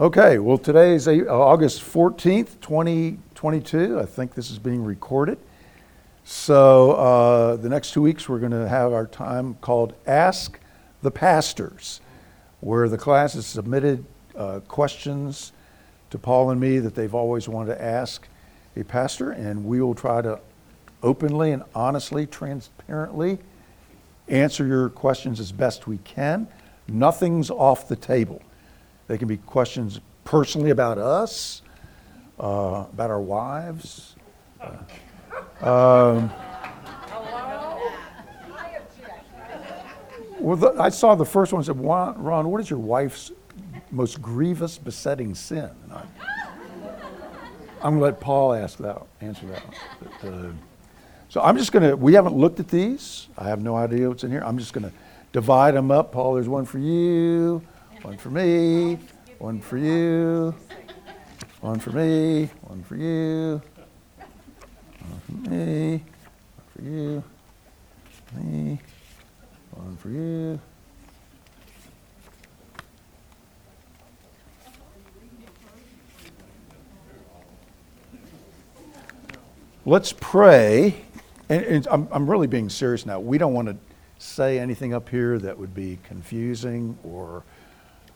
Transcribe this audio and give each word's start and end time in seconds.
Okay, 0.00 0.40
well, 0.40 0.58
today 0.58 0.96
is 0.96 1.06
uh, 1.06 1.12
August 1.30 1.80
14th, 1.80 2.60
2022. 2.60 4.00
I 4.00 4.04
think 4.04 4.34
this 4.34 4.50
is 4.50 4.58
being 4.58 4.82
recorded. 4.82 5.38
So, 6.24 6.94
uh, 6.94 7.54
the 7.54 7.68
next 7.68 7.92
two 7.92 8.02
weeks, 8.02 8.28
we're 8.28 8.40
going 8.40 8.50
to 8.50 8.68
have 8.68 8.92
our 8.92 9.06
time 9.06 9.54
called 9.60 9.94
Ask 10.04 10.58
the 11.02 11.12
Pastors, 11.12 12.00
where 12.58 12.88
the 12.88 12.98
class 12.98 13.34
has 13.34 13.46
submitted 13.46 14.04
uh, 14.34 14.58
questions 14.66 15.52
to 16.10 16.18
Paul 16.18 16.50
and 16.50 16.60
me 16.60 16.80
that 16.80 16.96
they've 16.96 17.14
always 17.14 17.48
wanted 17.48 17.76
to 17.76 17.80
ask 17.80 18.26
a 18.76 18.82
pastor, 18.82 19.30
and 19.30 19.64
we 19.64 19.80
will 19.80 19.94
try 19.94 20.20
to 20.22 20.40
openly 21.04 21.52
and 21.52 21.62
honestly, 21.72 22.26
transparently 22.26 23.38
answer 24.26 24.66
your 24.66 24.88
questions 24.88 25.38
as 25.38 25.52
best 25.52 25.86
we 25.86 25.98
can. 25.98 26.48
Nothing's 26.88 27.48
off 27.48 27.86
the 27.86 27.94
table. 27.94 28.42
They 29.06 29.18
can 29.18 29.28
be 29.28 29.36
questions 29.36 30.00
personally 30.24 30.70
about 30.70 30.98
us, 30.98 31.62
uh, 32.40 32.86
about 32.92 33.10
our 33.10 33.20
wives. 33.20 34.16
Uh, 34.60 35.66
um, 35.66 36.30
well, 40.40 40.56
the, 40.56 40.74
I 40.80 40.88
saw 40.88 41.14
the 41.14 41.24
first 41.24 41.52
one 41.52 41.62
said, 41.62 41.78
Ron, 41.78 42.50
what 42.50 42.60
is 42.60 42.70
your 42.70 42.78
wife's 42.78 43.30
most 43.90 44.20
grievous, 44.22 44.78
besetting 44.78 45.34
sin? 45.34 45.70
I, 45.92 46.02
am 47.82 47.98
going 47.98 47.98
to 47.98 48.00
let 48.00 48.20
Paul 48.20 48.54
ask 48.54 48.78
that, 48.78 49.02
answer 49.20 49.46
that. 49.46 49.62
But, 50.00 50.28
uh, 50.28 50.50
so 51.28 51.42
I'm 51.42 51.58
just 51.58 51.72
going 51.72 51.88
to, 51.88 51.96
we 51.96 52.14
haven't 52.14 52.36
looked 52.36 52.60
at 52.60 52.68
these. 52.68 53.28
I 53.36 53.48
have 53.48 53.62
no 53.62 53.76
idea 53.76 54.08
what's 54.08 54.24
in 54.24 54.30
here. 54.30 54.42
I'm 54.44 54.58
just 54.58 54.72
going 54.72 54.84
to 54.84 54.92
divide 55.32 55.74
them 55.74 55.90
up. 55.90 56.12
Paul, 56.12 56.34
there's 56.34 56.48
one 56.48 56.64
for 56.64 56.78
you. 56.78 57.62
One 58.04 58.18
for 58.18 58.28
me, 58.28 58.98
one 59.38 59.62
for 59.62 59.78
you, 59.78 60.54
one 61.62 61.78
for 61.78 61.88
me, 61.88 62.50
one 62.60 62.82
for 62.82 62.96
you, 62.96 63.62
one 65.00 65.20
for 65.24 65.50
me, 65.50 65.90
one 65.96 66.66
for 66.76 66.82
you, 66.82 67.24
me, 68.36 68.78
one 69.70 69.96
for 69.96 70.10
you. 70.10 70.60
Let's 79.86 80.12
pray. 80.12 81.06
And, 81.48 81.64
and 81.64 81.86
I'm, 81.90 82.06
I'm 82.12 82.30
really 82.30 82.48
being 82.48 82.68
serious 82.68 83.06
now. 83.06 83.18
We 83.18 83.38
don't 83.38 83.54
want 83.54 83.68
to 83.68 83.76
say 84.18 84.58
anything 84.58 84.92
up 84.92 85.08
here 85.08 85.38
that 85.38 85.58
would 85.58 85.74
be 85.74 85.98
confusing 86.04 86.98
or 87.02 87.44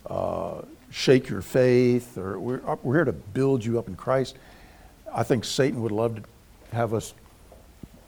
uh, 0.08 0.62
shake 0.90 1.28
your 1.28 1.42
faith, 1.42 2.16
or 2.16 2.38
we're, 2.38 2.62
uh, 2.66 2.76
we're 2.82 2.94
here 2.96 3.04
to 3.04 3.12
build 3.12 3.64
you 3.64 3.78
up 3.78 3.88
in 3.88 3.96
Christ. 3.96 4.36
I 5.12 5.22
think 5.22 5.44
Satan 5.44 5.82
would 5.82 5.92
love 5.92 6.16
to 6.16 6.22
have 6.72 6.94
us 6.94 7.14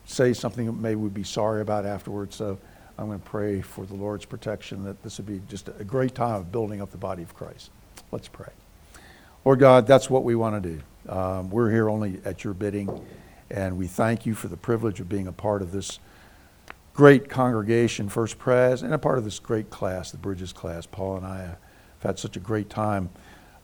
say 0.06 0.32
something 0.32 0.66
that 0.66 0.72
maybe 0.72 0.96
we'd 0.96 1.14
be 1.14 1.22
sorry 1.22 1.60
about 1.60 1.86
afterwards. 1.86 2.36
So 2.36 2.58
I'm 2.98 3.06
going 3.06 3.20
to 3.20 3.26
pray 3.26 3.60
for 3.60 3.86
the 3.86 3.94
Lord's 3.94 4.24
protection 4.24 4.84
that 4.84 5.02
this 5.02 5.18
would 5.18 5.26
be 5.26 5.40
just 5.48 5.68
a 5.68 5.84
great 5.84 6.14
time 6.14 6.34
of 6.34 6.52
building 6.52 6.82
up 6.82 6.90
the 6.90 6.98
body 6.98 7.22
of 7.22 7.34
Christ. 7.34 7.70
Let's 8.10 8.28
pray. 8.28 8.50
Lord 9.44 9.58
God, 9.58 9.86
that's 9.86 10.10
what 10.10 10.24
we 10.24 10.34
want 10.34 10.62
to 10.62 10.68
do. 10.70 11.10
Um, 11.10 11.50
we're 11.50 11.70
here 11.70 11.88
only 11.88 12.20
at 12.24 12.44
your 12.44 12.52
bidding, 12.52 13.06
and 13.50 13.78
we 13.78 13.86
thank 13.86 14.26
you 14.26 14.34
for 14.34 14.48
the 14.48 14.56
privilege 14.56 15.00
of 15.00 15.08
being 15.08 15.26
a 15.26 15.32
part 15.32 15.62
of 15.62 15.72
this 15.72 15.98
great 16.92 17.30
congregation, 17.30 18.10
First 18.10 18.38
Pres, 18.38 18.82
and 18.82 18.92
a 18.92 18.98
part 18.98 19.16
of 19.16 19.24
this 19.24 19.38
great 19.38 19.70
class, 19.70 20.10
the 20.10 20.18
Bridges 20.18 20.52
class. 20.52 20.84
Paul 20.84 21.16
and 21.16 21.26
I 21.26 21.56
I've 22.00 22.06
had 22.06 22.18
such 22.18 22.36
a 22.38 22.40
great 22.40 22.70
time, 22.70 23.10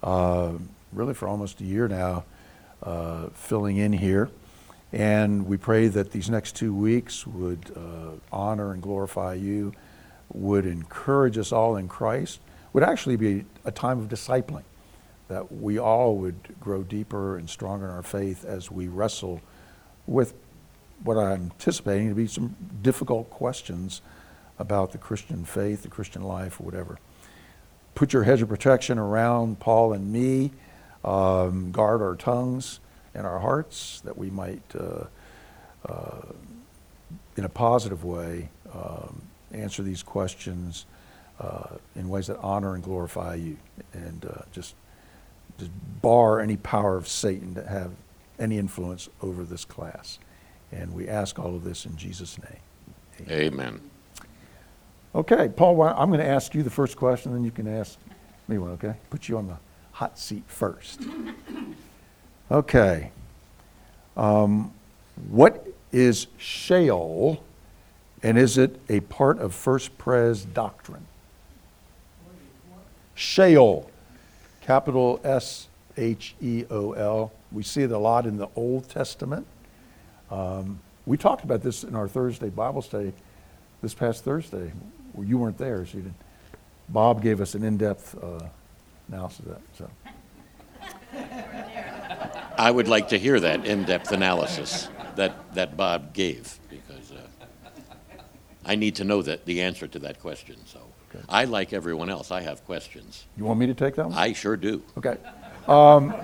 uh, 0.03 0.53
really 0.93 1.15
for 1.15 1.27
almost 1.27 1.63
a 1.63 1.65
year 1.65 1.89
now, 1.89 2.25
uh, 2.83 3.29
filling 3.33 3.79
in 3.79 3.95
here. 3.95 4.29
And 4.93 5.47
we 5.47 5.57
pray 5.57 5.89
that 5.89 6.13
these 6.13 6.29
next 6.29 6.55
two 6.55 6.75
weeks 6.75 7.27
would 7.27 7.73
uh, 7.75 8.11
honor 8.31 8.73
and 8.73 8.83
glorify 8.83 9.35
you, 9.35 9.73
would 10.35 10.67
encourage 10.67 11.39
us 11.39 11.51
all 11.51 11.77
in 11.77 11.89
Christ, 11.89 12.41
would 12.75 12.83
actually 12.83 13.17
be 13.17 13.47
a 13.65 13.71
time 13.71 13.99
of 14.01 14.11
discipling, 14.11 14.65
that 15.29 15.51
we 15.51 15.79
all 15.79 16.17
would 16.17 16.61
grow 16.61 16.83
deeper 16.83 17.39
and 17.39 17.49
stronger 17.49 17.87
in 17.87 17.91
our 17.91 18.03
faith 18.03 18.45
as 18.45 18.71
we 18.71 18.87
wrestle 18.87 19.41
with 20.07 20.35
what 21.03 21.17
I'm 21.17 21.45
anticipating 21.45 22.11
to 22.11 22.15
be 22.15 22.27
some 22.27 22.55
difficult 22.83 23.31
questions 23.31 24.03
about 24.59 24.93
the 24.93 24.99
Christian 24.99 25.47
faith, 25.47 25.85
the 25.85 25.89
Christian 25.89 26.21
life, 26.21 26.61
or 26.61 26.65
whatever 26.65 26.99
put 27.97 28.13
your 28.13 28.23
hedge 28.23 28.43
of 28.43 28.49
protection 28.49 28.99
around 28.99 29.59
Paul 29.59 29.93
and 29.93 30.13
me, 30.13 30.53
um, 31.05 31.73
guard 31.73 32.03
our 32.03 32.15
tongues 32.15 32.79
and 33.15 33.27
our 33.27 33.41
hearts 33.41 34.01
that 34.05 34.17
we 34.17 34.31
might, 34.31 34.63
uh, 34.79 35.07
uh, 35.89 36.33
in 37.37 37.45
a 37.45 37.49
positive 37.49 38.05
way, 38.05 38.51
um, 38.73 39.23
answer 39.53 39.83
these 39.83 40.03
questions 40.03 40.85
uh, 41.41 41.77
in 41.97 42.09
ways 42.09 42.29
that 42.29 42.39
honor 42.39 42.75
and 42.75 42.85
glorify 42.85 43.35
you, 43.35 43.57
and 43.93 44.25
uh, 44.25 44.43
just 44.53 44.75
just 45.59 45.71
bar 46.03 46.39
any 46.41 46.57
power 46.59 46.99
of 46.99 47.09
Satan 47.09 47.55
to 47.55 47.67
have 47.67 47.93
any 48.39 48.59
influence 48.59 49.09
over 49.23 49.43
this 49.43 49.65
class. 49.65 50.19
And 50.71 50.93
we 50.93 51.09
ask 51.09 51.39
all 51.39 51.55
of 51.55 51.65
this 51.65 51.87
in 51.87 51.97
Jesus' 51.97 52.39
name. 52.39 53.31
Amen. 53.31 53.53
Amen. 53.55 53.91
Okay, 55.17 55.49
Paul, 55.49 55.83
I'm 55.83 56.11
going 56.11 56.21
to 56.21 56.27
ask 56.27 56.55
you 56.55 56.63
the 56.63 56.69
first 56.69 56.99
question, 56.99 57.33
then 57.33 57.43
you 57.43 57.51
can 57.51 57.67
ask 57.67 57.99
me 58.49 58.59
one, 58.59 58.73
okay? 58.73 58.97
Put 59.09 59.31
you 59.31 59.39
on 59.39 59.47
the 59.47 59.57
hot 59.93 60.19
seat 60.19 60.45
first. 60.47 61.03
Okay. 62.49 63.11
Um, 64.17 64.73
what 65.29 65.67
is 65.91 66.29
Sheol, 66.39 67.43
and 68.23 68.39
is 68.39 68.57
it 68.57 68.79
a 68.89 69.01
part 69.01 69.41
of 69.41 69.53
First 69.53 69.99
Pres 69.99 70.45
doctrine? 70.45 71.09
Sheol, 73.17 73.91
capital 74.61 75.21
S 75.25 75.67
H 75.97 76.37
E 76.41 76.67
O 76.71 76.93
L. 76.93 77.33
We 77.51 77.65
see 77.65 77.83
it 77.83 77.91
a 77.91 77.99
lot 77.99 78.27
in 78.27 78.37
the 78.37 78.49
Old 78.55 78.89
Testament. 78.89 79.45
Um, 80.31 80.79
we 81.05 81.17
talked 81.17 81.43
about 81.43 81.63
this 81.63 81.83
in 81.83 81.97
our 81.97 82.07
Thursday 82.07 82.49
Bible 82.49 82.81
study 82.81 83.13
this 83.83 83.93
past 83.93 84.23
Thursday. 84.23 84.71
Well, 85.17 85.27
you 85.27 85.39
weren't 85.39 85.59
there, 85.59 85.85
so 85.87 85.97
you 85.97 86.03
didn't. 86.05 86.17
Bob 86.89 87.23
gave 87.23 87.41
us 87.41 87.55
an 87.55 87.65
in-depth 87.65 88.17
uh, 88.23 88.41
analysis 89.09 89.41
of 89.41 89.47
that. 89.47 89.61
So. 89.77 89.91
I 92.59 92.71
would 92.71 92.89
like 92.89 93.09
to 93.09 93.19
hear 93.19 93.41
that 93.41 93.67
in-depth 93.67 94.13
analysis 94.13 94.89
that, 95.17 95.55
that 95.55 95.77
Bob 95.77 96.13
gave 96.13 96.59
because 96.71 97.13
uh, 97.13 98.21
I 98.65 98.77
need 98.77 98.95
to 98.97 99.05
know 99.05 99.23
that 99.23 99.45
the 99.47 99.63
answer 99.63 99.87
to 99.89 99.99
that 100.01 100.21
question. 100.21 100.57
So 100.67 100.81
okay. 101.11 101.25
I, 101.29 101.45
like 101.45 101.73
everyone 101.73 102.11
else, 102.11 102.31
I 102.31 102.43
have 102.43 102.65
questions. 102.65 103.25
You 103.37 103.45
want 103.45 103.59
me 103.59 103.67
to 103.67 103.75
take 103.75 103.97
that 103.97 104.07
one? 104.07 104.15
I 104.19 104.33
sure 104.33 104.57
do. 104.57 104.83
Okay. 104.97 105.17
Um, 105.67 106.15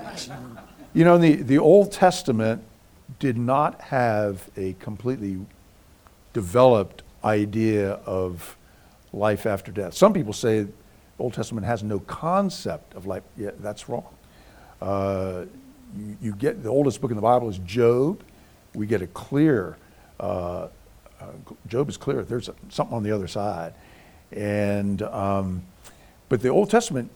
you 0.94 1.04
know, 1.04 1.18
the, 1.18 1.36
the 1.36 1.58
Old 1.58 1.92
Testament 1.92 2.62
did 3.18 3.36
not 3.36 3.80
have 3.80 4.48
a 4.56 4.74
completely 4.74 5.44
developed 6.32 7.02
idea 7.24 7.92
of 8.06 8.56
life 9.12 9.46
after 9.46 9.70
death. 9.72 9.94
Some 9.94 10.12
people 10.12 10.32
say 10.32 10.66
Old 11.18 11.34
Testament 11.34 11.66
has 11.66 11.82
no 11.82 12.00
concept 12.00 12.94
of 12.94 13.06
life. 13.06 13.22
Yeah, 13.36 13.50
that's 13.58 13.88
wrong. 13.88 14.14
Uh, 14.80 15.44
you, 15.96 16.16
you, 16.20 16.34
get 16.34 16.62
the 16.62 16.68
oldest 16.68 17.00
book 17.00 17.10
in 17.10 17.16
the 17.16 17.22
Bible 17.22 17.48
is 17.48 17.58
Job. 17.58 18.22
We 18.74 18.86
get 18.86 19.02
a 19.02 19.06
clear. 19.06 19.76
Uh, 20.18 20.68
uh, 21.20 21.26
Job 21.68 21.88
is 21.88 21.96
clear. 21.96 22.22
There's 22.22 22.50
something 22.70 22.96
on 22.96 23.02
the 23.02 23.12
other 23.12 23.28
side, 23.28 23.74
and 24.32 25.02
um, 25.02 25.62
but 26.28 26.40
the 26.40 26.48
Old 26.48 26.70
Testament 26.70 27.10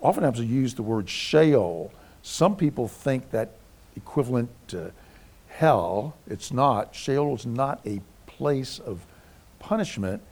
oftentimes 0.00 0.40
use 0.40 0.74
the 0.74 0.82
word 0.82 1.08
Sheol. 1.08 1.92
Some 2.22 2.56
people 2.56 2.88
think 2.88 3.30
that 3.30 3.52
equivalent 3.96 4.50
to 4.68 4.92
hell. 5.48 6.16
It's 6.26 6.52
not. 6.52 6.94
Sheol 6.94 7.34
is 7.34 7.46
not 7.46 7.80
a 7.86 8.00
place 8.26 8.78
of 8.78 9.06
punishment. 9.58 10.22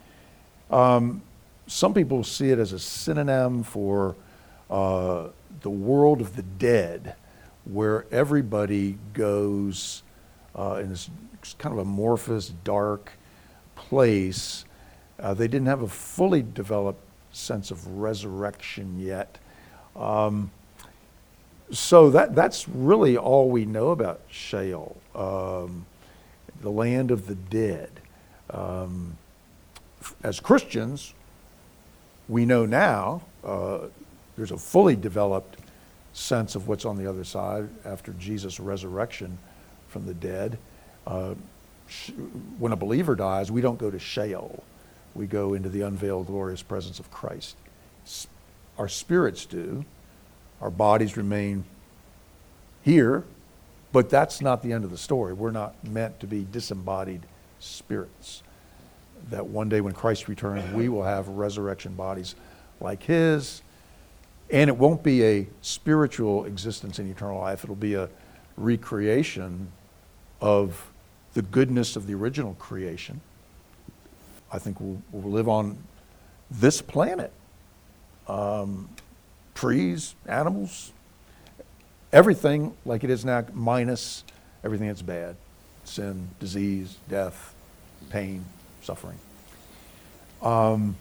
Um, 0.69 1.21
some 1.67 1.93
people 1.93 2.23
see 2.23 2.49
it 2.49 2.59
as 2.59 2.73
a 2.73 2.79
synonym 2.79 3.63
for 3.63 4.15
uh, 4.69 5.27
the 5.61 5.69
world 5.69 6.21
of 6.21 6.35
the 6.35 6.43
dead, 6.43 7.15
where 7.65 8.05
everybody 8.11 8.97
goes 9.13 10.03
uh, 10.57 10.79
in 10.81 10.89
this 10.89 11.09
kind 11.59 11.73
of 11.73 11.79
amorphous, 11.79 12.49
dark 12.63 13.11
place. 13.75 14.65
Uh, 15.19 15.33
they 15.33 15.47
didn't 15.47 15.67
have 15.67 15.81
a 15.81 15.87
fully 15.87 16.41
developed 16.41 17.01
sense 17.31 17.71
of 17.71 17.85
resurrection 17.99 18.99
yet. 18.99 19.37
Um, 19.95 20.51
so 21.71 22.09
that, 22.11 22.33
that's 22.33 22.67
really 22.67 23.17
all 23.17 23.49
we 23.49 23.65
know 23.65 23.89
about 23.89 24.21
Sheol, 24.29 24.95
um, 25.15 25.85
the 26.61 26.71
land 26.71 27.11
of 27.11 27.27
the 27.27 27.35
dead. 27.35 27.91
Um, 28.49 29.17
as 30.23 30.39
Christians, 30.39 31.13
we 32.27 32.45
know 32.45 32.65
now 32.65 33.21
uh, 33.43 33.87
there's 34.35 34.51
a 34.51 34.57
fully 34.57 34.95
developed 34.95 35.59
sense 36.13 36.55
of 36.55 36.67
what's 36.67 36.85
on 36.85 36.97
the 36.97 37.07
other 37.07 37.23
side 37.23 37.69
after 37.85 38.11
Jesus' 38.13 38.59
resurrection 38.59 39.37
from 39.87 40.05
the 40.05 40.13
dead. 40.13 40.57
Uh, 41.05 41.35
when 42.59 42.71
a 42.71 42.75
believer 42.75 43.15
dies, 43.15 43.51
we 43.51 43.61
don't 43.61 43.79
go 43.79 43.89
to 43.89 43.99
Sheol. 43.99 44.63
We 45.15 45.25
go 45.25 45.53
into 45.53 45.69
the 45.69 45.81
unveiled 45.81 46.27
glorious 46.27 46.61
presence 46.61 46.99
of 46.99 47.09
Christ. 47.11 47.55
Our 48.77 48.89
spirits 48.89 49.45
do. 49.45 49.85
Our 50.61 50.69
bodies 50.69 51.17
remain 51.17 51.63
here, 52.83 53.23
but 53.91 54.09
that's 54.09 54.41
not 54.41 54.63
the 54.63 54.73
end 54.73 54.83
of 54.83 54.91
the 54.91 54.97
story. 54.97 55.33
We're 55.33 55.51
not 55.51 55.75
meant 55.83 56.19
to 56.19 56.27
be 56.27 56.45
disembodied 56.51 57.21
spirits. 57.59 58.43
That 59.29 59.47
one 59.47 59.69
day 59.69 59.81
when 59.81 59.93
Christ 59.93 60.27
returns, 60.27 60.73
we 60.73 60.89
will 60.89 61.03
have 61.03 61.27
resurrection 61.27 61.93
bodies 61.93 62.35
like 62.79 63.03
his, 63.03 63.61
and 64.49 64.69
it 64.69 64.77
won't 64.77 65.03
be 65.03 65.23
a 65.23 65.47
spiritual 65.61 66.45
existence 66.45 66.99
in 66.99 67.09
eternal 67.09 67.39
life. 67.39 67.63
It'll 67.63 67.75
be 67.75 67.95
a 67.95 68.09
recreation 68.55 69.71
of 70.39 70.91
the 71.33 71.41
goodness 71.41 71.95
of 71.95 72.07
the 72.07 72.13
original 72.13 72.53
creation. 72.55 73.21
I 74.51 74.59
think 74.59 74.79
we'll, 74.79 75.01
we'll 75.11 75.31
live 75.31 75.49
on 75.49 75.77
this 76.49 76.81
planet. 76.81 77.31
Um, 78.27 78.89
trees, 79.55 80.15
animals, 80.25 80.91
everything 82.13 82.75
like 82.85 83.03
it 83.03 83.09
is 83.09 83.25
now, 83.25 83.45
minus 83.53 84.23
everything 84.63 84.87
that's 84.87 85.01
bad 85.01 85.35
sin, 85.87 86.29
disease, 86.39 86.97
death, 87.09 87.53
pain, 88.09 88.43
suffering. 88.87 89.19
Um, 90.41 90.95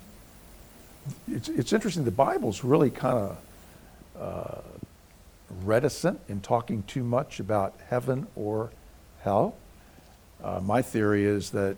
it's, 1.28 1.48
it's 1.48 1.72
interesting, 1.72 2.04
the 2.04 2.10
Bible's 2.10 2.64
really 2.64 2.90
kind 2.90 3.16
of 3.16 3.38
uh, 4.20 4.60
reticent 5.64 6.18
in 6.28 6.40
talking 6.40 6.82
too 6.82 7.04
much 7.04 7.38
about 7.38 7.74
heaven 7.88 8.26
or 8.34 8.70
hell. 9.22 9.54
Uh, 10.42 10.60
my 10.60 10.82
theory 10.82 11.24
is 11.24 11.50
that 11.50 11.76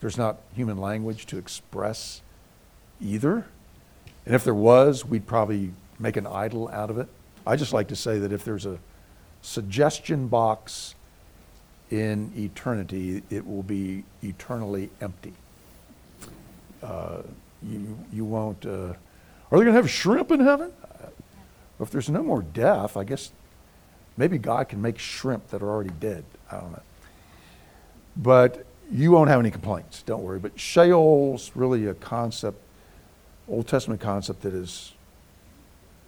there's 0.00 0.16
not 0.16 0.38
human 0.56 0.78
language 0.78 1.26
to 1.26 1.36
express 1.36 2.22
either. 3.00 3.44
And 4.24 4.34
if 4.34 4.44
there 4.44 4.54
was, 4.54 5.04
we'd 5.04 5.26
probably 5.26 5.72
make 5.98 6.16
an 6.16 6.26
idol 6.26 6.68
out 6.68 6.88
of 6.88 6.98
it. 6.98 7.08
I 7.46 7.56
just 7.56 7.74
like 7.74 7.88
to 7.88 7.96
say 7.96 8.18
that 8.18 8.32
if 8.32 8.44
there's 8.44 8.64
a 8.64 8.78
suggestion 9.42 10.28
box 10.28 10.94
in 11.90 12.32
eternity, 12.36 13.22
it 13.30 13.46
will 13.46 13.62
be 13.62 14.04
eternally 14.22 14.90
empty. 15.00 15.32
Uh, 16.82 17.22
you, 17.62 17.98
you 18.12 18.24
won't. 18.24 18.64
Uh, 18.64 18.92
are 19.50 19.58
they 19.58 19.64
going 19.64 19.66
to 19.66 19.72
have 19.72 19.90
shrimp 19.90 20.30
in 20.30 20.40
heaven? 20.40 20.72
If 21.80 21.90
there's 21.90 22.10
no 22.10 22.22
more 22.22 22.42
death, 22.42 22.96
I 22.96 23.04
guess 23.04 23.30
maybe 24.16 24.36
God 24.38 24.68
can 24.68 24.82
make 24.82 24.98
shrimp 24.98 25.48
that 25.48 25.62
are 25.62 25.70
already 25.70 25.92
dead. 26.00 26.24
I 26.50 26.60
don't 26.60 26.72
know. 26.72 26.82
But 28.16 28.66
you 28.90 29.12
won't 29.12 29.30
have 29.30 29.38
any 29.38 29.50
complaints, 29.50 30.02
don't 30.02 30.22
worry. 30.22 30.38
But 30.38 30.58
Sheol's 30.58 31.52
really 31.54 31.86
a 31.86 31.94
concept, 31.94 32.58
Old 33.48 33.68
Testament 33.68 34.00
concept 34.00 34.42
that 34.42 34.54
is 34.54 34.92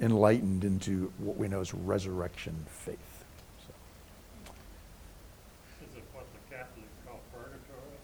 enlightened 0.01 0.65
into 0.65 1.13
what 1.19 1.37
we 1.37 1.47
know 1.47 1.61
as 1.61 1.73
resurrection 1.75 2.65
faith. 2.67 2.99
So. 3.67 3.73
Is 5.89 5.97
it 5.97 6.05
what 6.13 6.27
the 6.33 6.57
Catholics 6.57 6.89
call 7.07 7.21
purgatory? 7.33 8.00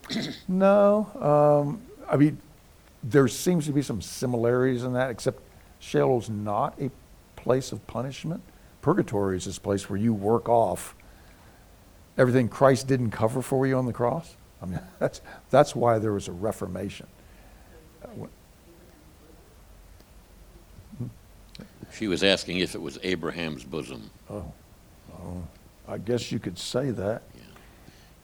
No, 0.48 1.08
um, 1.20 1.82
I 2.08 2.16
mean, 2.16 2.38
there 3.02 3.28
seems 3.28 3.66
to 3.66 3.72
be 3.72 3.82
some 3.82 4.00
similarities 4.00 4.84
in 4.84 4.92
that, 4.94 5.10
except 5.10 5.40
Sheol's 5.80 6.28
not 6.28 6.80
a 6.80 6.90
place 7.36 7.72
of 7.72 7.86
punishment. 7.86 8.42
Purgatory 8.82 9.36
is 9.36 9.44
this 9.44 9.58
place 9.58 9.90
where 9.90 9.98
you 9.98 10.14
work 10.14 10.48
off 10.48 10.94
everything 12.18 12.48
Christ 12.48 12.86
didn't 12.86 13.10
cover 13.10 13.42
for 13.42 13.66
you 13.66 13.76
on 13.76 13.86
the 13.86 13.92
cross. 13.92 14.36
I 14.62 14.66
mean, 14.66 14.80
that's, 14.98 15.20
that's 15.50 15.74
why 15.74 15.98
there 15.98 16.12
was 16.12 16.28
a 16.28 16.32
reformation. 16.32 17.06
She 21.92 22.08
was 22.08 22.22
asking 22.22 22.58
if 22.58 22.74
it 22.74 22.80
was 22.80 22.98
Abraham's 23.02 23.64
bosom. 23.64 24.10
Oh, 24.28 24.52
oh, 25.14 25.42
I 25.88 25.98
guess 25.98 26.30
you 26.30 26.38
could 26.38 26.58
say 26.58 26.90
that. 26.90 27.22
Yeah. 27.34 27.42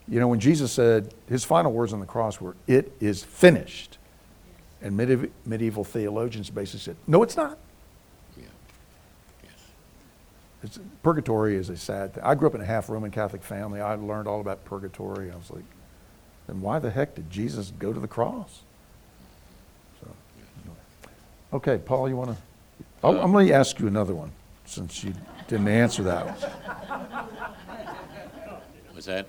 You 0.09 0.21
know, 0.21 0.29
when 0.29 0.41
Jesus 0.41 0.73
said 0.73 1.15
his 1.29 1.45
final 1.45 1.73
words 1.73 1.93
on 1.93 2.01
the 2.01 2.07
cross 2.07 2.41
were, 2.41 2.57
It 2.67 2.93
is 3.01 3.23
finished. 3.23 3.99
And 4.81 4.97
medieval, 4.97 5.29
medieval 5.47 5.85
theologians 5.85 6.51
basically 6.51 6.81
said, 6.81 6.97
No, 7.07 7.23
it's 7.23 7.37
not. 7.37 7.57
Yeah. 8.37 8.45
Yes. 9.45 9.53
It's, 10.65 10.81
purgatory 11.03 11.57
is 11.57 11.69
a 11.69 11.77
sad 11.77 12.15
thing. 12.15 12.25
I 12.25 12.35
grew 12.35 12.49
up 12.49 12.55
in 12.55 12.61
a 12.61 12.65
half 12.65 12.89
Roman 12.89 13.11
Catholic 13.11 13.43
family. 13.43 13.81
I 13.81 13.95
learned 13.95 14.27
all 14.27 14.41
about 14.41 14.65
purgatory. 14.65 15.31
I 15.31 15.37
was 15.37 15.51
like, 15.51 15.65
then 16.47 16.61
why 16.61 16.79
the 16.79 16.91
heck 16.91 17.15
did 17.15 17.31
Jesus 17.31 17.73
go 17.79 17.93
to 17.93 18.01
the 18.01 18.09
cross? 18.09 18.63
So, 20.01 20.11
anyway. 20.65 20.77
Okay, 21.53 21.79
Paul, 21.79 22.09
you 22.09 22.17
want 22.17 22.31
to? 22.31 22.37
Oh, 23.05 23.17
uh, 23.17 23.23
I'm 23.23 23.33
going 23.33 23.47
to 23.49 23.55
ask 23.55 23.79
you 23.79 23.87
another 23.87 24.15
one 24.15 24.33
since 24.65 25.05
you 25.05 25.15
didn't 25.49 25.69
answer 25.69 26.03
that 26.03 26.27
one. 26.27 27.27
Was 28.95 29.05
that? 29.07 29.29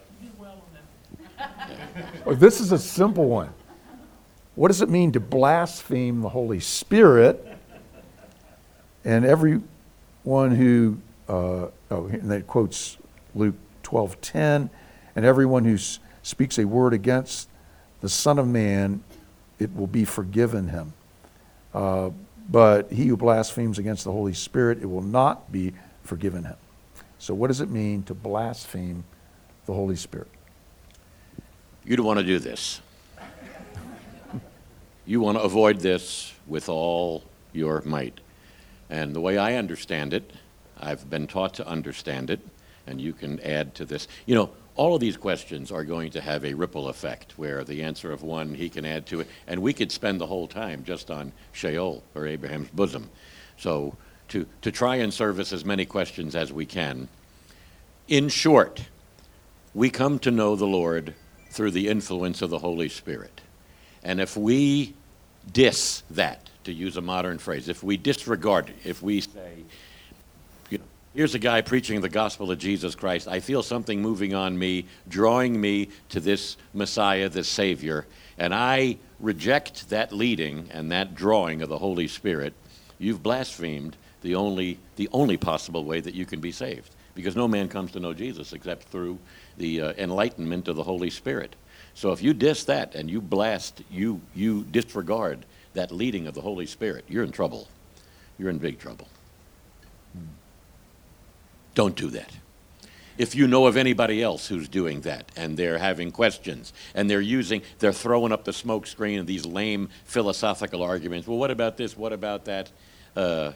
This 2.28 2.60
is 2.60 2.72
a 2.72 2.80
simple 2.80 3.26
one. 3.26 3.54
What 4.56 4.68
does 4.68 4.82
it 4.82 4.90
mean 4.90 5.12
to 5.14 5.20
blaspheme 5.20 6.22
the 6.22 6.30
Holy 6.30 6.60
Spirit? 6.60 7.46
And 9.04 9.26
everyone 9.26 10.52
who, 10.52 11.00
uh, 11.28 11.68
oh, 11.92 12.06
and 12.08 12.32
that 12.32 12.48
quotes 12.48 12.98
Luke 13.36 13.56
12:10, 13.84 14.70
and 15.16 15.26
everyone 15.26 15.66
who 15.66 15.78
speaks 16.22 16.58
a 16.58 16.66
word 16.66 16.94
against 16.94 17.50
the 18.02 18.10
Son 18.10 18.40
of 18.40 18.48
Man, 18.48 19.04
it 19.60 19.76
will 19.76 19.88
be 19.88 20.06
forgiven 20.06 20.70
him. 20.70 20.94
Uh, 21.74 22.12
but 22.50 22.92
he 22.92 23.08
who 23.08 23.18
blasphemes 23.18 23.80
against 23.80 24.04
the 24.04 24.12
Holy 24.12 24.34
Spirit, 24.34 24.80
it 24.82 24.86
will 24.86 25.02
not 25.02 25.52
be 25.52 25.74
forgiven 26.04 26.44
him. 26.46 26.58
So, 27.18 27.34
what 27.34 27.48
does 27.48 27.62
it 27.62 27.70
mean 27.70 28.04
to 28.04 28.14
blaspheme 28.14 29.04
the 29.66 29.74
Holy 29.74 29.96
Spirit? 29.96 30.30
You 31.86 31.98
don't 31.98 32.06
want 32.06 32.20
to 32.20 32.26
do 32.26 32.40
this. 32.40 32.80
You 35.06 35.20
want 35.20 35.38
to 35.38 35.44
avoid 35.44 35.82
this 35.82 36.34
with 36.48 36.70
all 36.70 37.24
your 37.52 37.82
might. 37.86 38.22
And 38.90 39.14
the 39.14 39.20
way 39.20 39.38
I 39.38 39.56
understand 39.56 40.14
it, 40.14 40.32
I've 40.80 41.10
been 41.10 41.28
taught 41.28 41.56
to 41.56 41.68
understand 41.68 42.30
it, 42.30 42.40
and 42.88 43.02
you 43.02 43.12
can 43.12 43.42
add 43.42 43.76
to 43.76 43.86
this. 43.86 44.08
You 44.26 44.36
know, 44.36 44.52
all 44.76 44.96
of 44.96 45.02
these 45.02 45.18
questions 45.18 45.74
are 45.74 45.84
going 45.84 46.12
to 46.12 46.22
have 46.22 46.46
a 46.46 46.54
ripple 46.54 46.88
effect 46.88 47.34
where 47.38 47.66
the 47.66 47.84
answer 47.84 48.14
of 48.14 48.24
one 48.24 48.56
he 48.56 48.70
can 48.70 48.86
add 48.86 49.06
to 49.08 49.20
it, 49.20 49.28
and 49.46 49.62
we 49.62 49.74
could 49.74 49.92
spend 49.92 50.22
the 50.22 50.28
whole 50.28 50.48
time 50.48 50.86
just 50.86 51.12
on 51.12 51.34
Sheol 51.52 52.02
or 52.16 52.26
Abraham's 52.26 52.70
bosom. 52.70 53.10
So, 53.58 53.98
to, 54.30 54.48
to 54.62 54.72
try 54.72 54.96
and 54.96 55.14
service 55.14 55.52
as 55.52 55.66
many 55.66 55.86
questions 55.86 56.34
as 56.34 56.52
we 56.52 56.66
can. 56.66 57.10
In 58.08 58.30
short, 58.30 58.86
we 59.74 59.90
come 59.90 60.18
to 60.20 60.32
know 60.32 60.56
the 60.56 60.66
Lord 60.66 61.14
through 61.54 61.72
the 61.72 61.88
influence 61.88 62.42
of 62.42 62.50
the 62.50 62.60
Holy 62.60 62.90
Spirit. 62.90 63.42
And 64.04 64.20
if 64.20 64.36
we 64.36 64.94
dis 65.52 66.04
that, 66.12 66.50
to 66.64 66.74
use 66.74 66.98
a 66.98 67.02
modern 67.02 67.38
phrase, 67.38 67.70
if 67.70 67.84
we 67.84 67.96
disregard 67.96 68.70
it, 68.70 68.76
if 68.84 69.02
we 69.02 69.22
say, 69.22 69.64
you 70.70 70.78
know, 70.80 70.84
here's 71.14 71.36
a 71.36 71.40
guy 71.40 71.62
preaching 71.62 72.02
the 72.02 72.10
gospel 72.10 72.52
of 72.52 72.58
Jesus 72.58 72.96
Christ, 72.96 73.28
I 73.28 73.40
feel 73.40 73.62
something 73.62 74.02
moving 74.02 74.34
on 74.34 74.58
me, 74.58 74.86
drawing 75.08 75.60
me 75.60 75.90
to 76.10 76.20
this 76.20 76.58
Messiah, 76.74 77.30
this 77.30 77.48
Savior, 77.48 78.08
and 78.38 78.54
I 78.54 78.98
reject 79.20 79.90
that 79.90 80.12
leading 80.12 80.70
and 80.72 80.92
that 80.92 81.16
drawing 81.16 81.62
of 81.62 81.70
the 81.70 81.78
Holy 81.78 82.08
Spirit, 82.08 82.54
you've 82.98 83.22
blasphemed 83.22 83.96
the 84.22 84.36
only, 84.36 84.80
the 84.96 85.10
only 85.14 85.38
possible 85.38 85.84
way 85.84 86.00
that 86.00 86.16
you 86.16 86.26
can 86.26 86.40
be 86.40 86.52
saved. 86.52 86.90
Because 87.14 87.36
no 87.36 87.48
man 87.48 87.70
comes 87.70 87.92
to 87.92 88.00
know 88.00 88.14
Jesus 88.14 88.54
except 88.54 88.86
through 88.86 89.20
the 89.58 89.82
uh, 89.82 89.94
enlightenment 89.98 90.68
of 90.68 90.76
the 90.76 90.84
Holy 90.84 91.10
Spirit. 91.10 91.56
So 91.94 92.12
if 92.12 92.22
you 92.22 92.34
diss 92.34 92.64
that 92.66 92.96
and 92.96 93.10
you 93.10 93.22
blast, 93.22 93.82
you, 93.92 94.22
you 94.34 94.64
disregard 94.64 95.46
that 95.74 95.92
leading 95.92 96.28
of 96.28 96.34
the 96.34 96.42
Holy 96.42 96.66
Spirit, 96.66 97.06
you're 97.08 97.24
in 97.24 97.32
trouble. 97.32 97.68
You're 98.38 98.50
in 98.50 98.58
big 98.58 98.80
trouble. 98.80 99.08
Don't 101.76 101.96
do 101.96 102.10
that. 102.12 102.32
If 103.18 103.36
you 103.36 103.48
know 103.48 103.68
of 103.68 103.78
anybody 103.78 104.24
else 104.24 104.48
who's 104.48 104.68
doing 104.68 105.02
that 105.02 105.32
and 105.36 105.56
they're 105.56 105.78
having 105.78 106.12
questions 106.12 106.74
and 106.96 107.08
they're 107.10 107.22
using, 107.22 107.62
they're 107.78 107.94
throwing 107.94 108.32
up 108.32 108.44
the 108.44 108.54
smoke 108.54 108.88
screen 108.88 109.20
of 109.20 109.28
these 109.28 109.46
lame 109.46 109.90
philosophical 110.06 110.82
arguments. 110.82 111.28
Well, 111.28 111.38
what 111.38 111.52
about 111.52 111.78
this? 111.78 111.96
What 111.96 112.12
about 112.12 112.46
that? 112.46 112.72
Uh, 113.16 113.52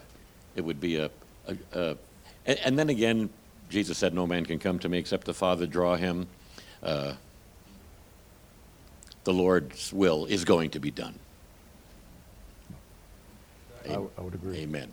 it 0.56 0.62
would 0.62 0.80
be 0.80 0.98
a, 0.98 1.10
a, 1.48 1.58
a 1.74 1.98
and, 2.46 2.60
and 2.64 2.80
then 2.80 2.90
again, 2.90 3.30
Jesus 3.70 3.98
said, 3.98 4.14
"No 4.14 4.26
man 4.28 4.46
can 4.46 4.60
come 4.60 4.80
to 4.80 4.90
me 4.90 4.98
except 4.98 5.26
the 5.26 5.34
Father 5.34 5.66
draw 5.68 5.96
him." 5.96 6.28
Uh, 6.82 7.14
the 9.24 9.34
Lord's 9.34 9.92
will 9.92 10.26
is 10.26 10.46
going 10.46 10.70
to 10.70 10.80
be 10.80 10.90
done. 10.90 11.20
I, 13.90 13.96
I 13.96 14.22
would 14.22 14.34
agree. 14.34 14.58
Amen. 14.60 14.90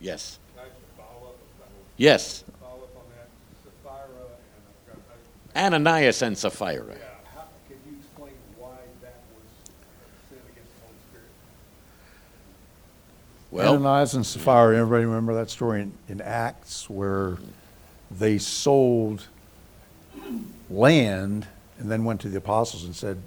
Yes. 0.00 0.38
Can 0.56 0.64
I 0.64 0.68
just 0.68 0.80
follow 0.96 1.28
up, 1.28 1.34
on 1.34 1.36
that? 1.60 1.68
Yes. 1.96 2.44
follow 2.60 2.82
up 2.82 2.96
on 2.96 3.04
that? 3.16 3.28
Sapphira 3.64 4.04
and 4.20 4.62
I've 4.90 4.96
got, 5.54 5.60
I- 5.60 5.66
Ananias 5.66 6.22
and 6.22 6.36
Sapphira. 6.36 6.86
yeah, 6.88 7.04
how, 7.34 7.44
can 7.68 7.76
you 7.86 7.98
explain 7.98 8.32
why 8.58 8.76
that 9.02 9.20
was 9.34 9.46
sin 10.28 10.38
against 10.52 10.72
the 10.74 10.82
Holy 10.86 10.98
Spirit? 11.10 11.30
Well, 13.50 13.74
Ananias 13.74 14.14
and 14.14 14.26
Sapphira, 14.26 14.76
everybody 14.76 15.04
remember 15.04 15.34
that 15.34 15.50
story 15.50 15.82
in, 15.82 15.92
in 16.08 16.20
Acts 16.20 16.88
where 16.88 17.38
they 18.18 18.38
sold 18.38 19.26
land 20.70 21.46
and 21.78 21.90
then 21.90 22.04
went 22.04 22.20
to 22.20 22.28
the 22.28 22.38
apostles 22.38 22.84
and 22.84 22.94
said, 22.94 23.18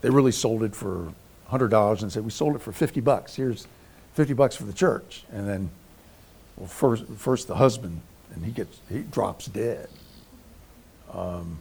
they 0.00 0.10
really 0.10 0.32
sold 0.32 0.62
it 0.62 0.74
for 0.74 1.12
$100 1.50 2.02
and 2.02 2.12
said, 2.12 2.24
we 2.24 2.30
sold 2.30 2.56
it 2.56 2.60
for 2.60 2.72
50 2.72 3.00
bucks. 3.00 3.36
Here's 3.36 3.66
50 4.14 4.34
bucks 4.34 4.56
for 4.56 4.64
the 4.64 4.72
church. 4.72 5.24
And 5.32 5.48
then, 5.48 5.70
well, 6.56 6.66
first, 6.66 7.06
first 7.16 7.48
the 7.48 7.54
husband, 7.54 8.00
and 8.34 8.44
he 8.44 8.50
gets, 8.50 8.80
he 8.88 9.00
drops 9.00 9.46
dead. 9.46 9.88
Um, 11.12 11.58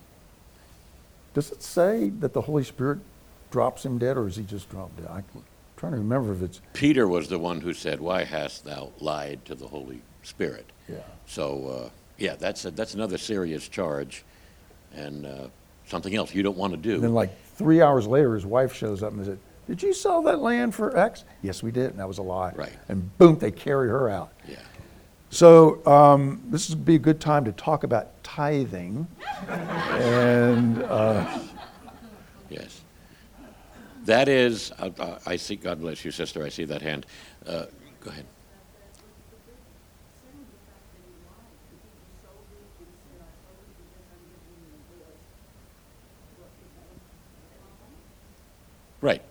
does 1.33 1.51
it 1.51 1.61
say 1.61 2.09
that 2.09 2.33
the 2.33 2.41
Holy 2.41 2.63
Spirit 2.63 2.99
drops 3.51 3.85
him 3.85 3.97
dead 3.97 4.17
or 4.17 4.27
is 4.27 4.35
he 4.35 4.43
just 4.43 4.69
dropped 4.69 4.97
dead? 4.97 5.07
I'm 5.09 5.23
trying 5.77 5.91
to 5.91 5.97
remember 5.97 6.33
if 6.33 6.41
it's, 6.41 6.61
Peter 6.73 7.07
was 7.07 7.27
the 7.27 7.39
one 7.39 7.61
who 7.61 7.73
said, 7.73 7.99
Why 7.99 8.23
hast 8.23 8.65
thou 8.65 8.91
lied 8.99 9.45
to 9.45 9.55
the 9.55 9.67
Holy 9.67 10.01
Spirit? 10.23 10.65
yeah. 10.89 10.97
So, 11.27 11.67
uh, 11.85 11.89
yeah, 12.21 12.35
that's, 12.35 12.65
a, 12.65 12.71
that's 12.71 12.93
another 12.93 13.17
serious 13.17 13.67
charge 13.67 14.23
and 14.93 15.25
uh, 15.25 15.47
something 15.87 16.15
else 16.15 16.33
you 16.33 16.43
don't 16.43 16.57
want 16.57 16.73
to 16.73 16.77
do. 16.77 16.95
And 16.95 17.03
then, 17.03 17.13
like 17.13 17.31
three 17.55 17.81
hours 17.81 18.07
later, 18.07 18.33
his 18.35 18.45
wife 18.45 18.73
shows 18.73 19.01
up 19.03 19.13
and 19.13 19.25
said, 19.25 19.39
"Did 19.67 19.81
you 19.81 19.93
sell 19.93 20.21
that 20.23 20.39
land 20.39 20.75
for 20.75 20.97
X?" 20.97 21.23
Yes, 21.41 21.63
we 21.63 21.71
did, 21.71 21.91
and 21.91 21.99
that 21.99 22.07
was 22.07 22.17
a 22.17 22.23
lie. 22.23 22.51
Right. 22.55 22.73
And 22.89 23.17
boom, 23.17 23.37
they 23.37 23.51
carry 23.51 23.89
her 23.89 24.09
out. 24.09 24.31
yeah. 24.47 24.57
So 25.29 25.85
um, 25.87 26.41
this 26.49 26.69
would 26.69 26.83
be 26.83 26.95
a 26.95 26.99
good 26.99 27.21
time 27.21 27.45
to 27.45 27.53
talk 27.53 27.83
about 27.85 28.21
tithing, 28.23 29.07
and 29.47 30.83
uh, 30.83 31.39
Yes. 32.49 32.81
That 34.05 34.27
is, 34.27 34.71
uh, 34.79 34.89
uh, 34.99 35.19
I 35.25 35.37
see, 35.37 35.55
God 35.55 35.79
bless 35.79 36.03
you, 36.03 36.11
sister, 36.11 36.43
I 36.43 36.49
see 36.49 36.65
that 36.65 36.81
hand. 36.81 37.05
Uh, 37.45 37.65
Go 38.01 38.09
ahead. 38.09 38.25
Right. 49.01 49.21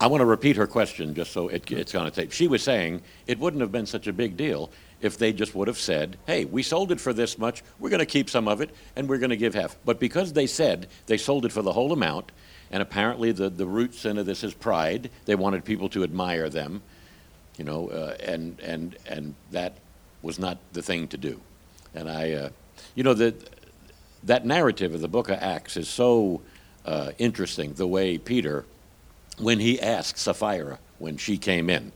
I 0.00 0.06
want 0.08 0.20
to 0.20 0.26
repeat 0.26 0.56
her 0.56 0.66
question 0.66 1.14
just 1.14 1.32
so 1.32 1.48
it, 1.48 1.70
it's 1.70 1.94
on 1.94 2.06
a 2.06 2.10
tape. 2.10 2.32
She 2.32 2.48
was 2.48 2.62
saying 2.62 3.02
it 3.26 3.38
wouldn't 3.38 3.60
have 3.60 3.70
been 3.70 3.86
such 3.86 4.08
a 4.08 4.12
big 4.12 4.36
deal 4.36 4.70
if 5.00 5.18
they 5.18 5.32
just 5.32 5.54
would 5.54 5.68
have 5.68 5.78
said, 5.78 6.16
hey, 6.26 6.44
we 6.44 6.62
sold 6.62 6.90
it 6.92 7.00
for 7.00 7.12
this 7.12 7.36
much, 7.36 7.62
we're 7.78 7.90
going 7.90 8.00
to 8.00 8.06
keep 8.06 8.30
some 8.30 8.48
of 8.48 8.60
it, 8.60 8.70
and 8.96 9.08
we're 9.08 9.18
going 9.18 9.30
to 9.30 9.36
give 9.36 9.54
half. 9.54 9.76
But 9.84 10.00
because 10.00 10.32
they 10.32 10.46
said 10.46 10.88
they 11.06 11.18
sold 11.18 11.44
it 11.44 11.52
for 11.52 11.62
the 11.62 11.72
whole 11.72 11.92
amount, 11.92 12.32
and 12.70 12.82
apparently 12.82 13.32
the, 13.32 13.50
the 13.50 13.66
root 13.66 13.94
sin 13.94 14.16
of 14.16 14.26
this 14.26 14.42
is 14.42 14.54
pride, 14.54 15.10
they 15.26 15.34
wanted 15.34 15.64
people 15.64 15.88
to 15.90 16.04
admire 16.04 16.48
them, 16.48 16.82
you 17.58 17.64
know, 17.64 17.88
uh, 17.88 18.16
and, 18.20 18.58
and, 18.60 18.96
and 19.06 19.34
that 19.50 19.74
was 20.22 20.38
not 20.38 20.58
the 20.72 20.82
thing 20.82 21.08
to 21.08 21.16
do. 21.16 21.40
And 21.94 22.08
I, 22.08 22.32
uh, 22.32 22.48
you 22.94 23.02
know, 23.02 23.14
the, 23.14 23.34
that 24.22 24.46
narrative 24.46 24.94
of 24.94 25.00
the 25.00 25.08
book 25.08 25.28
of 25.28 25.38
Acts 25.40 25.76
is 25.76 25.88
so 25.88 26.42
uh, 26.86 27.10
interesting, 27.18 27.74
the 27.74 27.86
way 27.86 28.18
Peter 28.18 28.64
when 29.38 29.60
he 29.60 29.80
asked 29.80 30.18
Sapphira 30.18 30.78
when 30.98 31.16
she 31.16 31.36
came 31.36 31.70
in, 31.70 31.92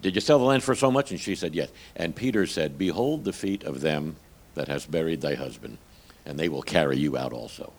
Did 0.00 0.14
you 0.14 0.20
sell 0.20 0.38
the 0.38 0.44
land 0.44 0.62
for 0.62 0.74
so 0.74 0.90
much? 0.90 1.10
And 1.10 1.20
she 1.20 1.34
said, 1.34 1.54
Yes. 1.54 1.70
And 1.96 2.14
Peter 2.14 2.46
said, 2.46 2.78
Behold 2.78 3.24
the 3.24 3.32
feet 3.32 3.64
of 3.64 3.80
them 3.80 4.16
that 4.54 4.68
has 4.68 4.86
buried 4.86 5.20
thy 5.20 5.34
husband, 5.34 5.78
and 6.26 6.38
they 6.38 6.48
will 6.48 6.62
carry 6.62 6.98
you 6.98 7.16
out 7.16 7.32
also. 7.32 7.72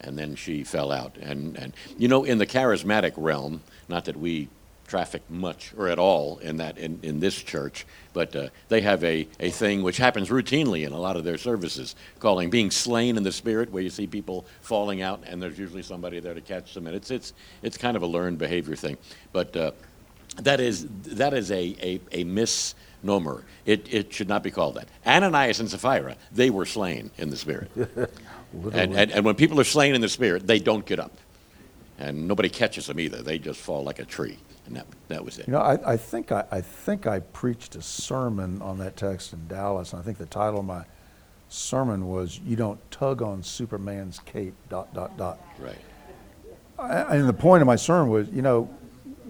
And 0.00 0.18
then 0.18 0.34
she 0.34 0.64
fell 0.64 0.90
out. 0.90 1.16
And, 1.18 1.56
and 1.56 1.72
you 1.96 2.08
know, 2.08 2.24
in 2.24 2.38
the 2.38 2.46
charismatic 2.46 3.12
realm, 3.16 3.62
not 3.88 4.06
that 4.06 4.16
we 4.16 4.48
traffic 4.92 5.22
much 5.30 5.72
or 5.78 5.88
at 5.88 5.98
all 5.98 6.36
in 6.40 6.58
that 6.58 6.76
in, 6.76 7.00
in 7.02 7.18
this 7.18 7.42
church, 7.42 7.86
but 8.12 8.36
uh, 8.36 8.50
they 8.68 8.82
have 8.82 9.02
a, 9.02 9.26
a 9.40 9.48
thing 9.48 9.82
which 9.82 9.96
happens 9.96 10.28
routinely 10.28 10.86
in 10.86 10.92
a 10.92 10.98
lot 10.98 11.16
of 11.16 11.24
their 11.24 11.38
services, 11.38 11.96
calling 12.18 12.50
being 12.50 12.70
slain 12.70 13.16
in 13.16 13.22
the 13.22 13.32
spirit, 13.32 13.72
where 13.72 13.82
you 13.82 13.88
see 13.88 14.06
people 14.06 14.44
falling 14.60 15.00
out 15.00 15.22
and 15.26 15.40
there's 15.40 15.58
usually 15.58 15.82
somebody 15.82 16.20
there 16.20 16.34
to 16.34 16.42
catch 16.42 16.74
them, 16.74 16.86
and 16.86 16.94
it's 16.94 17.10
it's 17.10 17.32
it's 17.62 17.78
kind 17.78 17.96
of 17.96 18.02
a 18.02 18.06
learned 18.06 18.36
behavior 18.36 18.76
thing, 18.76 18.98
but 19.32 19.56
uh, 19.56 19.70
that 20.42 20.60
is 20.60 20.86
that 21.04 21.32
is 21.32 21.50
a, 21.50 21.74
a, 21.80 22.00
a 22.20 22.24
misnomer. 22.24 23.44
It 23.64 23.88
it 23.90 24.12
should 24.12 24.28
not 24.28 24.42
be 24.42 24.50
called 24.50 24.74
that. 24.74 24.88
Ananias 25.06 25.58
and 25.58 25.70
Sapphira, 25.70 26.16
they 26.32 26.50
were 26.50 26.66
slain 26.66 27.10
in 27.16 27.30
the 27.30 27.38
spirit, 27.38 27.70
and, 27.76 28.94
and 28.94 29.10
and 29.10 29.24
when 29.24 29.36
people 29.36 29.58
are 29.58 29.64
slain 29.64 29.94
in 29.94 30.02
the 30.02 30.10
spirit, 30.10 30.46
they 30.46 30.58
don't 30.58 30.84
get 30.84 31.00
up, 31.00 31.16
and 31.98 32.28
nobody 32.28 32.50
catches 32.50 32.88
them 32.88 33.00
either. 33.00 33.22
They 33.22 33.38
just 33.38 33.58
fall 33.58 33.84
like 33.84 33.98
a 33.98 34.04
tree. 34.04 34.36
And 34.72 34.80
that, 34.80 34.86
that 35.08 35.22
was 35.24 35.38
it. 35.38 35.46
you 35.46 35.52
know, 35.52 35.60
I, 35.60 35.92
I 35.92 35.96
think 35.98 36.32
I, 36.32 36.44
I 36.50 36.62
think 36.62 37.06
I 37.06 37.20
preached 37.20 37.76
a 37.76 37.82
sermon 37.82 38.62
on 38.62 38.78
that 38.78 38.96
text 38.96 39.34
in 39.34 39.46
Dallas, 39.46 39.92
and 39.92 40.00
I 40.00 40.04
think 40.04 40.16
the 40.16 40.24
title 40.24 40.60
of 40.60 40.64
my 40.64 40.84
sermon 41.50 42.08
was 42.08 42.40
"You 42.40 42.56
Don't 42.56 42.80
Tug 42.90 43.20
on 43.20 43.42
Superman's 43.42 44.18
Cape." 44.20 44.54
Dot 44.70 44.94
dot 44.94 45.18
dot. 45.18 45.38
Right. 45.58 45.76
I- 46.78 47.16
And 47.16 47.28
the 47.28 47.34
point 47.34 47.60
of 47.60 47.66
my 47.66 47.76
sermon 47.76 48.08
was, 48.10 48.28
you 48.30 48.40
know, 48.40 48.70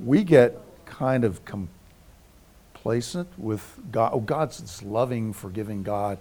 we 0.04 0.22
get 0.22 0.56
kind 0.86 1.24
of 1.24 1.40
complacent 1.44 3.28
with 3.36 3.80
God. 3.90 4.12
Oh, 4.14 4.20
God's 4.20 4.58
this 4.58 4.80
loving, 4.82 5.32
forgiving 5.32 5.82
God 5.82 6.18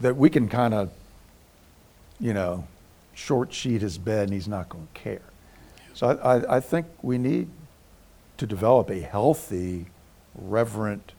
that 0.00 0.16
we 0.16 0.30
can 0.30 0.48
kind 0.48 0.72
of, 0.72 0.90
you 2.18 2.32
know, 2.32 2.66
short 3.12 3.52
sheet 3.52 3.82
his 3.82 3.98
bed 3.98 4.24
and 4.24 4.32
he's 4.32 4.48
not 4.48 4.70
going 4.70 4.88
to 4.94 5.00
care. 5.00 5.20
So 5.92 6.08
I, 6.22 6.36
I, 6.38 6.56
I 6.56 6.60
think 6.60 6.86
we 7.02 7.18
need 7.18 7.48
to 8.40 8.46
develop 8.46 8.88
a 8.88 9.00
healthy, 9.00 9.84
reverent 10.34 11.12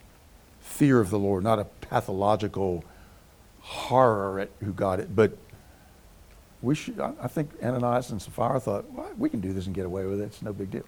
fear 0.60 1.00
of 1.00 1.12
the 1.12 1.20
Lord, 1.20 1.44
not 1.44 1.60
a 1.60 1.66
pathological 1.66 2.84
horror 3.60 4.40
at 4.40 4.50
who 4.62 4.74
God 4.74 5.02
is, 5.02 5.06
but 5.06 5.38
we 6.64 6.74
should, 6.74 7.00
I 7.00 7.14
I 7.22 7.28
think 7.28 7.52
Ananias 7.62 8.10
and 8.10 8.20
Sapphira 8.20 8.60
thought, 8.60 8.92
well, 8.92 9.12
we 9.20 9.30
can 9.30 9.40
do 9.40 9.54
this 9.54 9.68
and 9.68 9.76
get 9.76 9.86
away 9.86 10.08
with 10.08 10.20
it. 10.20 10.24
It's 10.24 10.42
no 10.42 10.52
big 10.52 10.72
deal. 10.72 10.86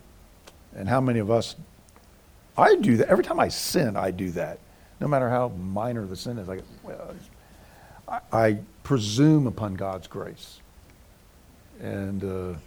And 0.75 0.89
how 0.89 0.99
many 0.99 1.19
of 1.19 1.29
us, 1.29 1.55
I 2.57 2.77
do 2.77 2.97
that. 2.97 3.09
Every 3.09 3.23
time 3.23 3.39
I 3.39 3.49
sin, 3.49 3.95
I 3.95 4.09
do 4.09 4.31
that. 4.31 4.57
No 4.99 5.07
matter 5.07 5.29
how 5.29 5.49
minor 5.49 6.07
the 6.07 6.15
sin 6.15 6.39
is, 6.39 6.49
I 6.49 6.61
well, 6.81 7.13
I, 8.07 8.19
I 8.31 8.57
presume 8.81 9.45
upon 9.45 9.75
God's 9.75 10.07
grace. 10.07 10.61
And 11.79 12.23
uh, 12.23 12.57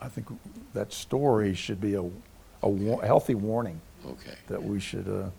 I 0.00 0.08
think 0.08 0.28
that 0.74 0.92
story 0.92 1.52
should 1.54 1.80
be 1.80 1.94
a, 1.94 2.04
a 2.62 2.68
wa- 2.68 3.00
healthy 3.00 3.34
warning 3.34 3.80
Okay. 4.04 4.34
that 4.48 4.62
we 4.62 4.80
should, 4.80 5.08
uh, 5.08 5.30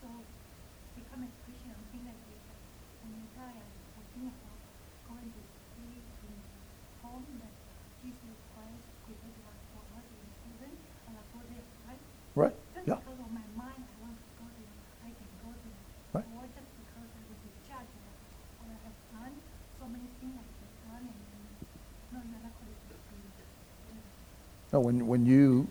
So 0.00 0.08
become 0.96 1.20
a 1.28 1.30
Christian 1.44 1.76
and 1.76 1.84
think 1.92 2.08
like 2.08 2.16
this. 2.24 2.40
When 3.04 3.12
you 3.12 3.26
die, 3.36 3.60
I 3.60 4.02
think 4.16 4.32
about 4.32 4.60
going 5.04 5.28
to 5.28 5.42
be 5.76 6.00
in 6.00 6.32
the 6.32 6.32
home 7.04 7.28
that 7.44 7.54
Jesus 8.00 8.36
Christ 8.56 8.84
prepared 9.04 9.36
for 9.76 9.82
us 10.00 10.08
in 10.08 10.28
heaven, 10.40 10.72
and 11.04 11.12
I 11.20 11.22
go 11.36 11.40
there, 11.52 11.66
right? 11.84 12.02
right? 12.32 12.56
Just 12.72 12.88
Yeah. 12.88 12.96
because 12.96 13.20
of 13.20 13.28
my 13.28 13.44
mind, 13.52 13.82
I 13.84 13.96
want 14.00 14.16
to 14.16 14.28
go 14.40 14.46
there, 14.56 14.74
I 15.04 15.10
can 15.12 15.30
go 15.44 15.50
there. 15.52 15.80
Right. 16.16 16.26
Or 16.32 16.44
just 16.48 16.70
because 16.80 17.08
I 17.12 17.20
will 17.28 17.40
be 17.44 17.52
judged 17.68 17.92
of 18.00 18.14
what 18.64 18.68
I 18.72 18.78
have 18.88 18.98
done, 19.12 19.34
so 19.76 19.84
many 19.84 20.08
things 20.16 20.32
I 20.40 20.44
have 20.48 20.74
done, 20.88 21.04
and 21.12 21.22
no, 22.08 22.18
you're 22.24 22.40
not 22.40 22.56
going 22.56 22.72
to 22.72 22.80
be. 22.88 23.00
No, 24.72 24.80
when, 24.80 25.06
when 25.06 25.26
you 25.26 25.66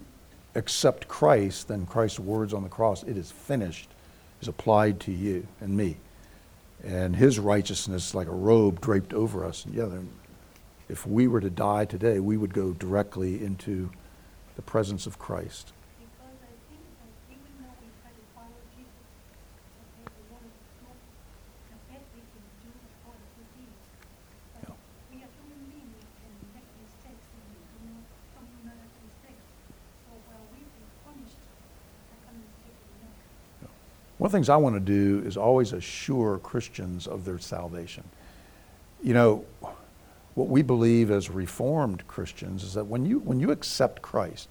accept 0.55 1.07
Christ, 1.07 1.67
then 1.67 1.85
Christ's 1.85 2.19
words 2.19 2.53
on 2.53 2.63
the 2.63 2.69
cross, 2.69 3.03
it 3.03 3.17
is 3.17 3.31
finished, 3.31 3.89
is 4.41 4.47
applied 4.47 4.99
to 5.01 5.11
you 5.11 5.47
and 5.61 5.75
me. 5.75 5.97
And 6.83 7.15
his 7.15 7.39
righteousness, 7.39 8.13
like 8.13 8.27
a 8.27 8.35
robe 8.35 8.81
draped 8.81 9.13
over 9.13 9.45
us. 9.45 9.65
And 9.65 9.73
yeah, 9.73 9.87
if 10.89 11.05
we 11.05 11.27
were 11.27 11.39
to 11.39 11.49
die 11.49 11.85
today, 11.85 12.19
we 12.19 12.35
would 12.35 12.53
go 12.53 12.71
directly 12.73 13.43
into 13.43 13.89
the 14.55 14.61
presence 14.61 15.05
of 15.05 15.19
Christ. 15.19 15.71
Because 15.99 16.35
I 16.43 16.51
think 16.67 16.83
that 16.99 17.11
even 17.31 17.51
though 17.61 17.71
we 17.79 17.87
try 18.01 18.11
to 18.11 18.25
follow 18.35 18.59
Jesus, 18.75 19.05
okay, 19.79 20.03
the 20.03 20.23
Lord 20.33 20.43
is 20.43 20.59
good, 20.83 20.99
the 21.71 21.79
best 21.87 22.03
we 22.15 22.19
can 22.19 22.43
one 34.18 34.18
of 34.29 34.31
the 34.31 34.37
things 34.37 34.49
I 34.49 34.57
want 34.57 34.75
to 34.75 34.79
do 34.79 35.25
is 35.25 35.37
always 35.37 35.73
assure 35.73 36.37
Christians 36.37 37.07
of 37.07 37.25
their 37.25 37.39
salvation. 37.39 38.03
You 39.01 39.15
know, 39.15 39.45
what 40.35 40.49
we 40.49 40.61
believe 40.61 41.09
as 41.09 41.31
Reformed 41.31 42.07
Christians 42.07 42.63
is 42.63 42.75
that 42.75 42.85
when 42.85 43.05
you, 43.05 43.19
when 43.19 43.39
you 43.39 43.49
accept 43.49 44.03
Christ, 44.03 44.49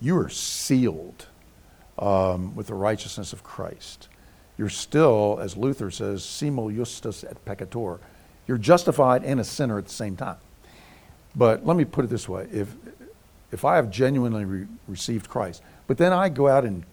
you 0.00 0.18
are 0.18 0.28
sealed 0.28 1.26
um, 1.98 2.54
with 2.54 2.66
the 2.66 2.74
righteousness 2.74 3.32
of 3.32 3.42
Christ. 3.42 4.08
You're 4.58 4.68
still, 4.68 5.38
as 5.40 5.56
Luther 5.56 5.90
says, 5.90 6.22
simul 6.22 6.70
justus 6.70 7.24
et 7.24 7.42
peccator. 7.46 8.00
You're 8.46 8.58
justified 8.58 9.24
and 9.24 9.40
a 9.40 9.44
sinner 9.44 9.78
at 9.78 9.86
the 9.86 9.92
same 9.92 10.14
time. 10.14 10.36
But 11.34 11.64
let 11.64 11.76
me 11.76 11.86
put 11.86 12.04
it 12.04 12.08
this 12.08 12.28
way 12.28 12.48
if, 12.52 12.68
if 13.50 13.64
I 13.64 13.76
have 13.76 13.90
genuinely 13.90 14.44
re- 14.44 14.66
received 14.86 15.30
Christ, 15.30 15.62
but 15.86 15.96
then 15.96 16.12
I 16.12 16.28
go 16.28 16.48
out 16.48 16.64
and 16.64 16.84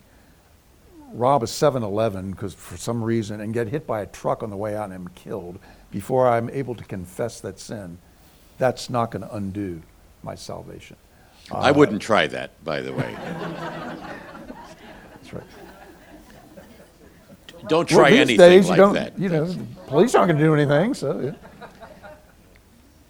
rob 1.14 1.44
a 1.44 1.48
7 1.48 1.84
Eleven 1.84 2.32
because 2.32 2.54
for 2.54 2.78
some 2.78 3.04
reason 3.04 3.42
and 3.42 3.54
get 3.54 3.68
hit 3.68 3.86
by 3.86 4.02
a 4.02 4.06
truck 4.06 4.44
on 4.44 4.50
the 4.50 4.58
way 4.58 4.76
out 4.76 4.86
and 4.86 4.94
am 4.94 5.08
killed 5.10 5.60
before 5.92 6.28
I'm 6.28 6.50
able 6.50 6.76
to 6.76 6.84
confess 6.84 7.42
that 7.42 7.60
sin, 7.60 7.98
that's 8.58 8.90
not 8.90 9.12
going 9.12 9.22
to 9.24 9.36
undo 9.36 9.82
my 10.24 10.36
salvation. 10.36 10.96
I 11.52 11.70
uh, 11.70 11.74
wouldn't 11.74 12.02
try 12.02 12.28
that, 12.28 12.64
by 12.64 12.82
the 12.82 12.94
way. 12.94 13.16
That's 15.14 15.34
right. 15.34 15.44
Don't 17.68 17.92
Well, 17.92 18.00
try 18.00 18.12
these 18.12 18.20
anything 18.22 18.38
days, 18.38 18.70
you 18.70 18.76
like 18.76 18.94
that. 18.94 19.20
You 19.20 19.30
know, 19.30 19.46
the 19.46 19.64
police 19.88 20.16
aren't 20.16 20.30
going 20.30 20.40
to 20.40 20.44
do 20.46 20.54
anything, 20.54 20.94
so. 20.94 21.20
yeah. 21.20 21.68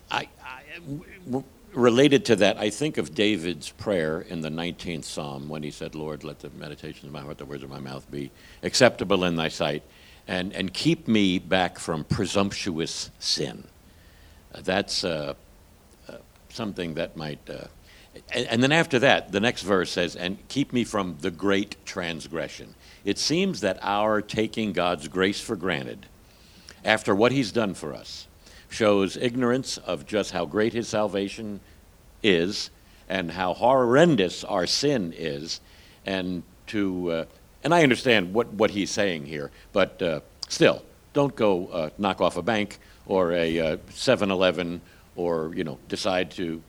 I, 0.09 0.27
I, 0.43 0.61
w- 0.79 1.03
w- 1.25 1.45
related 1.73 2.25
to 2.25 2.35
that, 2.37 2.57
I 2.57 2.69
think 2.69 2.97
of 2.97 3.13
David's 3.13 3.69
prayer 3.69 4.21
in 4.21 4.41
the 4.41 4.49
19th 4.49 5.05
Psalm 5.05 5.49
when 5.49 5.63
he 5.63 5.71
said, 5.71 5.95
Lord, 5.95 6.23
let 6.23 6.39
the 6.39 6.49
meditations 6.51 7.05
of 7.05 7.11
my 7.11 7.21
heart, 7.21 7.37
the 7.37 7.45
words 7.45 7.63
of 7.63 7.69
my 7.69 7.79
mouth 7.79 8.09
be 8.09 8.31
acceptable 8.63 9.23
in 9.25 9.35
thy 9.35 9.47
sight, 9.47 9.83
and, 10.27 10.53
and 10.53 10.73
keep 10.73 11.07
me 11.07 11.39
back 11.39 11.79
from 11.79 12.03
presumptuous 12.03 13.11
sin. 13.19 13.63
Uh, 14.53 14.61
that's 14.61 15.03
uh, 15.03 15.33
uh, 16.07 16.13
something 16.49 16.93
that 16.95 17.15
might. 17.15 17.49
Uh, 17.49 17.65
and, 18.33 18.47
and 18.47 18.63
then 18.63 18.71
after 18.71 18.99
that, 18.99 19.31
the 19.31 19.39
next 19.39 19.63
verse 19.63 19.91
says, 19.91 20.15
and 20.15 20.37
keep 20.47 20.73
me 20.73 20.83
from 20.83 21.17
the 21.21 21.31
great 21.31 21.75
transgression. 21.85 22.75
It 23.05 23.17
seems 23.17 23.61
that 23.61 23.79
our 23.81 24.21
taking 24.21 24.73
God's 24.73 25.07
grace 25.07 25.41
for 25.41 25.55
granted 25.55 26.05
after 26.83 27.15
what 27.15 27.31
he's 27.31 27.51
done 27.51 27.73
for 27.73 27.93
us 27.93 28.27
shows 28.71 29.17
ignorance 29.17 29.77
of 29.77 30.05
just 30.05 30.31
how 30.31 30.45
great 30.45 30.73
his 30.73 30.87
salvation 30.87 31.59
is 32.23 32.69
and 33.09 33.31
how 33.31 33.53
horrendous 33.53 34.43
our 34.43 34.65
sin 34.65 35.13
is 35.15 35.59
and 36.05 36.41
to 36.67 37.11
uh, 37.11 37.25
and 37.63 37.73
i 37.73 37.83
understand 37.83 38.33
what, 38.33 38.51
what 38.53 38.71
he's 38.71 38.89
saying 38.89 39.25
here 39.25 39.51
but 39.73 40.01
uh, 40.01 40.19
still 40.47 40.83
don't 41.13 41.35
go 41.35 41.67
uh, 41.67 41.89
knock 41.97 42.21
off 42.21 42.37
a 42.37 42.41
bank 42.41 42.79
or 43.05 43.33
a 43.33 43.59
uh, 43.59 43.77
7-eleven 43.89 44.79
or 45.15 45.53
you 45.53 45.63
know 45.63 45.77
decide 45.89 46.31
to 46.31 46.61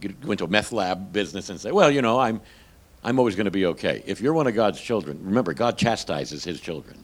get, 0.00 0.18
go 0.20 0.30
into 0.32 0.44
a 0.44 0.48
meth 0.48 0.72
lab 0.72 1.12
business 1.12 1.50
and 1.50 1.60
say 1.60 1.70
well 1.70 1.90
you 1.90 2.00
know 2.00 2.18
i'm 2.18 2.40
i'm 3.04 3.18
always 3.18 3.36
going 3.36 3.44
to 3.44 3.50
be 3.50 3.66
okay 3.66 4.02
if 4.06 4.20
you're 4.20 4.32
one 4.32 4.46
of 4.46 4.54
god's 4.54 4.80
children 4.80 5.20
remember 5.22 5.52
god 5.52 5.76
chastises 5.76 6.42
his 6.42 6.60
children 6.60 6.96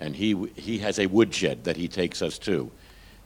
and 0.00 0.16
he, 0.16 0.34
he 0.56 0.78
has 0.78 0.98
a 0.98 1.06
woodshed 1.06 1.64
that 1.64 1.76
he 1.76 1.86
takes 1.86 2.22
us 2.22 2.38
to. 2.38 2.70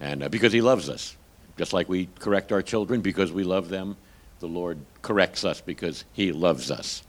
And 0.05 0.23
uh, 0.23 0.29
because 0.29 0.53
he 0.53 0.61
loves 0.61 0.91
us, 0.91 1.17
just 1.57 1.73
like 1.73 1.89
we 1.89 2.11
correct 2.19 2.53
our 2.53 2.61
children 2.61 3.01
because 3.01 3.33
we 3.33 3.43
love 3.43 3.71
them, 3.71 3.97
the 4.41 4.47
Lord 4.47 4.79
corrects 5.01 5.47
us 5.47 5.63
because 5.63 6.05
he 6.13 6.31
loves 6.31 6.71
us. 6.71 7.03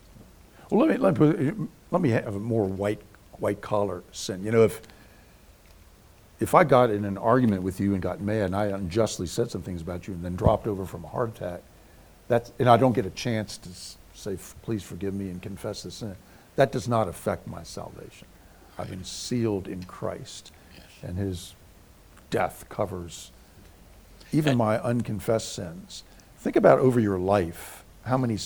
Well, 0.70 0.88
let 0.88 0.90
me, 0.90 0.98
let 0.98 1.20
me, 1.20 1.34
put 1.34 1.70
let 1.92 2.02
me 2.02 2.10
have 2.12 2.36
a 2.36 2.40
more 2.40 2.66
white, 2.66 3.02
white 3.34 3.60
collar 3.60 4.02
sin. 4.14 4.46
You 4.46 4.52
know, 4.52 4.64
if, 4.64 4.82
if 6.40 6.56
I 6.56 6.64
got 6.64 6.90
in 6.90 7.04
an 7.04 7.18
argument 7.18 7.64
with 7.64 7.82
you 7.82 7.94
and 7.94 8.02
got 8.02 8.22
mad 8.22 8.46
and 8.46 8.56
I 8.56 8.68
unjustly 8.68 9.28
said 9.28 9.52
some 9.52 9.62
things 9.62 9.82
about 9.82 10.08
you 10.08 10.14
and 10.14 10.24
then 10.24 10.38
dropped 10.38 10.66
over 10.66 10.86
from 10.86 11.04
a 11.04 11.08
heart 11.08 11.36
attack, 11.36 11.64
that's, 12.30 12.54
and 12.60 12.70
I 12.70 12.78
don't 12.78 12.94
get 12.94 13.06
a 13.06 13.12
chance 13.12 13.58
to 13.58 13.70
say, 14.14 14.38
please 14.62 14.84
forgive 14.84 15.14
me 15.14 15.30
and 15.30 15.42
confess 15.42 15.84
the 15.84 15.92
sin, 15.92 16.16
that 16.56 16.72
does 16.72 16.88
not 16.88 17.10
affect 17.10 17.46
my 17.46 17.64
salvation. 17.64 18.28
I've 18.78 18.90
been 18.90 19.04
sealed 19.04 19.68
in 19.68 19.84
Christ, 19.84 20.54
Yes. 20.74 20.86
and 21.04 21.18
his 21.18 21.54
death 22.36 22.66
covers 22.68 23.32
even 24.34 24.50
And- 24.50 24.58
my 24.58 24.78
unconfessed 24.80 25.54
sins. 25.54 26.04
Think 26.40 26.58
about 26.58 26.80
over 26.80 27.00
your 27.00 27.18
life 27.18 27.86
how 28.04 28.18
many, 28.18 28.38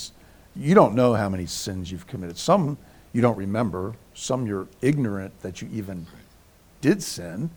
you 0.56 0.76
don't 0.76 0.94
know 0.94 1.16
how 1.16 1.28
many 1.28 1.48
sins 1.48 1.92
you've 1.92 2.06
committed. 2.06 2.38
Some 2.38 2.78
you 3.14 3.22
don't 3.22 3.38
remember, 3.38 3.96
some 4.14 4.46
you're 4.46 4.68
ignorant 4.82 5.42
that 5.42 5.64
you 5.64 5.68
even 5.74 6.06
did 6.82 7.02
sin. 7.02 7.50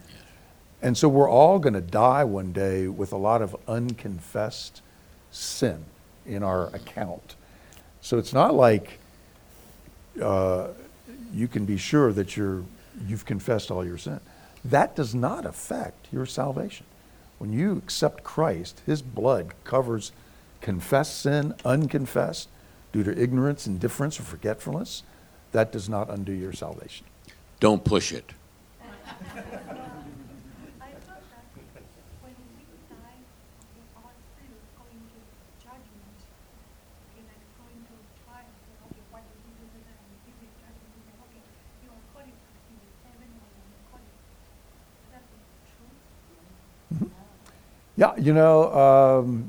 And 0.80 0.96
so 0.96 1.06
we're 1.06 1.28
all 1.28 1.58
going 1.58 1.74
to 1.74 1.82
die 1.82 2.24
one 2.24 2.52
day 2.52 2.88
with 2.88 3.12
a 3.12 3.18
lot 3.18 3.42
of 3.42 3.54
unconfessed 3.68 4.80
sin 5.30 5.84
in 6.24 6.42
our 6.42 6.68
account. 6.74 7.36
So 8.00 8.16
it's 8.16 8.32
not 8.32 8.54
like 8.54 8.98
uh, 10.20 10.68
you 11.34 11.46
can 11.46 11.66
be 11.66 11.76
sure 11.76 12.10
that 12.14 12.36
you're, 12.38 12.64
you've 13.06 13.26
confessed 13.26 13.70
all 13.70 13.84
your 13.84 13.98
sin. 13.98 14.18
That 14.64 14.94
does 14.94 15.14
not 15.14 15.44
affect 15.44 16.08
your 16.12 16.26
salvation. 16.26 16.86
When 17.38 17.52
you 17.52 17.76
accept 17.76 18.22
Christ, 18.22 18.80
his 18.86 19.02
blood 19.02 19.54
covers 19.64 20.12
confessed 20.60 21.20
sin, 21.20 21.54
unconfessed, 21.64 22.48
due 22.92 23.02
to 23.02 23.20
ignorance, 23.20 23.66
indifference, 23.66 24.20
or 24.20 24.22
forgetfulness. 24.22 25.02
That 25.50 25.72
does 25.72 25.88
not 25.88 26.08
undo 26.08 26.32
your 26.32 26.52
salvation. 26.52 27.06
Don't 27.58 27.84
push 27.84 28.12
it. 28.12 28.32
I 29.02 29.24
thought 31.02 31.24
that 31.32 31.44
when 32.22 32.34
we 32.54 32.62
die, 32.86 33.18
okay, 33.58 33.84
our 33.96 34.12
spirit 34.12 34.54
is 34.54 34.70
going 34.78 35.02
to 35.02 35.18
judgment, 35.58 36.18
okay, 37.10 37.26
like 37.26 37.42
going 37.58 37.80
to 37.90 37.94
trial, 38.22 38.46
say, 38.64 38.76
okay, 38.86 39.02
what 39.10 39.24
did 39.26 39.40
you 39.42 39.52
do 39.56 39.66
with 39.72 39.84
that, 39.88 39.98
and 39.98 40.14
give 40.24 40.36
you 40.38 40.48
judgment, 40.62 40.94
and 40.94 41.02
say, 41.04 41.14
okay, 41.26 41.42
you 41.82 41.88
are 41.90 42.04
qualified 42.14 42.60
to 42.70 42.72
be 42.76 42.86
heaven 43.02 43.28
or 43.34 43.48
you're 43.50 43.72
not 43.72 43.82
qualified. 43.88 44.20
Is 45.04 45.10
that 45.16 45.24
true? 45.68 45.90
Yeah, 48.02 48.16
you 48.18 48.34
know, 48.34 48.74
um, 48.74 49.48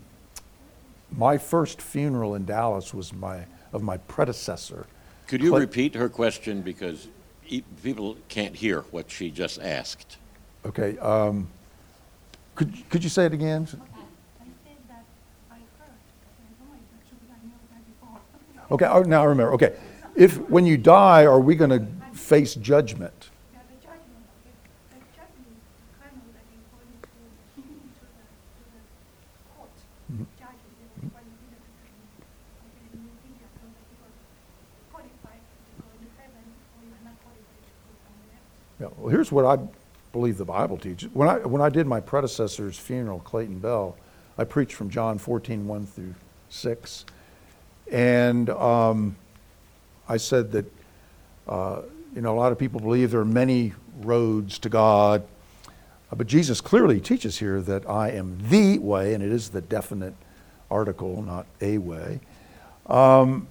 my 1.17 1.39
first 1.39 1.81
funeral 1.81 2.35
in 2.35 2.45
Dallas 2.45 2.93
was 2.93 3.11
my 3.11 3.45
of 3.71 3.81
my 3.81 3.97
predecessor. 3.97 4.85
Could 5.25 5.41
you 5.41 5.49
Cle- 5.49 5.59
repeat 5.61 5.95
her 5.95 6.07
question 6.07 6.61
because 6.61 7.07
e- 7.47 7.63
people 7.81 8.15
can't 8.29 8.55
hear 8.55 8.81
what 8.91 9.09
she 9.09 9.31
just 9.31 9.59
asked? 9.59 10.17
Okay, 10.67 10.99
um, 10.99 11.47
could 12.53 12.71
could 12.91 13.03
you 13.03 13.09
say 13.09 13.25
it 13.25 13.33
again? 13.33 13.63
I 13.63 13.65
said 13.65 13.79
that 14.87 15.03
I 15.49 15.55
heard, 15.55 15.97
I 16.37 16.45
don't 16.59 16.69
know 16.69 16.77
if 16.77 16.99
it's 17.01 17.09
true, 17.09 17.17
because 17.25 17.33
I 17.33 17.41
know 17.49 17.57
that 17.73 17.81
before. 17.89 18.75
Okay, 18.75 18.85
oh, 18.85 19.01
now 19.01 19.23
I 19.23 19.25
remember. 19.25 19.53
Okay, 19.53 19.73
if 20.15 20.37
when 20.47 20.67
you 20.67 20.77
die, 20.77 21.25
are 21.25 21.39
we 21.39 21.55
going 21.55 21.71
to 21.71 21.87
face 22.15 22.53
judgment? 22.53 23.31
Yeah, 23.51 23.61
the 23.67 23.77
judgment, 23.81 24.21
okay, 24.45 24.53
the 24.93 25.01
judgment 25.17 25.57
is 25.57 25.65
kind 25.97 26.13
of 26.21 26.29
like 26.37 26.45
you're 26.53 26.69
going 26.69 26.93
to, 27.01 27.09
to 27.57 28.05
the, 28.13 28.25
to 28.53 28.61
the 28.77 28.81
court, 29.57 29.73
judgment, 30.37 30.77
you 30.77 30.85
know, 31.01 31.09
what 31.17 31.25
you 31.25 31.37
did, 31.49 31.57
okay, 31.57 32.85
and 32.93 33.01
you 33.01 33.11
think 33.25 33.33
you're 33.41 33.53
going 33.57 33.73
to 33.73 33.81
be 33.89 33.97
qualified 34.93 35.41
to 35.41 35.69
go 35.81 35.89
to 35.89 36.07
heaven, 36.21 36.45
or 36.45 36.79
you're 36.85 37.01
not 37.03 37.17
qualified 37.25 37.61
to 37.65 37.71
go 37.81 37.91
somewhere 38.05 38.37
else. 38.37 38.53
Yeah, 38.83 38.89
well, 38.97 39.09
here's 39.09 39.31
what 39.31 39.45
I 39.45 39.63
believe 40.11 40.37
the 40.37 40.43
Bible 40.43 40.77
teaches. 40.77 41.09
When 41.13 41.29
I, 41.29 41.37
when 41.37 41.61
I 41.61 41.69
did 41.69 41.87
my 41.87 42.01
predecessor's 42.01 42.77
funeral, 42.77 43.19
Clayton 43.21 43.59
Bell, 43.59 43.95
I 44.37 44.43
preached 44.43 44.73
from 44.73 44.89
John 44.89 45.17
14, 45.17 45.65
1 45.65 45.85
through 45.85 46.13
6. 46.49 47.05
And 47.89 48.49
um, 48.49 49.15
I 50.09 50.17
said 50.17 50.51
that, 50.51 50.65
uh, 51.47 51.83
you 52.13 52.19
know, 52.19 52.35
a 52.35 52.37
lot 52.37 52.51
of 52.51 52.59
people 52.59 52.81
believe 52.81 53.11
there 53.11 53.21
are 53.21 53.25
many 53.25 53.71
roads 54.01 54.59
to 54.59 54.67
God. 54.67 55.23
Uh, 56.11 56.17
But 56.17 56.27
Jesus 56.27 56.59
clearly 56.59 56.99
teaches 56.99 57.39
here 57.39 57.61
that 57.61 57.89
I 57.89 58.09
am 58.09 58.37
the 58.49 58.79
way, 58.79 59.13
and 59.13 59.23
it 59.23 59.31
is 59.31 59.47
the 59.47 59.61
definite 59.61 60.15
article, 60.69 61.21
not 61.21 61.45
a 61.61 61.77
way. 61.77 62.19
Um, 62.87 63.47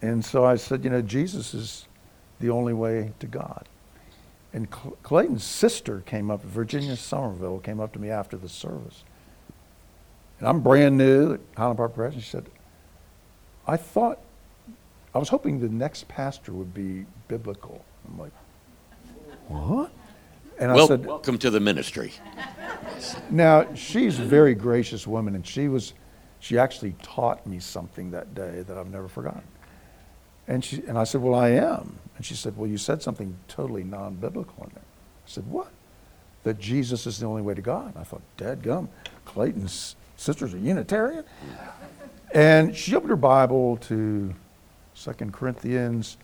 and 0.00 0.24
so 0.24 0.44
I 0.44 0.56
said, 0.56 0.82
you 0.82 0.90
know, 0.90 1.00
Jesus 1.00 1.54
is 1.54 1.86
the 2.40 2.50
only 2.50 2.72
way 2.72 3.12
to 3.20 3.28
God. 3.28 3.68
And 4.52 4.68
Cl- 4.72 4.96
Clayton's 5.02 5.44
sister 5.44 6.02
came 6.04 6.30
up, 6.30 6.42
Virginia 6.42 6.96
Somerville, 6.96 7.58
came 7.60 7.80
up 7.80 7.92
to 7.94 7.98
me 7.98 8.10
after 8.10 8.36
the 8.36 8.48
service. 8.48 9.04
And 10.38 10.48
I'm 10.48 10.60
brand 10.60 10.98
new 10.98 11.34
at 11.34 11.40
Highland 11.56 11.78
Park 11.78 11.94
Pres. 11.94 12.14
And 12.14 12.22
she 12.22 12.28
said, 12.30 12.46
I 13.66 13.76
thought, 13.76 14.18
I 15.14 15.18
was 15.18 15.28
hoping 15.28 15.60
the 15.60 15.68
next 15.68 16.08
pastor 16.08 16.52
would 16.52 16.74
be 16.74 17.06
biblical. 17.28 17.84
I'm 18.08 18.18
like, 18.18 18.32
what? 19.48 19.90
And 20.58 20.70
I 20.70 20.74
Well, 20.74 20.88
said, 20.88 21.06
welcome 21.06 21.38
to 21.38 21.50
the 21.50 21.60
ministry. 21.60 22.12
now, 23.30 23.72
she's 23.74 24.18
a 24.18 24.24
very 24.24 24.54
gracious 24.54 25.06
woman, 25.06 25.34
and 25.34 25.46
she 25.46 25.68
was, 25.68 25.94
she 26.40 26.58
actually 26.58 26.94
taught 27.02 27.46
me 27.46 27.58
something 27.58 28.10
that 28.10 28.34
day 28.34 28.62
that 28.66 28.76
I've 28.76 28.90
never 28.90 29.08
forgotten. 29.08 29.42
And, 30.48 30.64
she, 30.64 30.82
and 30.86 30.98
I 30.98 31.04
said, 31.04 31.20
Well, 31.22 31.34
I 31.34 31.50
am. 31.50 31.98
And 32.22 32.26
she 32.28 32.36
said, 32.36 32.56
Well, 32.56 32.70
you 32.70 32.78
said 32.78 33.02
something 33.02 33.36
totally 33.48 33.82
non 33.82 34.14
biblical 34.14 34.62
in 34.62 34.70
there. 34.74 34.84
I 34.84 35.26
said, 35.28 35.44
What? 35.48 35.72
That 36.44 36.60
Jesus 36.60 37.04
is 37.04 37.18
the 37.18 37.26
only 37.26 37.42
way 37.42 37.52
to 37.52 37.60
God. 37.60 37.88
And 37.88 37.98
I 37.98 38.04
thought, 38.04 38.22
Dad 38.36 38.62
gum, 38.62 38.88
Clayton's 39.24 39.96
sister's 40.16 40.54
a 40.54 40.58
Unitarian? 40.58 41.24
And 42.32 42.76
she 42.76 42.94
opened 42.94 43.10
her 43.10 43.16
Bible 43.16 43.76
to 43.88 44.32
Second 44.94 45.32
Corinthians, 45.32 46.16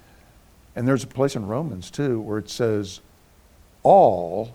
and 0.76 0.87
there's 0.87 1.02
a 1.02 1.08
place 1.08 1.34
in 1.34 1.48
Romans 1.48 1.90
too 1.90 2.20
where 2.20 2.38
it 2.38 2.48
says, 2.48 3.00
All 3.82 4.54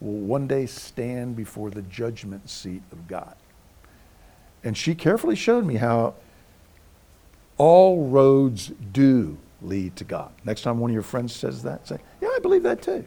will 0.00 0.12
one 0.12 0.46
day 0.46 0.64
stand 0.64 1.36
before 1.36 1.68
the 1.68 1.82
judgment 1.82 2.48
seat 2.48 2.82
of 2.92 3.06
God. 3.06 3.36
And 4.64 4.74
she 4.74 4.94
carefully 4.94 5.36
showed 5.36 5.66
me 5.66 5.74
how 5.74 6.14
all 7.58 8.06
roads 8.06 8.72
do 8.90 9.36
lead 9.62 9.96
to 9.96 10.04
God. 10.04 10.32
Next 10.44 10.62
time 10.62 10.78
one 10.78 10.90
of 10.90 10.94
your 10.94 11.02
friends 11.02 11.34
says 11.34 11.62
that, 11.62 11.86
say, 11.86 11.98
Yeah, 12.20 12.28
I 12.34 12.38
believe 12.40 12.62
that 12.62 12.82
too. 12.82 13.06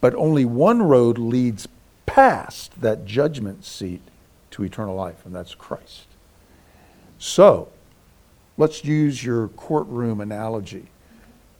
But 0.00 0.14
only 0.14 0.44
one 0.44 0.82
road 0.82 1.18
leads 1.18 1.68
past 2.06 2.80
that 2.80 3.04
judgment 3.04 3.64
seat 3.64 4.00
to 4.52 4.64
eternal 4.64 4.94
life, 4.94 5.24
and 5.24 5.34
that's 5.34 5.54
Christ. 5.54 6.06
So, 7.18 7.68
let's 8.56 8.84
use 8.84 9.24
your 9.24 9.48
courtroom 9.48 10.20
analogy. 10.20 10.86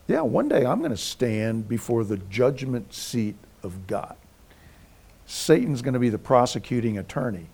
Yeah, 0.07 0.21
one 0.21 0.47
day 0.49 0.65
I'm 0.65 0.79
going 0.79 0.91
to 0.91 0.97
stand 0.97 1.67
before 1.67 2.03
the 2.03 2.17
judgment 2.17 2.93
seat 2.93 3.35
of 3.61 3.87
God. 3.87 4.15
Satan's 5.25 5.83
going 5.83 5.93
to 5.93 5.99
be 5.99 6.09
the 6.09 6.17
prosecuting 6.17 6.97
attorney, 6.97 7.47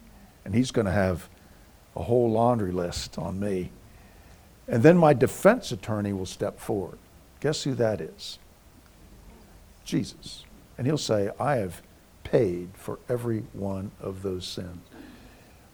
and 0.46 0.56
he's 0.56 0.72
going 0.72 0.86
to 0.86 0.92
have 0.92 1.28
a 1.96 2.04
whole 2.04 2.32
laundry 2.32 2.72
list 2.72 3.18
on 3.18 3.40
me. 3.40 3.72
And 4.68 4.84
then 4.84 4.98
my 4.98 5.14
defense 5.14 5.72
attorney 5.72 6.14
will 6.14 6.26
step 6.26 6.60
forward. 6.60 6.98
Guess 7.40 7.64
who 7.64 7.76
that 7.76 8.02
is? 8.02 8.40
Jesus. 9.84 10.44
And 10.78 10.88
he'll 10.88 10.98
say, 10.98 11.30
I 11.40 11.58
have 11.58 11.82
paid 12.24 12.70
for 12.74 13.00
every 13.08 13.44
one 13.54 13.92
of 14.02 14.24
those 14.24 14.48
sins. 14.48 14.82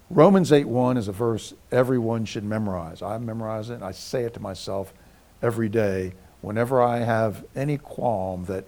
Romans 0.10 0.52
8:1 0.52 0.98
is 0.98 1.08
a 1.08 1.14
verse 1.14 1.54
everyone 1.72 2.26
should 2.26 2.44
memorize. 2.44 3.02
I 3.02 3.18
memorize 3.18 3.70
it 3.70 3.76
and 3.76 3.84
I 3.84 3.92
say 3.92 4.24
it 4.24 4.34
to 4.34 4.42
myself 4.42 4.94
every 5.42 5.70
day 5.70 6.14
whenever 6.42 6.82
I 6.82 7.00
have 7.00 7.46
any 7.56 7.78
qualm 7.78 8.46
that 8.46 8.66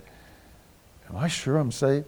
am 1.10 1.18
I 1.18 1.28
sure 1.28 1.58
I'm 1.58 1.72
saved? 1.72 2.06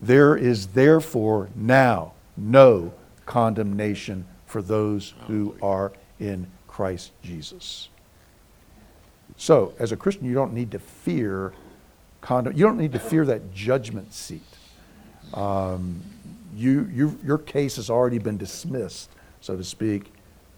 There 0.00 0.36
is 0.36 0.68
therefore 0.68 1.48
now 1.54 2.12
no 2.36 2.92
condemnation 3.24 4.26
for 4.44 4.60
those 4.60 5.14
who 5.26 5.56
are 5.62 5.92
in 6.20 6.46
Christ 6.74 7.12
Jesus. 7.22 7.88
So, 9.36 9.74
as 9.78 9.92
a 9.92 9.96
Christian, 9.96 10.26
you 10.26 10.34
don't 10.34 10.52
need 10.52 10.72
to 10.72 10.80
fear 10.80 11.52
condom. 12.20 12.52
You 12.56 12.64
don't 12.64 12.78
need 12.78 12.90
to 12.94 12.98
fear 12.98 13.24
that 13.26 13.54
judgment 13.54 14.12
seat. 14.12 14.42
Um, 15.34 16.02
you, 16.52 16.90
you, 16.92 17.16
your 17.24 17.38
case 17.38 17.76
has 17.76 17.90
already 17.90 18.18
been 18.18 18.38
dismissed, 18.38 19.08
so 19.40 19.56
to 19.56 19.62
speak. 19.62 20.12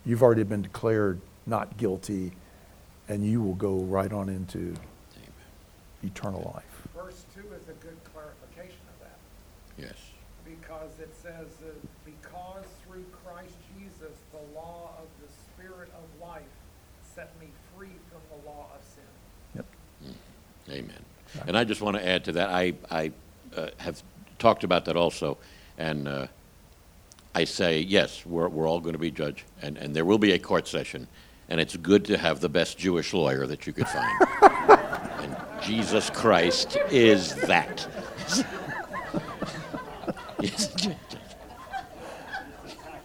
You've 0.06 0.22
already 0.22 0.42
been 0.44 0.62
declared 0.62 1.20
not 1.44 1.76
guilty, 1.76 2.32
and 3.10 3.22
you 3.22 3.42
will 3.42 3.54
go 3.54 3.80
right 3.80 4.10
on 4.10 4.30
into 4.30 4.74
eternal 6.02 6.50
life. 6.54 6.88
Verse 6.94 7.26
two 7.34 7.44
is 7.52 7.68
a 7.68 7.76
good 7.84 7.98
clarification 8.14 8.80
of 8.88 9.00
that, 9.06 9.18
Yes. 9.76 9.96
because 10.46 10.98
it 10.98 11.14
says, 11.22 11.48
uh, 11.62 11.72
because 12.06 12.64
through 12.86 13.04
Christ 13.22 13.52
Jesus, 13.78 14.16
the 14.32 14.58
law 14.58 14.92
of 14.98 15.06
the 15.20 15.30
Spirit 15.56 15.88
of 15.96 16.04
life 16.20 16.42
set 17.14 17.32
me 17.40 17.46
free 17.74 17.96
from 18.10 18.20
the 18.30 18.46
law 18.48 18.66
of 18.74 18.84
sin. 18.84 19.02
Yep. 19.54 19.66
Amen. 20.70 21.04
And 21.46 21.56
I 21.56 21.64
just 21.64 21.80
want 21.80 21.96
to 21.96 22.06
add 22.06 22.24
to 22.24 22.32
that, 22.32 22.48
I, 22.50 22.74
I 22.90 23.12
uh, 23.56 23.68
have 23.78 24.02
talked 24.38 24.64
about 24.64 24.84
that 24.86 24.96
also, 24.96 25.38
and 25.78 26.08
uh, 26.08 26.26
I 27.34 27.44
say, 27.44 27.80
yes, 27.80 28.24
we're, 28.24 28.48
we're 28.48 28.66
all 28.68 28.80
going 28.80 28.94
to 28.94 28.98
be 28.98 29.10
judged, 29.10 29.44
and, 29.62 29.76
and 29.76 29.94
there 29.94 30.04
will 30.04 30.18
be 30.18 30.32
a 30.32 30.38
court 30.38 30.66
session, 30.66 31.06
and 31.48 31.60
it's 31.60 31.76
good 31.76 32.04
to 32.06 32.16
have 32.18 32.40
the 32.40 32.48
best 32.48 32.78
Jewish 32.78 33.12
lawyer 33.12 33.46
that 33.46 33.66
you 33.66 33.72
could 33.72 33.88
find. 33.88 34.28
and 35.20 35.36
Jesus 35.62 36.10
Christ 36.10 36.76
is 36.90 37.34
that. 37.34 37.86
Yes. 40.38 40.68
tack 40.76 40.92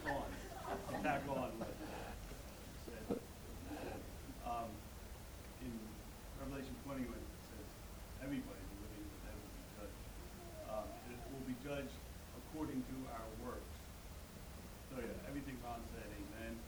on, 0.04 0.24
tack 1.02 1.21
on 1.32 1.50
what 1.58 1.71
said. 2.84 3.15
Um, 4.43 4.67
in 5.63 5.71
Revelation 6.43 6.76
twenty, 6.84 7.08
when 7.08 7.15
it 7.15 7.32
says, 7.47 7.63
everybody 8.19 8.60
will 8.67 8.91
be, 8.91 9.00
that 9.24 9.32
will 9.39 9.47
be 9.56 9.63
judged. 9.80 9.95
Um, 10.67 10.88
it 11.08 11.19
will 11.32 11.47
be 11.47 11.56
judged 11.63 11.95
according 12.43 12.84
to 12.84 12.95
our 13.15 13.28
works. 13.47 13.71
So, 14.91 15.00
yeah, 15.00 15.30
everything 15.32 15.56
Ron 15.63 15.80
said, 15.95 16.04
amen. 16.12 16.60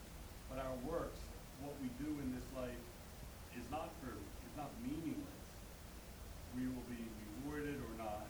But 0.47 0.63
our 0.63 0.77
works, 0.88 1.19
what 1.60 1.75
we 1.84 1.91
do 1.99 2.08
in 2.23 2.32
this 2.32 2.47
life 2.56 2.82
is 3.60 3.67
not 3.67 3.91
for, 3.99 4.15
is 4.15 4.56
not 4.56 4.71
meaningless. 4.79 5.43
We 6.56 6.71
will 6.71 6.88
be 6.88 7.03
rewarded 7.43 7.84
or 7.84 7.93
not, 7.99 8.25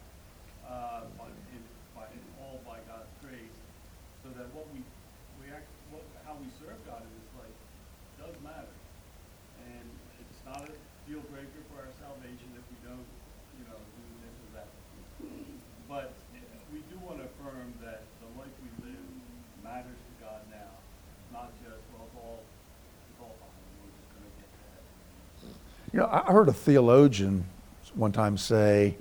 uh, 0.65 1.05
but 1.19 1.29
in, 1.53 1.61
by, 1.93 2.07
in 2.09 2.23
all 2.39 2.63
by 2.63 2.79
God's 2.87 3.11
grace, 3.19 3.57
so 4.23 4.31
that 4.39 4.47
what 4.55 4.65
we, 4.71 4.79
we 5.43 5.51
act, 5.51 5.67
what, 5.91 6.01
how 6.23 6.39
we 6.39 6.47
serve 6.55 6.79
God 6.87 7.03
in 7.03 7.11
this 7.19 7.29
life 7.35 7.57
does 8.15 8.35
matter. 8.39 8.71
And 9.67 9.85
it's 10.23 10.39
not 10.47 10.63
a 10.63 10.71
deal 11.03 11.19
breaker 11.27 11.61
for 11.67 11.83
our 11.83 11.91
salvation 12.23 12.47
if 12.55 12.63
we 12.71 12.77
don't, 12.87 13.05
you 13.59 13.65
know, 13.67 13.75
do 13.75 14.03
this 14.23 14.35
or 14.39 14.49
that. 14.55 14.67
But 15.89 16.13
we 16.71 16.79
do 16.89 16.97
want 17.05 17.19
to 17.19 17.25
affirm 17.25 17.73
that 17.83 18.01
the 18.21 18.39
life 18.39 18.51
we 18.63 18.87
live 18.87 19.03
matters 19.63 19.97
to 19.97 20.23
God 20.23 20.41
now, 20.49 20.71
not 21.31 21.51
just, 21.63 21.81
well, 21.91 22.07
it's 22.07 22.15
all, 22.15 22.39
it's 23.09 23.19
all 23.19 23.35
fine, 23.39 23.49
we're 23.83 23.91
just 23.99 24.09
gonna 24.15 24.31
get 24.39 24.47
to 24.47 24.59
heaven. 24.71 25.55
You 25.91 25.99
know, 25.99 26.09
I 26.11 26.31
heard 26.31 26.47
a 26.47 26.53
theologian 26.53 27.45
one 27.95 28.11
time 28.11 28.37
say, 28.37 28.95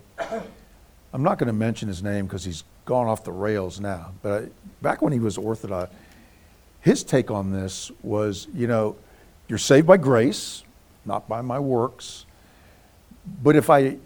I'm 1.13 1.23
not 1.23 1.39
going 1.39 1.47
to 1.47 1.53
mention 1.53 1.89
his 1.89 2.03
name 2.03 2.27
because 2.27 2.45
he's 2.45 2.65
gone 2.85 3.07
off 3.07 3.25
the 3.25 3.33
rails 3.33 3.81
now, 3.81 4.13
but 4.23 4.51
back 4.83 5.01
when 5.01 5.13
he 5.13 5.19
was 5.19 5.39
Orthodox, 5.39 5.95
his 6.81 7.05
take 7.05 7.31
on 7.31 7.53
this 7.53 7.91
was, 8.03 8.49
you 8.55 8.67
know, 8.67 8.97
you're 9.49 9.59
saved 9.59 9.87
by 9.87 9.97
grace, 9.97 10.65
not 11.05 11.29
by 11.29 11.41
my 11.41 11.59
works. 11.59 12.27
But 13.43 13.57
if 13.57 13.71
I, 13.71 13.97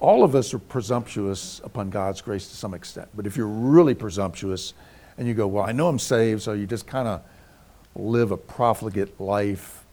all 0.00 0.22
of 0.22 0.34
us 0.34 0.54
are 0.54 0.58
presumptuous 0.58 1.60
upon 1.64 1.90
God's 1.90 2.20
grace 2.20 2.48
to 2.48 2.56
some 2.56 2.74
extent. 2.74 3.08
But 3.14 3.26
if 3.26 3.36
you're 3.36 3.46
really 3.46 3.94
presumptuous 3.94 4.74
and 5.16 5.26
you 5.26 5.34
go, 5.34 5.46
well, 5.46 5.64
I 5.64 5.72
know 5.72 5.88
I'm 5.88 5.98
saved, 5.98 6.42
so 6.42 6.52
you 6.52 6.66
just 6.66 6.86
kind 6.86 7.08
of 7.08 7.22
live 7.94 8.30
a 8.30 8.36
profligate 8.36 9.20
life, 9.20 9.84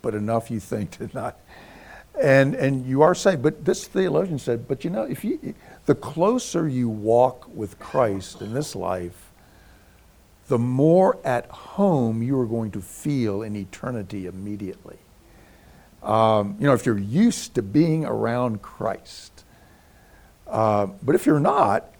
but 0.00 0.14
enough 0.14 0.50
you 0.50 0.58
think 0.58 0.92
to 0.92 1.10
not, 1.12 1.38
and 2.20 2.54
and 2.54 2.86
you 2.86 3.02
are 3.02 3.14
saved. 3.14 3.42
But 3.42 3.64
this 3.64 3.86
theologian 3.86 4.38
said, 4.38 4.66
but 4.66 4.84
you 4.84 4.90
know, 4.90 5.02
if 5.02 5.24
you, 5.24 5.54
the 5.86 5.94
closer 5.94 6.68
you 6.68 6.88
walk 6.88 7.48
with 7.54 7.78
Christ 7.78 8.40
in 8.40 8.54
this 8.54 8.74
life, 8.74 9.30
the 10.48 10.58
more 10.58 11.18
at 11.24 11.46
home 11.46 12.22
you 12.22 12.38
are 12.40 12.46
going 12.46 12.70
to 12.72 12.80
feel 12.80 13.42
in 13.42 13.56
eternity 13.56 14.26
immediately. 14.26 14.98
Um, 16.02 16.56
you 16.58 16.66
know, 16.66 16.74
if 16.74 16.84
you're 16.84 16.98
used 16.98 17.54
to 17.54 17.62
being 17.62 18.04
around 18.04 18.62
Christ. 18.62 19.44
Uh, 20.46 20.86
but 21.02 21.14
if 21.14 21.26
you're 21.26 21.40
not, 21.40 21.92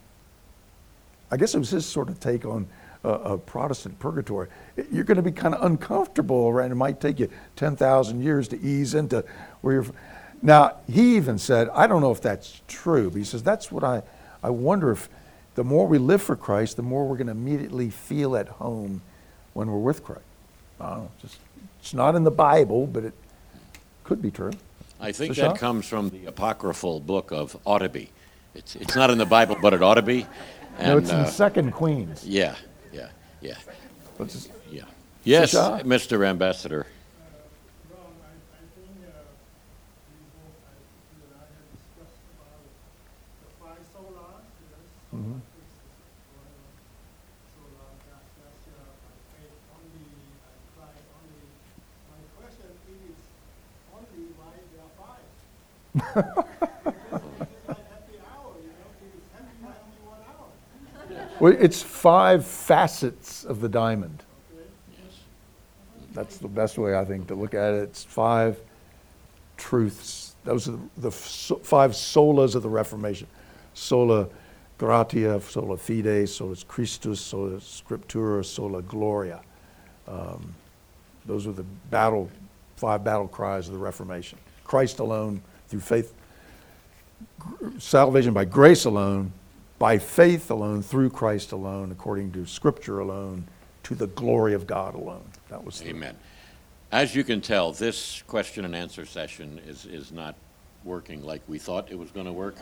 I 1.31 1.37
guess 1.37 1.55
it 1.55 1.59
was 1.59 1.71
his 1.71 1.87
sort 1.87 2.09
of 2.09 2.21
take 2.21 2.45
on 2.45 2.67
a, 3.05 3.09
a 3.09 3.39
Protestant 3.39 3.99
purgatory. 3.99 4.49
You're 4.91 5.05
going 5.05 5.17
to 5.17 5.23
be 5.23 5.33
kind 5.33 5.55
of 5.55 5.65
uncomfortable 5.65 6.49
around. 6.49 6.73
It 6.73 6.77
might 6.77 7.01
take 7.01 7.19
you 7.19 7.31
10,000 7.57 8.23
years 8.23 8.49
to 8.49 8.61
ease 8.61 8.95
into 8.95 9.25
where 9.61 9.75
you're. 9.75 9.87
Now, 10.43 10.77
he 10.91 11.17
even 11.17 11.39
said, 11.39 11.69
I 11.71 11.87
don't 11.87 12.01
know 12.01 12.11
if 12.11 12.21
that's 12.21 12.61
true, 12.67 13.11
but 13.11 13.19
he 13.19 13.25
says, 13.25 13.43
that's 13.43 13.71
what 13.71 13.85
I, 13.85 14.03
I 14.43 14.51
wonder 14.51 14.91
if 14.91 15.09
the 15.55 15.65
more 15.65 15.87
we 15.87 15.99
live 15.99 16.21
for 16.21 16.35
Christ, 16.35 16.77
the 16.77 16.83
more 16.83 17.07
we're 17.07 17.17
going 17.17 17.29
to 17.29 17.33
immediately 17.33 17.91
feel 17.91 18.37
at 18.37 18.49
home 18.49 19.03
when 19.53 19.71
we're 19.71 19.79
with 19.79 20.03
Christ. 20.03 20.23
I 20.81 20.91
don't 20.91 20.99
know, 20.99 21.11
just, 21.21 21.39
it's 21.81 21.95
not 21.95 22.17
in 22.17 22.25
the 22.25 22.31
Bible, 22.31 22.87
but 22.87 23.05
it 23.05 23.15
could 24.05 24.23
be 24.23 24.31
true. 24.31 24.51
I 25.01 25.13
think 25.13 25.35
that 25.37 25.59
comes 25.59 25.87
from 25.89 26.11
the 26.11 26.27
apocryphal 26.27 27.01
book 27.01 27.33
of 27.33 27.57
ought 27.65 27.79
to 27.81 27.89
be. 27.89 28.11
It's, 28.55 28.77
it's 28.77 28.95
not 28.95 29.11
in 29.11 29.19
the 29.19 29.27
Bible, 29.27 29.57
but 29.61 29.73
it 29.75 29.83
ought 29.83 29.95
to 29.95 30.03
be. 30.03 30.27
no, 30.81 30.99
it's 30.99 31.11
in 31.11 31.17
uh, 31.17 31.27
Second 31.27 31.73
Queens. 31.73 32.25
Yeah, 32.27 32.55
yeah, 32.93 33.09
yeah, 33.41 33.55
yeah. 34.71 34.85
Yes? 35.25 35.55
Mr. 35.55 36.25
Ambassador. 36.27 36.87
Ron, 37.91 37.99
I, 38.23 38.31
I 38.31 38.63
think, 38.75 38.91
uh, 39.07 39.11
we 40.11 40.19
both, 40.35 40.59
I, 40.67 40.75
you 41.15 41.23
and 41.25 41.35
I 41.35 41.47
had 41.47 41.67
discussed 41.73 42.23
about 42.37 42.59
the 43.43 43.49
five 43.63 43.83
solas, 43.91 44.43
yes, 44.63 44.87
Mhm. 45.15 45.15
solar 45.15 45.43
fixes, 45.55 45.95
whatever, 46.35 46.67
solar, 47.55 47.91
gas, 48.07 48.27
gas, 48.39 48.57
yeah, 48.67 48.83
by 49.03 49.15
faith 49.35 49.57
only, 49.79 50.07
by 50.43 50.53
Christ 50.75 51.07
only. 51.19 51.43
My 52.11 52.19
question 52.39 52.67
is, 52.67 53.17
Like 53.93 54.03
at 54.03 54.11
the 54.11 54.27
hour, 54.43 54.59
you 54.59 54.79
know, 54.79 54.91
because 54.91 54.99
heavy 54.99 55.07
by 55.07 55.07
only 55.07 55.07
one 55.93 56.02
hour. 56.02 56.02
Well, 61.43 61.57
it's 61.59 61.83
five 61.83 62.47
facets 62.47 63.45
of 63.45 63.61
the 63.61 63.69
diamond. 63.69 64.23
That's 66.13 66.37
the 66.37 66.47
best 66.47 66.79
way, 66.79 66.97
I 66.97 67.05
think, 67.05 67.27
to 67.27 67.35
look 67.35 67.53
at 67.53 67.75
it. 67.75 67.83
It's 67.83 68.05
five 68.05 68.61
truths. 69.57 70.37
Those 70.45 70.69
are 70.69 70.79
the 70.99 71.11
five 71.11 71.93
solas 71.93 72.55
of 72.55 72.63
the 72.63 72.69
Reformation 72.69 73.27
sola 73.75 74.29
gratia, 74.79 75.41
sola 75.41 75.77
fide, 75.77 76.29
sola 76.29 76.55
Christus, 76.69 77.21
sola 77.21 77.57
scriptura, 77.57 78.45
sola 78.45 78.81
gloria. 78.81 79.41
Um, 80.07 80.55
those 81.27 81.49
are 81.49 81.53
the 81.53 81.65
battle, 81.91 82.31
five 82.77 83.03
battle 83.03 83.27
cries 83.27 83.67
of 83.67 83.73
the 83.73 83.81
Reformation. 83.81 84.39
Christ 84.63 85.01
alone, 85.01 85.43
through 85.73 85.81
faith, 85.81 86.13
salvation 87.79 88.35
by 88.35 88.45
grace 88.45 88.85
alone, 88.85 89.33
by 89.79 89.97
faith 89.97 90.51
alone, 90.51 90.83
through 90.83 91.09
Christ 91.09 91.51
alone, 91.51 91.91
according 91.91 92.31
to 92.33 92.45
Scripture 92.45 92.99
alone, 92.99 93.49
to 93.85 93.95
the 93.95 94.07
glory 94.09 94.53
of 94.53 94.67
God 94.67 94.95
alone. 94.95 95.25
That 95.49 95.65
was 95.65 95.81
the, 95.81 95.89
Amen. 95.89 96.15
As 96.93 97.15
you 97.15 97.25
can 97.25 97.41
tell, 97.41 97.73
this 97.73 98.23
question 98.27 98.67
and 98.67 98.77
answer 98.77 99.07
session 99.07 99.63
is, 99.67 99.87
is 99.87 100.13
not 100.13 100.35
working 100.85 101.25
like 101.25 101.41
we 101.49 101.59
thought 101.59 101.91
it 101.91 101.99
was 101.99 102.11
going 102.11 102.27
to 102.27 102.33
work. 102.33 102.57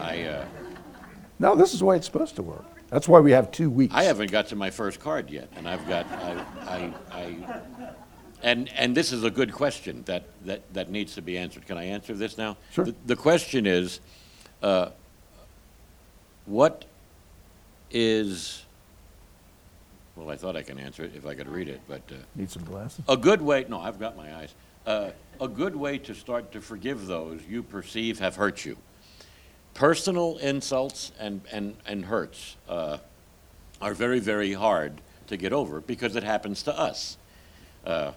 I, 0.00 0.22
uh, 0.24 0.44
No, 1.38 1.54
this 1.54 1.72
is 1.72 1.78
the 1.78 1.84
way 1.84 1.96
it's 1.96 2.06
supposed 2.06 2.34
to 2.34 2.42
work. 2.42 2.64
That's 2.90 3.06
why 3.06 3.20
we 3.20 3.30
have 3.30 3.52
two 3.52 3.70
weeks. 3.70 3.94
I 3.94 4.02
haven't 4.02 4.32
got 4.32 4.48
to 4.48 4.56
my 4.56 4.70
first 4.70 4.98
card 4.98 5.30
yet, 5.30 5.48
and 5.54 5.68
I've 5.68 5.86
got, 5.88 6.04
I, 6.06 6.44
I, 6.62 6.94
I, 7.12 7.90
and, 8.42 8.68
and 8.74 8.96
this 8.96 9.12
is 9.12 9.24
a 9.24 9.30
good 9.30 9.52
question 9.52 10.02
that, 10.06 10.24
that, 10.44 10.72
that 10.74 10.90
needs 10.90 11.14
to 11.14 11.22
be 11.22 11.38
answered. 11.38 11.66
Can 11.66 11.78
I 11.78 11.84
answer 11.84 12.14
this 12.14 12.36
now? 12.38 12.56
Sure. 12.72 12.84
The, 12.84 12.94
the 13.06 13.16
question 13.16 13.66
is, 13.66 14.00
uh, 14.62 14.90
what 16.46 16.84
is, 17.90 18.64
well, 20.14 20.30
I 20.30 20.36
thought 20.36 20.56
I 20.56 20.62
can 20.62 20.78
answer 20.78 21.04
it 21.04 21.12
if 21.14 21.26
I 21.26 21.34
could 21.34 21.48
read 21.48 21.68
it, 21.68 21.80
but, 21.88 22.02
uh, 22.10 22.14
Need 22.34 22.50
some 22.50 22.64
glasses? 22.64 23.04
a 23.08 23.16
good 23.16 23.42
way, 23.42 23.66
no, 23.68 23.80
I've 23.80 23.98
got 23.98 24.16
my 24.16 24.34
eyes. 24.36 24.54
Uh, 24.86 25.10
a 25.40 25.48
good 25.48 25.74
way 25.74 25.98
to 25.98 26.14
start 26.14 26.52
to 26.52 26.60
forgive 26.60 27.06
those 27.06 27.40
you 27.48 27.62
perceive 27.62 28.18
have 28.20 28.36
hurt 28.36 28.64
you. 28.64 28.76
Personal 29.74 30.38
insults 30.38 31.12
and, 31.18 31.40
and, 31.52 31.76
and 31.86 32.04
hurts 32.04 32.56
uh, 32.68 32.98
are 33.82 33.92
very, 33.94 34.20
very 34.20 34.52
hard 34.52 35.00
to 35.26 35.36
get 35.36 35.52
over 35.52 35.80
because 35.80 36.16
it 36.16 36.22
happens 36.22 36.62
to 36.62 36.78
us. 36.78 37.18
Uh, 37.84 38.12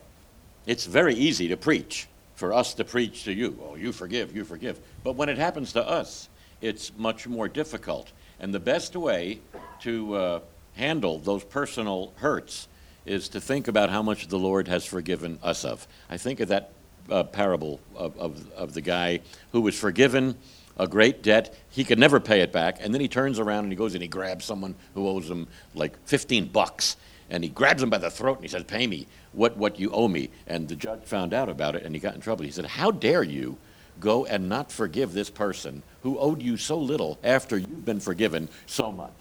it's 0.66 0.86
very 0.86 1.16
easy 1.16 1.48
to 1.50 1.58
preach, 1.58 2.08
for 2.36 2.54
us 2.54 2.74
to 2.76 2.84
preach 2.84 3.24
to 3.24 3.34
you. 3.34 3.60
Oh, 3.64 3.76
you 3.76 3.92
forgive, 3.92 4.36
you 4.36 4.44
forgive. 4.44 4.80
But 5.04 5.16
when 5.16 5.30
it 5.30 5.38
happens 5.38 5.74
to 5.74 5.88
us, 5.88 6.30
it's 6.62 6.92
much 6.98 7.28
more 7.28 7.48
difficult. 7.48 8.12
And 8.40 8.54
the 8.54 8.60
best 8.60 8.96
way 8.96 9.40
to 9.82 10.14
uh, 10.16 10.40
handle 10.76 11.20
those 11.20 11.44
personal 11.44 12.14
hurts 12.18 12.68
is 13.06 13.30
to 13.30 13.42
think 13.42 13.68
about 13.68 13.90
how 13.90 14.02
much 14.02 14.28
the 14.28 14.40
Lord 14.40 14.68
has 14.68 14.86
forgiven 14.86 15.40
us 15.42 15.66
of. 15.66 15.88
I 16.10 16.18
think 16.18 16.40
of 16.40 16.50
that 16.50 16.72
uh, 17.10 17.24
parable 17.24 17.80
of, 17.96 18.18
of, 18.18 18.52
of 18.54 18.74
the 18.74 18.82
guy 18.82 19.22
who 19.52 19.62
was 19.62 19.78
forgiven 19.78 20.36
a 20.78 20.88
great 20.88 21.22
debt. 21.22 21.54
He 21.70 21.84
could 21.84 22.00
never 22.00 22.20
pay 22.20 22.42
it 22.42 22.54
back. 22.54 22.78
And 22.80 22.94
then 22.94 23.02
he 23.02 23.08
turns 23.08 23.38
around 23.38 23.66
and 23.66 23.72
he 23.72 23.76
goes 23.76 23.94
and 23.94 24.02
he 24.02 24.08
grabs 24.08 24.46
someone 24.46 24.76
who 24.94 25.08
owes 25.08 25.30
him 25.30 25.48
like 25.76 25.98
15 26.06 26.48
bucks. 26.48 26.96
And 27.30 27.44
he 27.44 27.50
grabs 27.50 27.84
him 27.84 27.90
by 27.90 27.98
the 28.00 28.10
throat 28.10 28.38
and 28.38 28.44
he 28.44 28.50
says, 28.50 28.64
Pay 28.64 28.88
me 28.88 29.08
what, 29.34 29.58
what 29.58 29.80
you 29.80 29.92
owe 29.92 30.08
me. 30.08 30.30
And 30.48 30.68
the 30.68 30.76
judge 30.76 31.04
found 31.04 31.34
out 31.34 31.50
about 31.50 31.76
it 31.76 31.84
and 31.84 31.94
he 31.94 32.02
got 32.02 32.16
in 32.16 32.22
trouble. 32.22 32.46
He 32.46 32.52
said, 32.52 32.66
How 32.66 32.92
dare 32.92 33.24
you 33.24 33.58
go 34.00 34.26
and 34.26 34.50
not 34.50 34.72
forgive 34.72 35.14
this 35.14 35.30
person 35.30 35.84
who 36.04 36.18
owed 36.18 36.42
you 36.42 36.58
so 36.58 36.78
little 36.78 37.20
after 37.24 37.58
you've 37.58 37.86
been 37.86 38.00
forgiven 38.00 38.50
so 38.66 38.92
much? 38.92 39.12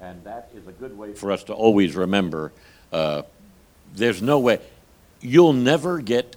And 0.00 0.22
that 0.24 0.50
is 0.54 0.66
a 0.66 0.72
good 0.72 0.98
way 0.98 1.14
for 1.14 1.32
us 1.32 1.44
to 1.44 1.54
always 1.54 1.94
remember 1.96 2.52
uh, 2.92 3.22
there's 3.94 4.22
no 4.22 4.38
way, 4.38 4.60
you'll 5.20 5.52
never 5.52 6.00
get 6.00 6.36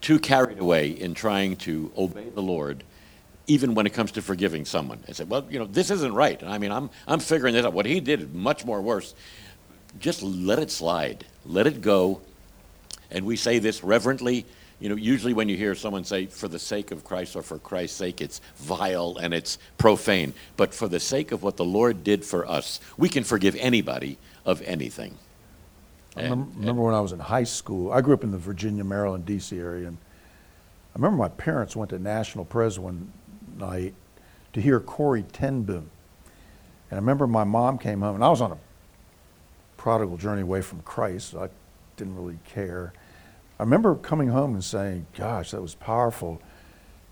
too 0.00 0.18
carried 0.18 0.58
away 0.58 0.88
in 0.88 1.14
trying 1.14 1.56
to 1.56 1.90
obey 1.96 2.28
the 2.28 2.42
Lord, 2.42 2.84
even 3.46 3.74
when 3.74 3.86
it 3.86 3.94
comes 3.94 4.12
to 4.12 4.22
forgiving 4.22 4.64
someone. 4.64 5.02
I 5.08 5.12
said, 5.12 5.30
well, 5.30 5.46
you 5.50 5.58
know, 5.58 5.66
this 5.66 5.90
isn't 5.90 6.14
right. 6.14 6.40
And 6.40 6.50
I 6.50 6.58
mean, 6.58 6.72
I'm, 6.72 6.90
I'm 7.06 7.20
figuring 7.20 7.54
this 7.54 7.64
out. 7.64 7.72
What 7.72 7.86
he 7.86 8.00
did 8.00 8.20
is 8.22 8.28
much 8.28 8.64
more 8.64 8.80
worse. 8.82 9.14
Just 9.98 10.22
let 10.22 10.58
it 10.58 10.70
slide, 10.70 11.24
let 11.44 11.66
it 11.66 11.80
go. 11.80 12.20
And 13.10 13.24
we 13.24 13.36
say 13.36 13.58
this 13.58 13.84
reverently. 13.84 14.46
You 14.80 14.88
know, 14.88 14.96
usually 14.96 15.32
when 15.32 15.48
you 15.48 15.56
hear 15.56 15.74
someone 15.74 16.04
say, 16.04 16.26
for 16.26 16.48
the 16.48 16.58
sake 16.58 16.90
of 16.90 17.04
Christ 17.04 17.36
or 17.36 17.42
for 17.42 17.58
Christ's 17.58 17.96
sake, 17.96 18.20
it's 18.20 18.40
vile 18.56 19.16
and 19.20 19.32
it's 19.32 19.56
profane. 19.78 20.34
But 20.56 20.74
for 20.74 20.88
the 20.88 21.00
sake 21.00 21.32
of 21.32 21.42
what 21.42 21.56
the 21.56 21.64
Lord 21.64 22.02
did 22.02 22.24
for 22.24 22.46
us, 22.46 22.80
we 22.96 23.08
can 23.08 23.24
forgive 23.24 23.54
anybody 23.56 24.18
of 24.44 24.60
anything. 24.62 25.16
I 26.16 26.22
remember, 26.22 26.58
remember 26.58 26.82
when 26.82 26.94
I 26.94 27.00
was 27.00 27.12
in 27.12 27.18
high 27.18 27.44
school, 27.44 27.92
I 27.92 28.00
grew 28.00 28.14
up 28.14 28.24
in 28.24 28.30
the 28.30 28.38
Virginia, 28.38 28.84
Maryland, 28.84 29.26
D.C. 29.26 29.58
area, 29.58 29.88
and 29.88 29.96
I 30.94 30.98
remember 30.98 31.16
my 31.16 31.28
parents 31.28 31.74
went 31.74 31.90
to 31.90 31.98
National 31.98 32.44
Pres 32.44 32.78
one 32.78 33.12
night 33.56 33.94
to 34.52 34.60
hear 34.60 34.78
Corrie 34.78 35.24
Ten 35.32 35.62
Boom. 35.62 35.90
And 36.90 36.92
I 36.92 36.96
remember 36.96 37.26
my 37.26 37.44
mom 37.44 37.78
came 37.78 38.00
home, 38.00 38.14
and 38.14 38.24
I 38.24 38.28
was 38.28 38.40
on 38.40 38.52
a 38.52 38.58
prodigal 39.84 40.16
journey 40.16 40.40
away 40.40 40.62
from 40.62 40.80
Christ, 40.80 41.34
I 41.34 41.50
didn't 41.98 42.16
really 42.16 42.38
care. 42.46 42.94
I 43.60 43.64
remember 43.64 43.94
coming 43.96 44.28
home 44.28 44.54
and 44.54 44.64
saying, 44.64 45.04
Gosh, 45.14 45.50
that 45.50 45.60
was 45.60 45.74
powerful. 45.74 46.40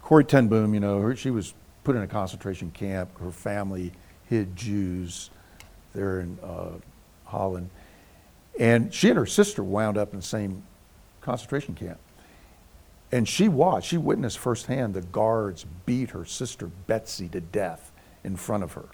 Corrie 0.00 0.24
Ten 0.24 0.48
Boom, 0.48 0.72
you 0.72 0.80
know, 0.80 1.14
she 1.14 1.30
was 1.30 1.52
put 1.84 1.96
in 1.96 2.02
a 2.02 2.06
concentration 2.06 2.70
camp. 2.70 3.20
Her 3.20 3.30
family 3.30 3.92
hid 4.24 4.56
Jews 4.56 5.28
there 5.92 6.20
in 6.20 6.38
uh, 6.42 6.70
Holland. 7.26 7.68
And 8.58 8.92
she 8.92 9.10
and 9.10 9.18
her 9.18 9.26
sister 9.26 9.62
wound 9.62 9.98
up 9.98 10.14
in 10.14 10.20
the 10.20 10.24
same 10.24 10.62
concentration 11.20 11.74
camp. 11.74 11.98
And 13.12 13.28
she 13.28 13.50
watched, 13.50 13.88
she 13.90 13.98
witnessed 13.98 14.38
firsthand 14.38 14.94
the 14.94 15.02
guards 15.02 15.66
beat 15.84 16.08
her 16.12 16.24
sister 16.24 16.68
Betsie 16.86 17.28
to 17.28 17.40
death 17.42 17.92
in 18.24 18.34
front 18.34 18.64
of 18.64 18.72
her. 18.72 18.86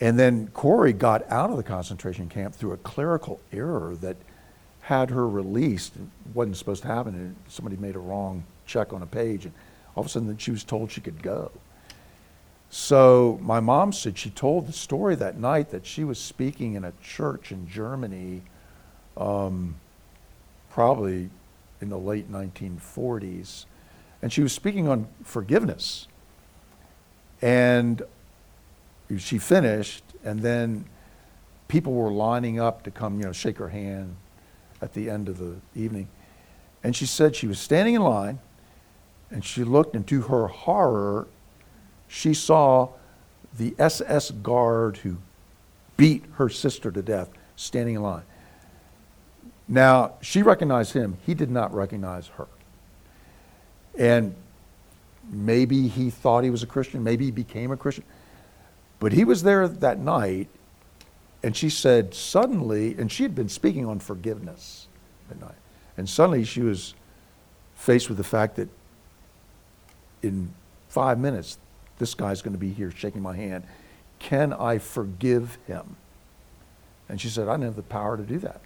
And 0.00 0.18
then 0.18 0.48
Corrie 0.48 0.92
got 0.92 1.30
out 1.30 1.50
of 1.50 1.56
the 1.56 1.62
concentration 1.62 2.28
camp 2.28 2.54
through 2.54 2.72
a 2.72 2.76
clerical 2.78 3.40
error 3.52 3.96
that 4.00 4.16
had 4.82 5.10
her 5.10 5.28
released. 5.28 5.96
It 5.96 6.02
wasn't 6.34 6.56
supposed 6.56 6.82
to 6.82 6.88
happen. 6.88 7.14
And 7.14 7.36
somebody 7.48 7.76
made 7.76 7.96
a 7.96 8.00
wrong 8.00 8.44
check 8.66 8.92
on 8.92 9.02
a 9.02 9.06
page. 9.06 9.44
And 9.44 9.54
all 9.94 10.02
of 10.02 10.06
a 10.06 10.10
sudden, 10.10 10.36
she 10.36 10.50
was 10.50 10.64
told 10.64 10.90
she 10.90 11.00
could 11.00 11.22
go. 11.22 11.50
So 12.70 13.38
my 13.40 13.60
mom 13.60 13.92
said 13.92 14.18
she 14.18 14.30
told 14.30 14.66
the 14.66 14.72
story 14.72 15.14
that 15.14 15.38
night 15.38 15.70
that 15.70 15.86
she 15.86 16.02
was 16.02 16.18
speaking 16.18 16.74
in 16.74 16.84
a 16.84 16.92
church 17.00 17.52
in 17.52 17.68
Germany, 17.68 18.42
um, 19.16 19.76
probably 20.70 21.30
in 21.80 21.88
the 21.88 21.98
late 21.98 22.32
1940s, 22.32 23.66
and 24.22 24.32
she 24.32 24.42
was 24.42 24.52
speaking 24.52 24.88
on 24.88 25.06
forgiveness. 25.22 26.08
And 27.40 28.02
she 29.18 29.38
finished, 29.38 30.02
and 30.24 30.40
then 30.40 30.86
people 31.68 31.92
were 31.92 32.10
lining 32.10 32.60
up 32.60 32.82
to 32.84 32.90
come, 32.90 33.18
you 33.18 33.26
know, 33.26 33.32
shake 33.32 33.58
her 33.58 33.68
hand 33.68 34.16
at 34.80 34.92
the 34.94 35.10
end 35.10 35.28
of 35.28 35.38
the 35.38 35.56
evening. 35.74 36.08
And 36.82 36.94
she 36.94 37.06
said 37.06 37.34
she 37.34 37.46
was 37.46 37.58
standing 37.58 37.94
in 37.94 38.02
line, 38.02 38.38
and 39.30 39.44
she 39.44 39.64
looked, 39.64 39.94
and 39.94 40.06
to 40.08 40.22
her 40.22 40.48
horror, 40.48 41.26
she 42.08 42.34
saw 42.34 42.90
the 43.56 43.74
SS 43.78 44.30
guard 44.30 44.98
who 44.98 45.16
beat 45.96 46.24
her 46.34 46.48
sister 46.48 46.90
to 46.90 47.02
death 47.02 47.30
standing 47.56 47.96
in 47.96 48.02
line. 48.02 48.24
Now, 49.66 50.14
she 50.20 50.42
recognized 50.42 50.92
him. 50.92 51.16
He 51.24 51.34
did 51.34 51.50
not 51.50 51.74
recognize 51.74 52.28
her. 52.28 52.46
And 53.98 54.34
maybe 55.30 55.88
he 55.88 56.10
thought 56.10 56.44
he 56.44 56.50
was 56.50 56.62
a 56.62 56.66
Christian. 56.66 57.02
Maybe 57.02 57.24
he 57.24 57.30
became 57.30 57.70
a 57.70 57.76
Christian. 57.76 58.04
But 59.00 59.12
he 59.12 59.24
was 59.24 59.42
there 59.42 59.66
that 59.68 59.98
night, 59.98 60.48
and 61.42 61.56
she 61.56 61.68
said, 61.68 62.14
suddenly, 62.14 62.94
and 62.98 63.10
she 63.12 63.22
had 63.22 63.34
been 63.34 63.48
speaking 63.48 63.86
on 63.86 63.98
forgiveness 63.98 64.86
that 65.28 65.40
night. 65.40 65.56
And 65.96 66.08
suddenly 66.08 66.44
she 66.44 66.62
was 66.62 66.94
faced 67.74 68.08
with 68.08 68.18
the 68.18 68.24
fact 68.24 68.56
that 68.56 68.68
in 70.22 70.54
five 70.88 71.18
minutes, 71.18 71.58
this 71.98 72.14
guy's 72.14 72.40
going 72.40 72.54
to 72.54 72.58
be 72.58 72.70
here 72.70 72.90
shaking 72.90 73.20
my 73.20 73.36
hand. 73.36 73.64
Can 74.18 74.52
I 74.52 74.78
forgive 74.78 75.58
him? 75.66 75.96
And 77.08 77.20
she 77.20 77.28
said, 77.28 77.48
I 77.48 77.52
didn't 77.52 77.64
have 77.64 77.76
the 77.76 77.82
power 77.82 78.16
to 78.16 78.22
do 78.22 78.38
that. 78.38 78.60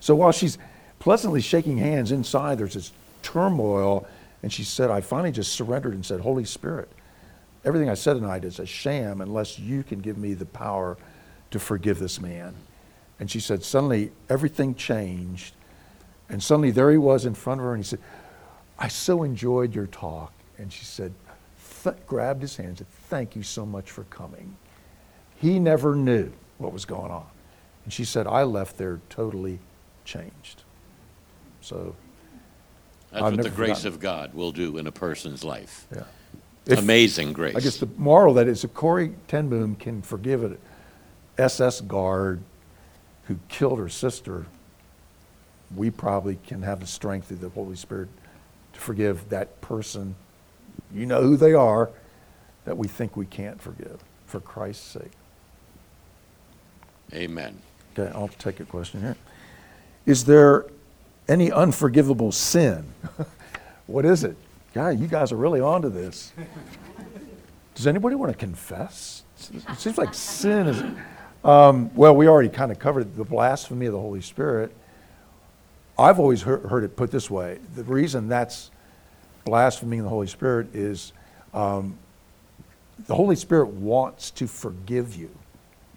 So 0.00 0.14
while 0.14 0.32
she's 0.32 0.58
pleasantly 0.98 1.40
shaking 1.40 1.78
hands 1.78 2.10
inside, 2.10 2.58
there's 2.58 2.74
this 2.74 2.92
turmoil. 3.22 4.06
And 4.42 4.52
she 4.52 4.64
said, 4.64 4.90
I 4.90 5.00
finally 5.00 5.32
just 5.32 5.52
surrendered 5.52 5.94
and 5.94 6.04
said, 6.04 6.20
Holy 6.20 6.44
Spirit, 6.44 6.88
everything 7.66 7.90
I 7.90 7.94
said 7.94 8.14
tonight 8.14 8.44
is 8.44 8.58
a 8.60 8.64
sham 8.64 9.20
unless 9.20 9.58
you 9.58 9.82
can 9.82 9.98
give 9.98 10.16
me 10.16 10.32
the 10.34 10.46
power 10.46 10.96
to 11.50 11.58
forgive 11.58 11.98
this 11.98 12.20
man. 12.20 12.54
And 13.18 13.30
she 13.30 13.40
said, 13.40 13.64
suddenly 13.64 14.12
everything 14.30 14.74
changed. 14.74 15.54
And 16.28 16.42
suddenly 16.42 16.70
there 16.70 16.90
he 16.90 16.98
was 16.98 17.24
in 17.26 17.34
front 17.34 17.60
of 17.60 17.66
her, 17.66 17.74
and 17.74 17.82
he 17.84 17.88
said, 17.88 18.00
I 18.78 18.88
so 18.88 19.22
enjoyed 19.22 19.74
your 19.74 19.86
talk. 19.86 20.32
And 20.58 20.72
she 20.72 20.84
said, 20.84 21.12
th- 21.82 21.96
grabbed 22.06 22.42
his 22.42 22.56
hand 22.56 22.68
and 22.68 22.78
said, 22.78 22.88
Thank 23.08 23.36
you 23.36 23.42
so 23.42 23.64
much 23.64 23.90
for 23.90 24.04
coming. 24.04 24.56
He 25.36 25.58
never 25.58 25.94
knew 25.94 26.32
what 26.58 26.72
was 26.72 26.84
going 26.84 27.10
on. 27.12 27.26
And 27.84 27.92
she 27.92 28.04
said, 28.04 28.26
I 28.26 28.42
left 28.42 28.76
there 28.76 29.00
totally 29.08 29.60
changed. 30.04 30.64
So, 31.60 31.94
That's 33.12 33.22
I've 33.24 33.34
what 33.36 33.42
the 33.44 33.50
grace 33.50 33.82
forgotten. 33.82 33.86
of 33.94 34.00
God 34.00 34.34
will 34.34 34.52
do 34.52 34.78
in 34.78 34.86
a 34.88 34.92
person's 34.92 35.44
life. 35.44 35.86
yeah. 35.94 36.02
If- 36.66 36.78
Amazing 36.80 37.32
grace. 37.32 37.54
I 37.54 37.60
guess 37.60 37.78
the 37.78 37.88
moral 37.96 38.34
that 38.34 38.48
is 38.48 38.62
that 38.62 38.74
Corrie 38.74 39.14
Ten 39.28 39.48
Boom 39.48 39.76
can 39.76 40.02
forgive 40.02 40.42
an 40.42 40.58
SS 41.38 41.80
guard 41.82 42.40
who 43.24 43.38
killed 43.48 43.78
her 43.78 43.88
sister. 43.88 44.46
We 45.74 45.90
probably 45.90 46.38
can 46.46 46.62
have 46.62 46.80
the 46.80 46.86
strength 46.86 47.30
of 47.30 47.40
the 47.40 47.48
Holy 47.50 47.76
Spirit 47.76 48.08
to 48.72 48.80
forgive 48.80 49.28
that 49.28 49.60
person. 49.60 50.16
You 50.92 51.06
know 51.06 51.22
who 51.22 51.36
they 51.36 51.52
are 51.52 51.90
that 52.64 52.76
we 52.76 52.88
think 52.88 53.16
we 53.16 53.26
can't 53.26 53.60
forgive 53.60 54.02
for 54.26 54.40
Christ's 54.40 54.84
sake. 54.84 55.12
Amen. 57.14 57.60
Okay, 57.96 58.12
I'll 58.12 58.28
take 58.28 58.60
a 58.60 58.64
question 58.64 59.00
here. 59.00 59.16
Is 60.04 60.24
there 60.24 60.66
any 61.28 61.50
unforgivable 61.50 62.32
sin? 62.32 62.92
what 63.86 64.04
is 64.04 64.24
it? 64.24 64.36
God, 64.76 65.00
you 65.00 65.06
guys 65.06 65.32
are 65.32 65.36
really 65.36 65.62
onto 65.62 65.88
this. 65.88 66.34
Does 67.74 67.86
anybody 67.86 68.14
want 68.14 68.30
to 68.30 68.36
confess? 68.36 69.24
It 69.50 69.78
seems 69.78 69.96
like 69.96 70.12
sin 70.12 70.66
is. 70.66 70.82
Um, 71.42 71.90
well, 71.94 72.14
we 72.14 72.28
already 72.28 72.50
kind 72.50 72.70
of 72.70 72.78
covered 72.78 73.16
the 73.16 73.24
blasphemy 73.24 73.86
of 73.86 73.94
the 73.94 73.98
Holy 73.98 74.20
Spirit. 74.20 74.76
I've 75.98 76.20
always 76.20 76.42
heard, 76.42 76.66
heard 76.66 76.84
it 76.84 76.94
put 76.94 77.10
this 77.10 77.30
way 77.30 77.58
the 77.74 77.84
reason 77.84 78.28
that's 78.28 78.70
blaspheming 79.46 80.02
the 80.02 80.10
Holy 80.10 80.26
Spirit 80.26 80.74
is 80.74 81.14
um, 81.54 81.96
the 83.06 83.14
Holy 83.14 83.36
Spirit 83.36 83.68
wants 83.68 84.30
to 84.32 84.46
forgive 84.46 85.16
you 85.16 85.30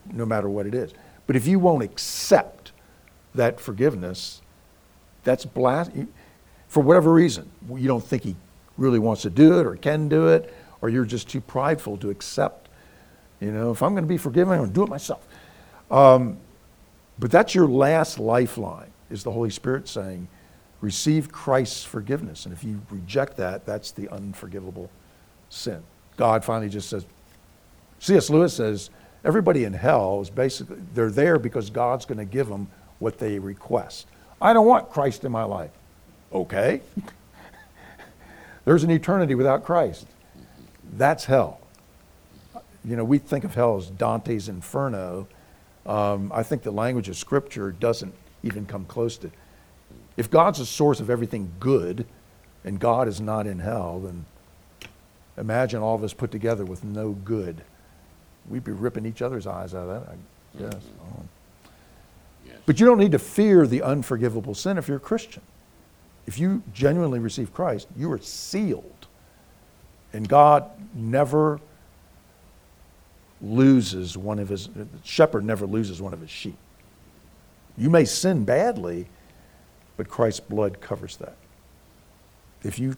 no 0.10 0.26
matter 0.26 0.50
what 0.50 0.66
it 0.66 0.74
is. 0.74 0.94
But 1.28 1.36
if 1.36 1.46
you 1.48 1.60
won't 1.60 1.84
accept 1.84 2.72
that 3.36 3.60
forgiveness, 3.60 4.42
that's 5.26 5.44
blas- 5.44 5.90
for 6.70 6.82
whatever 6.82 7.12
reason. 7.12 7.52
You 7.70 7.90
don't 7.90 8.06
think 8.06 8.24
he 8.24 8.38
really 8.80 9.00
wants 9.00 9.22
to 9.24 9.30
do 9.30 9.60
it 9.60 9.66
or 9.66 9.76
can 9.76 10.10
do 10.10 10.30
it, 10.30 10.54
or 10.82 10.90
you're 10.90 11.06
just 11.06 11.30
too 11.30 11.42
prideful 11.42 11.98
to 11.98 12.10
accept. 12.10 12.70
You 13.40 13.52
know, 13.52 13.72
if 13.72 13.84
I'm 13.84 13.94
going 13.94 14.04
to 14.04 14.10
be 14.10 14.18
forgiven, 14.18 14.54
I'm 14.54 14.60
going 14.60 14.70
to 14.70 14.76
do 14.76 14.84
it 14.84 14.90
myself. 14.90 15.26
Um, 15.92 16.38
but 17.20 17.32
that's 17.32 17.54
your 17.54 17.68
last 17.68 18.20
lifeline, 18.20 18.92
is 19.10 19.24
the 19.24 19.32
Holy 19.32 19.50
Spirit 19.50 19.88
saying, 19.88 20.28
receive 20.82 21.32
Christ's 21.32 21.84
forgiveness. 21.84 22.46
And 22.46 22.54
if 22.54 22.64
you 22.64 22.82
reject 22.90 23.38
that, 23.38 23.66
that's 23.66 23.92
the 23.92 24.08
unforgivable 24.10 24.90
sin. 25.50 25.84
God 26.16 26.44
finally 26.46 26.70
just 26.70 26.90
says, 26.90 27.06
C.S. 28.00 28.30
Lewis 28.30 28.54
says, 28.54 28.90
everybody 29.26 29.66
in 29.66 29.74
hell 29.74 30.22
is 30.22 30.30
basically, 30.30 30.78
they're 30.94 31.12
there 31.12 31.38
because 31.38 31.70
God's 31.70 32.06
going 32.06 32.18
to 32.18 32.26
give 32.26 32.48
them 32.48 32.70
what 33.00 33.18
they 33.18 33.40
request. 33.40 34.08
I 34.42 34.54
don't 34.54 34.68
want 34.68 34.90
Christ 34.90 35.26
in 35.26 35.32
my 35.32 35.44
life. 35.44 35.72
Okay. 36.32 36.82
There's 38.70 38.84
an 38.84 38.92
eternity 38.92 39.34
without 39.34 39.64
Christ. 39.64 40.06
That's 40.96 41.26
hell. 41.26 41.60
You 42.86 42.98
know, 42.98 43.04
we 43.04 43.18
think 43.18 43.44
of 43.44 43.56
hell 43.56 43.78
as 43.78 43.90
Dante's 43.90 44.48
Inferno. 44.48 45.28
Um, 45.88 46.32
I 46.32 46.44
think 46.44 46.62
the 46.62 46.70
language 46.70 47.10
of 47.10 47.18
Scripture 47.18 47.72
doesn't 47.72 48.14
even 48.44 48.68
come 48.68 48.86
close 48.86 49.18
to. 49.18 49.32
If 50.18 50.30
God's 50.30 50.60
the 50.60 50.68
source 50.68 51.00
of 51.00 51.10
everything 51.10 51.52
good, 51.60 52.06
and 52.64 52.80
God 52.80 53.08
is 53.08 53.20
not 53.20 53.48
in 53.48 53.58
hell, 53.58 54.02
then 54.02 54.26
imagine 55.36 55.82
all 55.82 55.96
of 55.96 56.04
us 56.04 56.14
put 56.14 56.30
together 56.30 56.64
with 56.64 56.84
no 56.84 57.14
good. 57.14 57.64
We'd 58.48 58.64
be 58.66 58.72
ripping 58.72 59.08
each 59.08 59.24
other's 59.24 59.48
eyes 59.48 59.74
out 59.74 59.90
of 59.90 60.06
that, 60.06 60.14
I 60.14 60.70
guess. 60.70 60.84
Oh. 61.02 61.24
Yes. 62.46 62.58
But 62.68 62.80
you 62.80 62.86
don't 62.86 63.00
need 63.00 63.14
to 63.14 63.20
fear 63.20 63.66
the 63.66 63.82
unforgivable 63.82 64.54
sin 64.54 64.78
if 64.78 64.88
you're 64.88 64.98
a 64.98 65.00
Christian. 65.00 65.42
If 66.30 66.38
you 66.38 66.62
genuinely 66.76 67.18
receive 67.18 67.52
Christ, 67.52 67.88
you 67.98 68.12
are 68.12 68.20
sealed. 68.20 69.08
And 70.14 70.30
God 70.30 70.70
never 70.94 71.60
loses 73.42 74.16
one 74.16 74.38
of 74.38 74.48
his, 74.48 74.68
the 74.68 74.86
shepherd 75.04 75.44
never 75.44 75.66
loses 75.66 76.04
one 76.04 76.14
of 76.14 76.22
his 76.22 76.30
sheep. 76.30 76.60
You 77.80 77.90
may 77.90 78.06
sin 78.06 78.46
badly, 78.46 79.08
but 79.98 80.08
Christ's 80.08 80.42
blood 80.42 80.80
covers 80.82 81.18
that. 81.18 81.36
If 82.62 82.78
you 82.78 82.96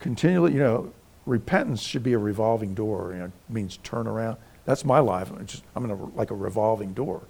continually, 0.00 0.54
you 0.54 0.58
know, 0.58 0.92
repentance 1.24 1.82
should 1.82 2.02
be 2.02 2.14
a 2.14 2.18
revolving 2.18 2.74
door. 2.74 3.12
You 3.12 3.18
know, 3.20 3.32
means 3.48 3.76
turn 3.84 4.08
around. 4.08 4.38
That's 4.64 4.84
my 4.84 4.98
life. 4.98 5.30
It's 5.38 5.52
just, 5.52 5.64
I'm 5.76 5.84
in 5.84 5.92
a, 5.92 6.04
like 6.16 6.32
a 6.32 6.34
revolving 6.34 6.94
door. 6.94 7.22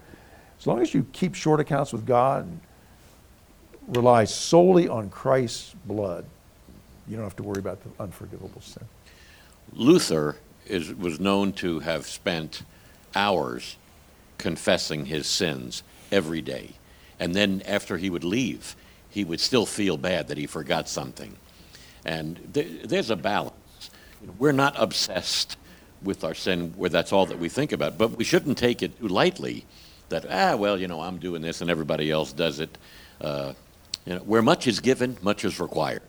As 0.58 0.66
long 0.66 0.80
as 0.80 0.94
you 0.94 1.06
keep 1.12 1.34
short 1.34 1.60
accounts 1.60 1.92
with 1.92 2.06
God 2.06 2.46
and 2.46 2.62
rely 3.88 4.24
solely 4.24 4.88
on 4.88 5.10
Christ's 5.10 5.74
blood, 5.84 6.24
you 7.08 7.16
don't 7.16 7.24
have 7.24 7.36
to 7.36 7.42
worry 7.42 7.58
about 7.58 7.82
the 7.82 8.02
unforgivable 8.02 8.60
sin. 8.60 8.84
Luther 9.72 10.36
is, 10.66 10.94
was 10.94 11.20
known 11.20 11.52
to 11.54 11.80
have 11.80 12.06
spent 12.06 12.62
hours 13.14 13.76
confessing 14.38 15.06
his 15.06 15.26
sins 15.26 15.82
every 16.10 16.40
day. 16.40 16.72
And 17.20 17.34
then 17.34 17.62
after 17.66 17.96
he 17.96 18.10
would 18.10 18.24
leave, 18.24 18.76
he 19.10 19.24
would 19.24 19.40
still 19.40 19.66
feel 19.66 19.96
bad 19.96 20.28
that 20.28 20.38
he 20.38 20.46
forgot 20.46 20.88
something. 20.88 21.36
And 22.04 22.40
there, 22.52 22.66
there's 22.84 23.10
a 23.10 23.16
balance. 23.16 23.90
We're 24.38 24.52
not 24.52 24.74
obsessed 24.76 25.56
with 26.02 26.24
our 26.24 26.34
sin 26.34 26.74
where 26.76 26.90
that's 26.90 27.12
all 27.12 27.26
that 27.26 27.38
we 27.38 27.48
think 27.48 27.72
about, 27.72 27.96
but 27.96 28.16
we 28.16 28.24
shouldn't 28.24 28.58
take 28.58 28.82
it 28.82 28.98
too 28.98 29.08
lightly 29.08 29.64
that, 30.08 30.26
ah, 30.28 30.56
well, 30.56 30.78
you 30.78 30.88
know, 30.88 31.00
I'm 31.00 31.18
doing 31.18 31.42
this 31.42 31.60
and 31.60 31.70
everybody 31.70 32.10
else 32.10 32.32
does 32.32 32.60
it. 32.60 32.76
Uh, 33.20 33.54
you 34.04 34.14
know, 34.14 34.20
where 34.20 34.42
much 34.42 34.66
is 34.66 34.80
given, 34.80 35.16
much 35.22 35.44
is 35.44 35.60
required. 35.60 36.02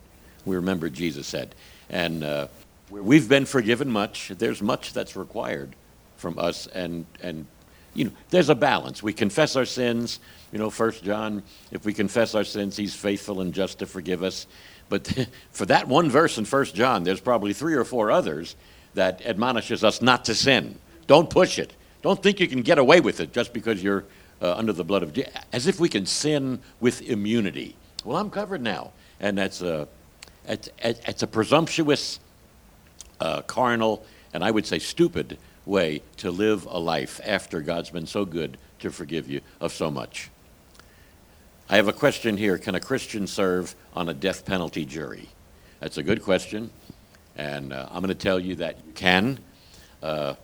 We 0.45 0.55
remember 0.55 0.89
Jesus 0.89 1.27
said. 1.27 1.55
And 1.89 2.23
uh, 2.23 2.47
we've 2.89 3.27
been 3.27 3.45
forgiven 3.45 3.89
much, 3.89 4.29
there's 4.37 4.61
much 4.61 4.93
that's 4.93 5.15
required 5.15 5.75
from 6.17 6.37
us. 6.39 6.67
And, 6.67 7.05
and 7.21 7.45
you 7.93 8.05
know, 8.05 8.11
there's 8.29 8.49
a 8.49 8.55
balance. 8.55 9.01
We 9.01 9.13
confess 9.13 9.55
our 9.55 9.65
sins. 9.65 10.19
You 10.51 10.59
know, 10.59 10.69
First 10.69 11.03
John, 11.03 11.43
if 11.71 11.85
we 11.85 11.93
confess 11.93 12.35
our 12.35 12.43
sins, 12.43 12.77
he's 12.77 12.95
faithful 12.95 13.41
and 13.41 13.53
just 13.53 13.79
to 13.79 13.85
forgive 13.85 14.23
us. 14.23 14.47
But 14.89 15.27
for 15.51 15.65
that 15.65 15.87
one 15.87 16.09
verse 16.09 16.37
in 16.37 16.45
First 16.45 16.75
John, 16.75 17.03
there's 17.03 17.21
probably 17.21 17.53
three 17.53 17.73
or 17.73 17.83
four 17.83 18.11
others 18.11 18.55
that 18.93 19.25
admonishes 19.25 19.83
us 19.83 20.01
not 20.01 20.25
to 20.25 20.35
sin. 20.35 20.77
Don't 21.07 21.29
push 21.29 21.59
it. 21.59 21.73
Don't 22.01 22.21
think 22.21 22.39
you 22.39 22.47
can 22.47 22.61
get 22.61 22.77
away 22.77 23.01
with 23.01 23.19
it 23.19 23.33
just 23.33 23.53
because 23.53 23.81
you're 23.81 24.05
uh, 24.41 24.53
under 24.53 24.73
the 24.73 24.83
blood 24.83 25.03
of 25.03 25.13
Jesus. 25.13 25.33
As 25.51 25.67
if 25.67 25.79
we 25.79 25.89
can 25.89 26.05
sin 26.05 26.59
with 26.79 27.01
immunity. 27.01 27.75
Well, 28.05 28.17
I'm 28.17 28.29
covered 28.29 28.61
now. 28.61 28.91
And 29.19 29.37
that's 29.37 29.61
a, 29.61 29.87
it's, 30.47 30.69
it's 30.79 31.23
a 31.23 31.27
presumptuous, 31.27 32.19
uh, 33.19 33.41
carnal, 33.41 34.05
and 34.33 34.43
I 34.43 34.51
would 34.51 34.65
say 34.65 34.79
stupid 34.79 35.37
way 35.65 36.03
to 36.17 36.29
live 36.29 36.65
a 36.65 36.77
life 36.77 37.19
after 37.25 37.61
God's 37.61 37.89
been 37.89 38.05
so 38.05 38.23
good 38.23 38.57
to 38.79 38.91
forgive 38.91 39.27
you 39.27 39.41
of 39.59 39.73
so 39.73 39.89
much. 39.89 40.29
I 41.67 41.77
have 41.77 41.87
a 41.87 41.93
question 41.93 42.37
here. 42.37 42.59
Can 42.59 42.75
a 42.75 42.79
Christian 42.79 43.25
serve 43.25 43.75
on 43.95 44.07
a 44.07 44.13
death 44.13 44.45
penalty 44.45 44.85
jury? 44.85 45.29
That's 45.79 45.97
a 45.97 46.03
good 46.03 46.21
question, 46.21 46.69
and 47.35 47.73
uh, 47.73 47.87
I'm 47.89 48.01
going 48.01 48.09
to 48.09 48.15
tell 48.15 48.39
you 48.39 48.55
that 48.55 48.77
you 48.85 48.93
can. 48.93 49.39
Uh, 50.03 50.35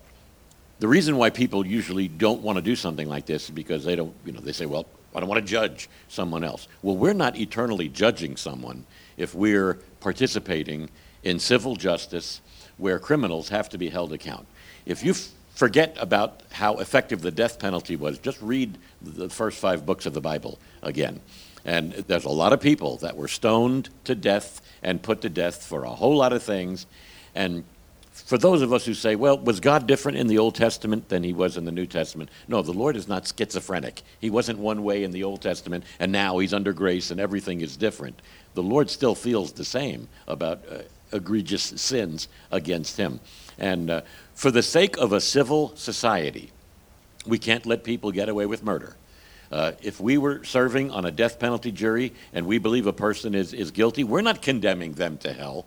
the 0.79 0.87
reason 0.87 1.17
why 1.17 1.29
people 1.29 1.63
usually 1.65 2.07
don't 2.07 2.41
want 2.41 2.55
to 2.55 2.61
do 2.61 2.75
something 2.75 3.07
like 3.07 3.27
this 3.27 3.43
is 3.43 3.51
because 3.51 3.85
they 3.85 3.95
don't, 3.95 4.15
you 4.25 4.31
know, 4.31 4.39
they 4.39 4.51
say, 4.51 4.65
well, 4.65 4.87
I 5.13 5.19
don't 5.19 5.29
want 5.29 5.45
to 5.45 5.49
judge 5.49 5.89
someone 6.07 6.43
else. 6.43 6.67
Well, 6.81 6.95
we're 6.95 7.13
not 7.13 7.37
eternally 7.37 7.89
judging 7.89 8.37
someone 8.37 8.85
if 9.17 9.35
we're 9.35 9.75
participating 9.99 10.89
in 11.23 11.39
civil 11.39 11.75
justice 11.75 12.41
where 12.77 12.99
criminals 12.99 13.49
have 13.49 13.69
to 13.69 13.77
be 13.77 13.89
held 13.89 14.13
account. 14.13 14.47
If 14.85 15.03
you 15.03 15.11
f- 15.11 15.29
forget 15.53 15.95
about 15.99 16.41
how 16.51 16.77
effective 16.77 17.21
the 17.21 17.31
death 17.31 17.59
penalty 17.59 17.95
was, 17.95 18.17
just 18.17 18.41
read 18.41 18.77
the 19.01 19.29
first 19.29 19.59
five 19.59 19.85
books 19.85 20.05
of 20.05 20.13
the 20.13 20.21
Bible 20.21 20.57
again. 20.81 21.19
And 21.63 21.91
there's 21.91 22.25
a 22.25 22.29
lot 22.29 22.53
of 22.53 22.61
people 22.61 22.97
that 22.97 23.15
were 23.15 23.27
stoned 23.27 23.89
to 24.05 24.15
death 24.15 24.61
and 24.81 25.01
put 25.03 25.21
to 25.21 25.29
death 25.29 25.63
for 25.63 25.83
a 25.83 25.91
whole 25.91 26.17
lot 26.17 26.33
of 26.33 26.41
things. 26.41 26.87
And 27.35 27.63
for 28.11 28.37
those 28.37 28.61
of 28.61 28.73
us 28.73 28.85
who 28.85 28.93
say, 28.93 29.15
well, 29.15 29.37
was 29.37 29.59
God 29.59 29.87
different 29.87 30.17
in 30.17 30.27
the 30.27 30.37
Old 30.37 30.55
Testament 30.55 31.09
than 31.09 31.23
he 31.23 31.33
was 31.33 31.57
in 31.57 31.65
the 31.65 31.71
New 31.71 31.85
Testament? 31.85 32.29
No, 32.47 32.61
the 32.61 32.73
Lord 32.73 32.95
is 32.95 33.07
not 33.07 33.25
schizophrenic. 33.25 34.03
He 34.19 34.29
wasn't 34.29 34.59
one 34.59 34.83
way 34.83 35.03
in 35.03 35.11
the 35.11 35.23
Old 35.23 35.41
Testament, 35.41 35.85
and 35.99 36.11
now 36.11 36.37
he's 36.39 36.53
under 36.53 36.73
grace 36.73 37.11
and 37.11 37.19
everything 37.19 37.61
is 37.61 37.77
different. 37.77 38.21
The 38.53 38.63
Lord 38.63 38.89
still 38.89 39.15
feels 39.15 39.53
the 39.53 39.65
same 39.65 40.09
about 40.27 40.61
uh, 40.69 40.79
egregious 41.13 41.63
sins 41.63 42.27
against 42.51 42.97
him. 42.97 43.19
And 43.57 43.89
uh, 43.89 44.01
for 44.35 44.51
the 44.51 44.63
sake 44.63 44.97
of 44.97 45.13
a 45.13 45.21
civil 45.21 45.75
society, 45.75 46.51
we 47.25 47.37
can't 47.37 47.65
let 47.65 47.83
people 47.83 48.11
get 48.11 48.29
away 48.29 48.45
with 48.45 48.63
murder. 48.63 48.95
Uh, 49.51 49.73
if 49.81 49.99
we 49.99 50.17
were 50.17 50.43
serving 50.43 50.91
on 50.91 51.05
a 51.05 51.11
death 51.11 51.37
penalty 51.37 51.71
jury 51.71 52.13
and 52.33 52.45
we 52.45 52.57
believe 52.57 52.87
a 52.87 52.93
person 52.93 53.35
is, 53.35 53.53
is 53.53 53.71
guilty, 53.71 54.03
we're 54.03 54.21
not 54.21 54.41
condemning 54.41 54.93
them 54.93 55.17
to 55.17 55.33
hell. 55.33 55.65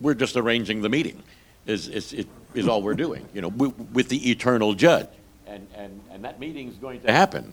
we're 0.00 0.14
just 0.14 0.36
arranging 0.36 0.82
the 0.82 0.88
meeting, 0.88 1.22
is, 1.68 1.86
is, 1.88 2.12
is- 2.12 2.26
is 2.54 2.66
all 2.66 2.80
we're 2.80 2.94
doing, 2.94 3.28
you 3.34 3.42
know, 3.42 3.48
with, 3.48 3.78
with 3.92 4.08
the 4.08 4.30
eternal 4.30 4.72
judge. 4.72 5.08
And, 5.46 5.66
and, 5.76 6.00
and 6.10 6.24
that 6.24 6.40
meeting's 6.40 6.76
going 6.76 7.02
to 7.02 7.12
happen. 7.12 7.52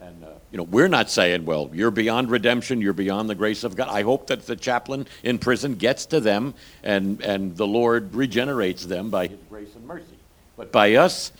And, 0.00 0.24
uh, 0.24 0.28
you 0.52 0.56
know, 0.56 0.62
we're 0.62 0.88
not 0.88 1.10
saying, 1.10 1.44
well, 1.44 1.68
you're 1.72 1.90
beyond 1.90 2.30
redemption, 2.30 2.80
you're 2.80 2.92
beyond 2.92 3.28
the 3.28 3.34
grace 3.34 3.64
of 3.64 3.74
God. 3.74 3.88
I 3.90 4.02
hope 4.02 4.28
that 4.28 4.46
the 4.46 4.54
chaplain 4.54 5.08
in 5.24 5.38
prison 5.38 5.74
gets 5.74 6.06
to 6.06 6.20
them 6.20 6.54
and, 6.84 7.20
and 7.22 7.56
the 7.56 7.66
Lord 7.66 8.14
regenerates 8.14 8.86
them 8.86 9.10
by 9.10 9.26
his 9.26 9.38
grace 9.50 9.74
and 9.74 9.84
mercy. 9.84 10.16
But 10.56 10.70
by 10.70 10.94
us 10.94 11.32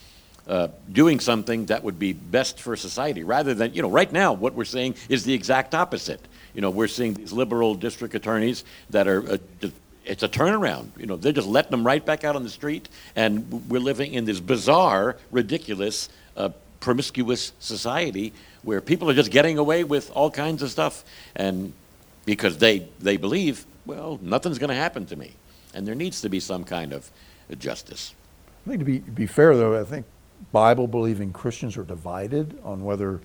uh, 0.48 0.68
doing 0.92 1.20
something 1.20 1.66
that 1.66 1.84
would 1.84 1.98
be 1.98 2.12
best 2.12 2.60
for 2.60 2.76
society, 2.76 3.22
rather 3.22 3.54
than, 3.54 3.72
you 3.72 3.82
know, 3.82 3.90
right 3.90 4.10
now, 4.12 4.32
what 4.32 4.54
we're 4.54 4.64
seeing 4.64 4.96
is 5.08 5.24
the 5.24 5.32
exact 5.32 5.76
opposite. 5.76 6.20
You 6.54 6.60
know, 6.60 6.70
we're 6.70 6.88
seeing 6.88 7.14
these 7.14 7.32
liberal 7.32 7.76
district 7.76 8.14
attorneys 8.14 8.64
that 8.90 9.06
are, 9.06 9.34
uh, 9.34 9.68
it's 10.06 10.22
a 10.22 10.28
turnaround. 10.28 10.88
You 10.96 11.06
know, 11.06 11.16
they're 11.16 11.32
just 11.32 11.48
letting 11.48 11.72
them 11.72 11.86
right 11.86 12.04
back 12.04 12.24
out 12.24 12.36
on 12.36 12.42
the 12.42 12.50
street, 12.50 12.88
and 13.14 13.68
we're 13.68 13.80
living 13.80 14.14
in 14.14 14.24
this 14.24 14.40
bizarre, 14.40 15.16
ridiculous, 15.30 16.08
uh, 16.36 16.50
promiscuous 16.80 17.52
society 17.58 18.32
where 18.62 18.80
people 18.80 19.10
are 19.10 19.14
just 19.14 19.30
getting 19.30 19.58
away 19.58 19.84
with 19.84 20.10
all 20.14 20.30
kinds 20.30 20.62
of 20.62 20.70
stuff, 20.70 21.04
and 21.34 21.72
because 22.24 22.58
they 22.58 22.88
they 23.00 23.16
believe, 23.16 23.66
well, 23.84 24.18
nothing's 24.22 24.58
going 24.58 24.70
to 24.70 24.76
happen 24.76 25.06
to 25.06 25.16
me, 25.16 25.32
and 25.74 25.86
there 25.86 25.94
needs 25.94 26.20
to 26.22 26.28
be 26.28 26.40
some 26.40 26.64
kind 26.64 26.92
of 26.92 27.10
justice. 27.58 28.14
I 28.66 28.70
think 28.70 28.80
to 28.80 28.84
be, 28.84 28.98
be 28.98 29.26
fair, 29.26 29.56
though, 29.56 29.78
I 29.80 29.84
think 29.84 30.06
Bible 30.52 30.86
believing 30.86 31.32
Christians 31.32 31.76
are 31.76 31.84
divided 31.84 32.58
on 32.64 32.84
whether 32.84 33.20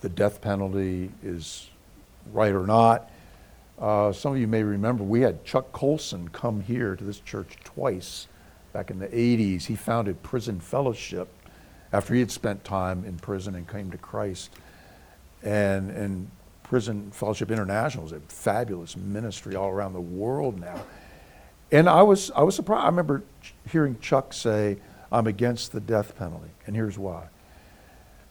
the 0.00 0.08
death 0.08 0.40
penalty 0.40 1.10
is 1.22 1.68
right 2.32 2.52
or 2.52 2.66
not. 2.66 3.10
Uh, 3.78 4.12
some 4.12 4.32
of 4.32 4.38
you 4.38 4.46
may 4.46 4.62
remember 4.62 5.02
we 5.02 5.20
had 5.20 5.44
Chuck 5.44 5.72
Colson 5.72 6.28
come 6.28 6.60
here 6.60 6.94
to 6.94 7.04
this 7.04 7.18
church 7.20 7.56
twice 7.64 8.28
back 8.72 8.90
in 8.90 8.98
the 8.98 9.08
80s. 9.08 9.64
He 9.64 9.74
founded 9.74 10.22
Prison 10.22 10.60
Fellowship 10.60 11.28
after 11.92 12.14
he 12.14 12.20
had 12.20 12.30
spent 12.30 12.64
time 12.64 13.04
in 13.04 13.16
prison 13.18 13.54
and 13.54 13.68
came 13.68 13.90
to 13.90 13.98
Christ. 13.98 14.50
And, 15.42 15.90
and 15.90 16.30
Prison 16.62 17.10
Fellowship 17.12 17.50
International 17.50 18.04
is 18.06 18.12
a 18.12 18.20
fabulous 18.20 18.96
ministry 18.96 19.54
all 19.54 19.68
around 19.70 19.92
the 19.92 20.00
world 20.00 20.58
now. 20.58 20.82
And 21.70 21.88
I 21.88 22.02
was, 22.02 22.30
I 22.32 22.42
was 22.42 22.54
surprised. 22.54 22.84
I 22.84 22.88
remember 22.88 23.22
hearing 23.70 23.98
Chuck 24.00 24.32
say, 24.32 24.78
I'm 25.12 25.26
against 25.26 25.72
the 25.72 25.80
death 25.80 26.16
penalty. 26.16 26.50
And 26.66 26.74
here's 26.74 26.98
why. 26.98 27.28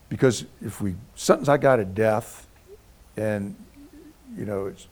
Because 0.09 0.45
if 0.61 0.81
we 0.81 0.95
sentence 1.15 1.47
that 1.47 1.61
guy 1.61 1.77
to 1.77 1.85
death, 1.85 2.47
and, 3.15 3.55
you 4.35 4.45
know, 4.45 4.67
it's, 4.67 4.87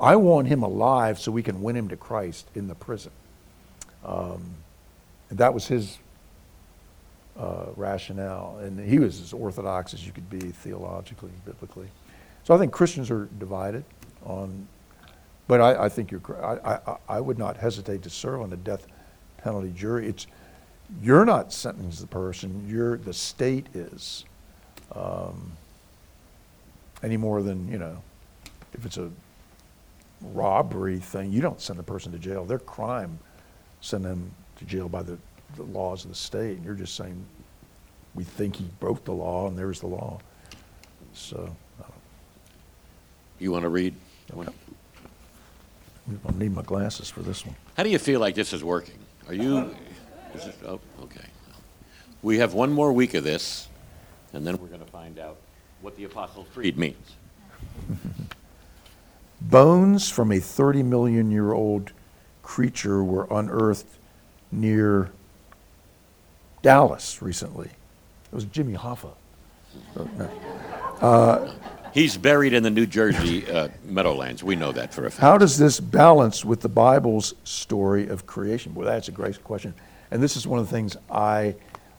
I 0.00 0.16
want 0.16 0.48
him 0.48 0.62
alive 0.62 1.18
so 1.18 1.30
we 1.30 1.42
can 1.42 1.62
win 1.62 1.76
him 1.76 1.88
to 1.88 1.96
Christ 1.96 2.48
in 2.54 2.66
the 2.66 2.74
prison. 2.74 3.12
Um, 4.04 4.54
that 5.30 5.54
was 5.54 5.66
his 5.66 5.98
uh, 7.38 7.66
rationale. 7.76 8.58
And 8.58 8.78
he 8.78 8.98
was 8.98 9.20
as 9.20 9.32
orthodox 9.32 9.94
as 9.94 10.06
you 10.06 10.12
could 10.12 10.28
be 10.28 10.40
theologically, 10.40 11.30
biblically. 11.44 11.88
So 12.44 12.54
I 12.54 12.58
think 12.58 12.72
Christians 12.72 13.10
are 13.10 13.28
divided 13.38 13.84
on, 14.24 14.66
but 15.48 15.60
I, 15.60 15.84
I 15.84 15.88
think 15.88 16.10
you're, 16.10 16.22
I, 16.44 16.74
I, 16.74 16.96
I 17.08 17.20
would 17.20 17.38
not 17.38 17.56
hesitate 17.56 18.02
to 18.02 18.10
serve 18.10 18.42
on 18.42 18.50
the 18.50 18.56
death 18.56 18.86
penalty 19.38 19.72
jury. 19.74 20.08
It's, 20.08 20.26
you're 21.02 21.24
not 21.24 21.52
sentencing 21.52 22.06
the 22.06 22.12
person, 22.12 22.66
you're, 22.68 22.98
the 22.98 23.14
state 23.14 23.66
is. 23.74 24.24
Um, 24.92 25.52
any 27.02 27.16
more 27.16 27.42
than, 27.42 27.70
you 27.70 27.78
know, 27.78 28.02
if 28.72 28.86
it's 28.86 28.96
a 28.96 29.10
robbery 30.32 30.98
thing, 30.98 31.32
you 31.32 31.40
don't 31.40 31.60
send 31.60 31.78
the 31.78 31.82
person 31.82 32.12
to 32.12 32.18
jail. 32.18 32.44
Their 32.44 32.58
crime, 32.58 33.18
send 33.80 34.04
them 34.04 34.30
to 34.56 34.64
jail 34.64 34.88
by 34.88 35.02
the, 35.02 35.18
the 35.56 35.64
laws 35.64 36.04
of 36.04 36.10
the 36.10 36.16
state. 36.16 36.56
And 36.56 36.64
you're 36.64 36.74
just 36.74 36.94
saying, 36.96 37.24
we 38.14 38.24
think 38.24 38.56
he 38.56 38.64
broke 38.80 39.04
the 39.04 39.12
law, 39.12 39.48
and 39.48 39.58
there's 39.58 39.80
the 39.80 39.86
law. 39.86 40.20
So, 41.12 41.54
uh, 41.80 41.84
You 43.38 43.52
want 43.52 43.62
to 43.62 43.68
read? 43.68 43.94
I'll 46.26 46.34
need 46.34 46.54
my 46.54 46.62
glasses 46.62 47.10
for 47.10 47.22
this 47.22 47.44
one. 47.46 47.56
How 47.76 47.82
do 47.82 47.88
you 47.88 47.98
feel 47.98 48.20
like 48.20 48.34
this 48.34 48.52
is 48.52 48.62
working? 48.62 48.98
Are 49.26 49.34
you, 49.34 49.74
is 50.34 50.46
it, 50.46 50.56
oh, 50.66 50.80
okay. 51.02 51.24
We 52.22 52.38
have 52.38 52.54
one 52.54 52.72
more 52.72 52.92
week 52.92 53.14
of 53.14 53.24
this, 53.24 53.68
and 54.32 54.46
then 54.46 54.56
we're 54.58 54.68
going 54.68 54.84
to 54.84 54.90
find 54.90 55.18
out 55.18 55.36
what 55.80 55.96
the 55.96 56.04
Apostles' 56.04 56.46
Creed 56.52 56.78
means. 56.78 57.12
Bones 59.50 60.10
from 60.10 60.32
a 60.32 60.38
30 60.40 60.82
million 60.82 61.30
year 61.30 61.52
old 61.52 61.92
creature 62.42 63.02
were 63.02 63.26
unearthed 63.30 63.86
near 64.50 65.10
Dallas 66.62 67.20
recently. 67.20 67.66
It 67.66 68.34
was 68.34 68.44
Jimmy 68.44 68.74
Hoffa. 68.74 69.12
Uh, 71.00 71.52
He's 71.94 72.16
buried 72.16 72.54
in 72.54 72.64
the 72.64 72.70
New 72.70 72.86
Jersey 72.86 73.48
uh, 73.48 73.68
Meadowlands. 73.84 74.42
We 74.42 74.56
know 74.56 74.72
that 74.72 74.92
for 74.92 75.06
a 75.06 75.10
fact. 75.10 75.20
How 75.20 75.38
does 75.38 75.58
this 75.58 75.78
balance 75.78 76.44
with 76.44 76.60
the 76.60 76.68
Bible's 76.68 77.34
story 77.44 78.08
of 78.08 78.26
creation? 78.26 78.74
Well, 78.74 78.86
that's 78.86 79.06
a 79.06 79.12
great 79.12 79.42
question. 79.44 79.74
And 80.10 80.20
this 80.20 80.36
is 80.36 80.44
one 80.44 80.58
of 80.58 80.66
the 80.66 80.72
things 80.72 80.96
I 81.08 81.54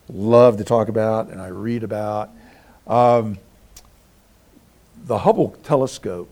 love 0.09 0.57
to 0.57 0.65
talk 0.65 0.89
about 0.89 1.29
and 1.29 1.41
I 1.41 1.47
read 1.47 1.83
about. 1.83 2.29
Um, 2.87 3.37
the 5.05 5.19
Hubble 5.19 5.55
telescope, 5.63 6.29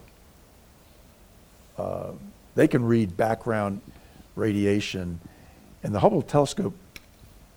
uh, 1.84 2.12
they 2.56 2.68
can 2.68 2.86
read 2.86 3.18
background 3.18 3.82
radiation, 4.36 5.20
and 5.84 5.94
the 5.94 6.00
Hubble 6.00 6.22
telescope 6.22 6.74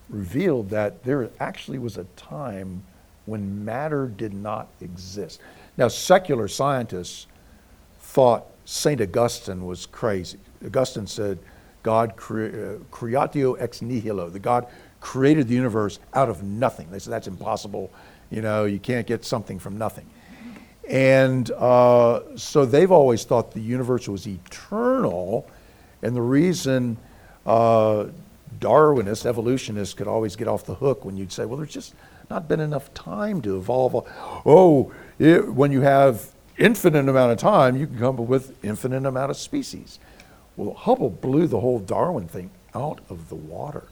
revealed 0.08 0.70
that 0.70 1.04
there 1.04 1.30
actually 1.40 1.78
was 1.78 1.96
a 1.96 2.04
time 2.16 2.82
when 3.26 3.64
matter 3.64 4.06
did 4.06 4.32
not 4.32 4.68
exist. 4.80 5.40
Now, 5.76 5.88
secular 5.88 6.48
scientists 6.48 7.26
thought 8.00 8.46
St. 8.64 9.00
Augustine 9.00 9.64
was 9.64 9.86
crazy. 9.86 10.38
Augustine 10.64 11.06
said, 11.06 11.38
God 11.82 12.16
cre- 12.16 12.46
uh, 12.46 12.78
creatio 12.90 13.60
ex 13.60 13.82
nihilo, 13.82 14.28
the 14.28 14.38
God 14.38 14.66
created 15.00 15.46
the 15.48 15.54
universe 15.54 15.98
out 16.14 16.28
of 16.28 16.42
nothing. 16.42 16.90
They 16.90 16.98
said 16.98 17.12
that's 17.12 17.28
impossible. 17.28 17.92
You 18.30 18.42
know, 18.42 18.64
you 18.64 18.80
can't 18.80 19.06
get 19.06 19.24
something 19.24 19.58
from 19.60 19.78
nothing. 19.78 20.06
And 20.88 21.50
uh, 21.50 22.36
so 22.36 22.64
they've 22.64 22.92
always 22.92 23.24
thought 23.24 23.52
the 23.52 23.60
universe 23.60 24.08
was 24.08 24.26
eternal, 24.26 25.48
and 26.02 26.14
the 26.14 26.22
reason 26.22 26.96
uh, 27.44 28.06
Darwinists, 28.60 29.26
evolutionists 29.26 29.94
could 29.94 30.06
always 30.06 30.36
get 30.36 30.48
off 30.48 30.64
the 30.64 30.74
hook 30.74 31.04
when 31.04 31.16
you'd 31.16 31.32
say, 31.32 31.44
well, 31.44 31.58
there's 31.58 31.72
just 31.72 31.94
not 32.30 32.48
been 32.48 32.60
enough 32.60 32.92
time 32.94 33.42
to 33.42 33.56
evolve. 33.56 34.06
Oh, 34.46 34.92
it, 35.18 35.52
when 35.52 35.72
you 35.72 35.82
have 35.82 36.32
infinite 36.56 37.08
amount 37.08 37.32
of 37.32 37.38
time, 37.38 37.76
you 37.76 37.86
can 37.86 37.98
come 37.98 38.20
up 38.20 38.26
with 38.26 38.56
infinite 38.64 39.04
amount 39.04 39.30
of 39.30 39.36
species. 39.36 39.98
Well, 40.56 40.74
Hubble 40.74 41.10
blew 41.10 41.46
the 41.46 41.60
whole 41.60 41.78
Darwin 41.78 42.28
thing 42.28 42.50
out 42.74 43.00
of 43.10 43.28
the 43.28 43.34
water 43.34 43.84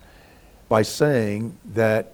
by 0.69 0.83
saying 0.83 1.59
that 1.75 2.13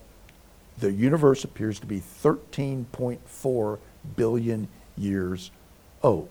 the 0.78 0.92
universe 0.92 1.44
appears 1.44 1.78
to 1.80 1.86
be 1.86 2.00
13.4 2.00 3.78
billion 4.16 4.68
years 4.96 5.50
old. 6.02 6.28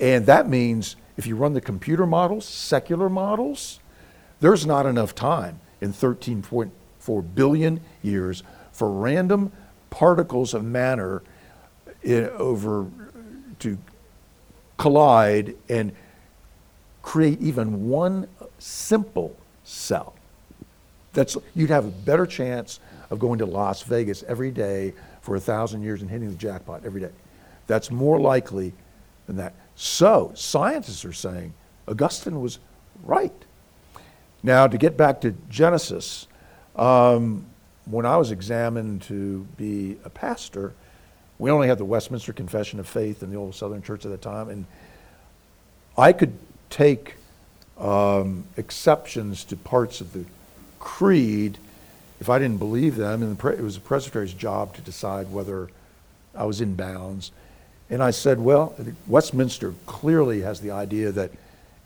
And 0.00 0.26
that 0.26 0.48
means 0.48 0.96
if 1.16 1.26
you 1.26 1.36
run 1.36 1.52
the 1.52 1.60
computer 1.60 2.06
models, 2.06 2.44
secular 2.44 3.08
models, 3.08 3.80
there's 4.40 4.66
not 4.66 4.86
enough 4.86 5.14
time 5.14 5.60
in 5.80 5.92
13.4 5.92 7.34
billion 7.34 7.80
years 8.02 8.42
for 8.72 8.90
random 8.90 9.52
particles 9.90 10.54
of 10.54 10.64
matter 10.64 11.22
in, 12.02 12.28
over 12.30 12.86
to 13.60 13.78
collide 14.76 15.54
and 15.68 15.92
create 17.02 17.40
even 17.40 17.88
one 17.88 18.26
simple 18.58 19.36
cell. 19.62 20.14
That's, 21.12 21.36
you'd 21.54 21.70
have 21.70 21.84
a 21.84 21.90
better 21.90 22.26
chance 22.26 22.80
of 23.10 23.18
going 23.20 23.38
to 23.38 23.46
Las 23.46 23.82
Vegas 23.82 24.24
every 24.24 24.50
day 24.50 24.94
for 25.24 25.36
a 25.36 25.40
thousand 25.40 25.82
years 25.82 26.02
and 26.02 26.10
hitting 26.10 26.28
the 26.28 26.36
jackpot 26.36 26.84
every 26.84 27.00
day. 27.00 27.10
That's 27.66 27.90
more 27.90 28.20
likely 28.20 28.74
than 29.26 29.36
that. 29.36 29.54
So, 29.74 30.32
scientists 30.34 31.02
are 31.06 31.14
saying 31.14 31.54
Augustine 31.88 32.42
was 32.42 32.58
right. 33.02 33.32
Now, 34.42 34.66
to 34.66 34.76
get 34.76 34.98
back 34.98 35.22
to 35.22 35.34
Genesis, 35.48 36.26
um, 36.76 37.46
when 37.86 38.04
I 38.04 38.18
was 38.18 38.32
examined 38.32 39.00
to 39.02 39.46
be 39.56 39.96
a 40.04 40.10
pastor, 40.10 40.74
we 41.38 41.50
only 41.50 41.68
had 41.68 41.78
the 41.78 41.86
Westminster 41.86 42.34
Confession 42.34 42.78
of 42.78 42.86
Faith 42.86 43.22
in 43.22 43.30
the 43.30 43.36
old 43.36 43.54
Southern 43.54 43.80
Church 43.80 44.04
at 44.04 44.10
the 44.10 44.18
time, 44.18 44.50
and 44.50 44.66
I 45.96 46.12
could 46.12 46.34
take 46.68 47.14
um, 47.78 48.44
exceptions 48.58 49.42
to 49.44 49.56
parts 49.56 50.02
of 50.02 50.12
the 50.12 50.26
creed 50.80 51.56
if 52.20 52.28
I 52.28 52.38
didn't 52.38 52.58
believe 52.58 52.96
them, 52.96 53.22
and 53.22 53.38
it 53.38 53.60
was 53.60 53.74
the 53.74 53.80
presbytery's 53.80 54.32
job 54.32 54.74
to 54.74 54.80
decide 54.80 55.32
whether 55.32 55.68
I 56.34 56.44
was 56.44 56.60
in 56.60 56.74
bounds. 56.74 57.32
And 57.90 58.02
I 58.02 58.10
said, 58.10 58.40
well, 58.40 58.74
Westminster 59.06 59.74
clearly 59.86 60.40
has 60.40 60.60
the 60.60 60.70
idea 60.70 61.12
that 61.12 61.30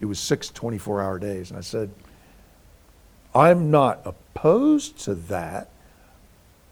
it 0.01 0.07
was 0.07 0.19
six 0.19 0.49
24 0.49 1.03
hour 1.03 1.19
days. 1.19 1.51
And 1.51 1.59
I 1.59 1.63
said, 1.63 1.91
I'm 3.35 3.71
not 3.71 4.01
opposed 4.05 4.99
to 5.01 5.15
that. 5.15 5.71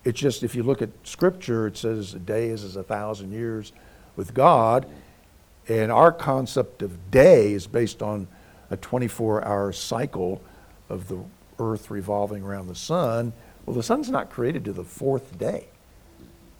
It's 0.04 0.18
just 0.18 0.42
if 0.42 0.54
you 0.54 0.62
look 0.62 0.80
at 0.80 0.90
scripture, 1.02 1.66
it 1.66 1.76
says 1.76 2.14
a 2.14 2.18
day 2.18 2.48
is 2.48 2.62
as 2.62 2.76
a 2.76 2.82
thousand 2.82 3.32
years 3.32 3.72
with 4.14 4.32
God. 4.32 4.86
And 5.68 5.90
our 5.90 6.12
concept 6.12 6.82
of 6.82 7.10
day 7.10 7.52
is 7.52 7.66
based 7.66 8.02
on 8.02 8.28
a 8.70 8.76
24 8.76 9.44
hour 9.44 9.72
cycle 9.72 10.40
of 10.88 11.08
the 11.08 11.18
earth 11.58 11.90
revolving 11.90 12.42
around 12.42 12.68
the 12.68 12.74
sun. 12.74 13.32
Well, 13.64 13.74
the 13.74 13.82
sun's 13.82 14.10
not 14.10 14.30
created 14.30 14.64
to 14.66 14.72
the 14.72 14.84
fourth 14.84 15.38
day. 15.38 15.68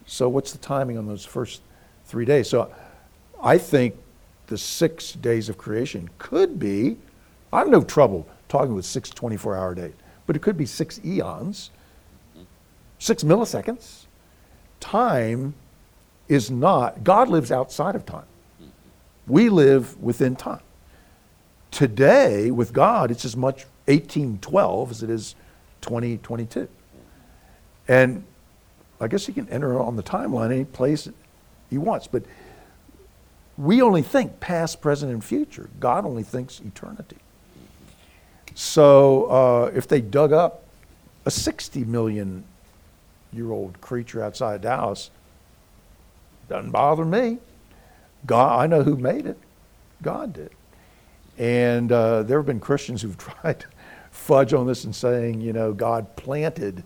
So, 0.06 0.28
what's 0.28 0.52
the 0.52 0.58
timing 0.58 0.98
on 0.98 1.06
those 1.06 1.24
first 1.24 1.62
three 2.04 2.24
days? 2.24 2.48
So, 2.48 2.72
I 3.42 3.58
think 3.58 3.96
the 4.46 4.58
six 4.58 5.12
days 5.12 5.48
of 5.48 5.58
creation 5.58 6.08
could 6.18 6.58
be, 6.58 6.96
I 7.52 7.60
have 7.60 7.68
no 7.68 7.82
trouble 7.82 8.26
talking 8.48 8.74
with 8.74 8.84
six 8.84 9.10
24 9.10 9.56
hour 9.56 9.74
days, 9.74 9.94
but 10.26 10.36
it 10.36 10.42
could 10.42 10.56
be 10.56 10.66
six 10.66 11.00
eons, 11.04 11.70
six 12.98 13.22
milliseconds. 13.22 14.06
Time 14.80 15.54
is 16.28 16.50
not, 16.50 17.04
God 17.04 17.28
lives 17.28 17.50
outside 17.50 17.94
of 17.94 18.06
time. 18.06 18.26
We 19.26 19.48
live 19.48 20.00
within 20.00 20.36
time. 20.36 20.60
Today, 21.70 22.50
with 22.50 22.72
God, 22.72 23.10
it's 23.10 23.24
as 23.24 23.36
much 23.36 23.66
1812 23.86 24.90
as 24.90 25.02
it 25.02 25.10
is 25.10 25.34
2022. 25.82 26.68
And 27.88 28.24
I 29.00 29.08
guess 29.08 29.26
he 29.26 29.32
can 29.32 29.48
enter 29.48 29.78
on 29.78 29.96
the 29.96 30.02
timeline 30.02 30.52
any 30.52 30.64
place 30.64 31.08
he 31.70 31.78
wants. 31.78 32.06
But 32.06 32.24
we 33.56 33.80
only 33.80 34.02
think 34.02 34.40
past, 34.40 34.80
present, 34.80 35.12
and 35.12 35.22
future. 35.22 35.70
God 35.80 36.04
only 36.04 36.22
thinks 36.22 36.60
eternity. 36.60 37.16
So 38.54 39.26
uh, 39.26 39.70
if 39.74 39.86
they 39.86 40.00
dug 40.00 40.32
up 40.32 40.64
a 41.24 41.30
60 41.30 41.84
million 41.84 42.44
year 43.32 43.50
old 43.50 43.80
creature 43.80 44.22
outside 44.22 44.62
Dallas, 44.62 45.10
doesn't 46.48 46.70
bother 46.70 47.04
me. 47.04 47.38
God, 48.24 48.60
I 48.60 48.66
know 48.66 48.82
who 48.82 48.96
made 48.96 49.26
it. 49.26 49.38
God 50.02 50.32
did. 50.32 50.50
And 51.38 51.92
uh, 51.92 52.22
there 52.22 52.38
have 52.38 52.46
been 52.46 52.60
Christians 52.60 53.02
who've 53.02 53.18
tried 53.42 53.60
to 53.60 53.66
fudge 54.16 54.52
on 54.54 54.66
this 54.66 54.84
and 54.84 54.94
saying, 54.94 55.40
you 55.40 55.52
know, 55.52 55.72
God 55.72 56.16
planted 56.16 56.82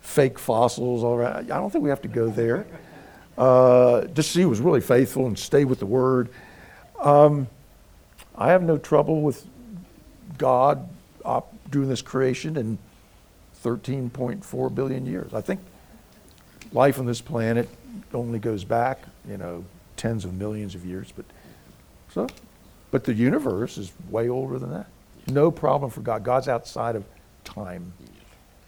fake 0.00 0.38
fossils 0.38 1.04
all 1.04 1.14
around. 1.14 1.50
I 1.50 1.58
don't 1.58 1.70
think 1.70 1.84
we 1.84 1.90
have 1.90 2.02
to 2.02 2.08
go 2.08 2.30
there. 2.30 2.66
Uh, 3.36 4.06
just 4.06 4.30
see 4.30 4.44
was 4.44 4.60
really 4.60 4.80
faithful 4.80 5.26
and 5.26 5.38
stay 5.38 5.64
with 5.64 5.78
the 5.78 5.86
word. 5.86 6.30
Um, 7.00 7.48
I 8.34 8.50
have 8.50 8.62
no 8.62 8.78
trouble 8.78 9.20
with 9.20 9.46
God 10.38 10.88
op- 11.24 11.52
doing 11.70 11.88
this 11.88 12.02
creation 12.02 12.56
in 12.56 12.78
13.4 13.62 14.74
billion 14.74 15.04
years. 15.04 15.34
I 15.34 15.40
think 15.42 15.60
life 16.72 16.98
on 16.98 17.04
this 17.04 17.20
planet 17.20 17.68
only 18.14 18.38
goes 18.38 18.64
back, 18.64 19.02
you 19.28 19.36
know, 19.36 19.64
tens 19.96 20.24
of 20.24 20.32
millions 20.34 20.74
of 20.74 20.86
years, 20.86 21.12
but 21.14 21.26
so, 22.12 22.26
but 22.90 23.04
the 23.04 23.12
universe 23.12 23.76
is 23.76 23.92
way 24.08 24.28
older 24.28 24.58
than 24.58 24.70
that. 24.70 24.86
No 25.26 25.50
problem 25.50 25.90
for 25.90 26.00
God. 26.00 26.24
God's 26.24 26.48
outside 26.48 26.96
of 26.96 27.04
time, 27.44 27.92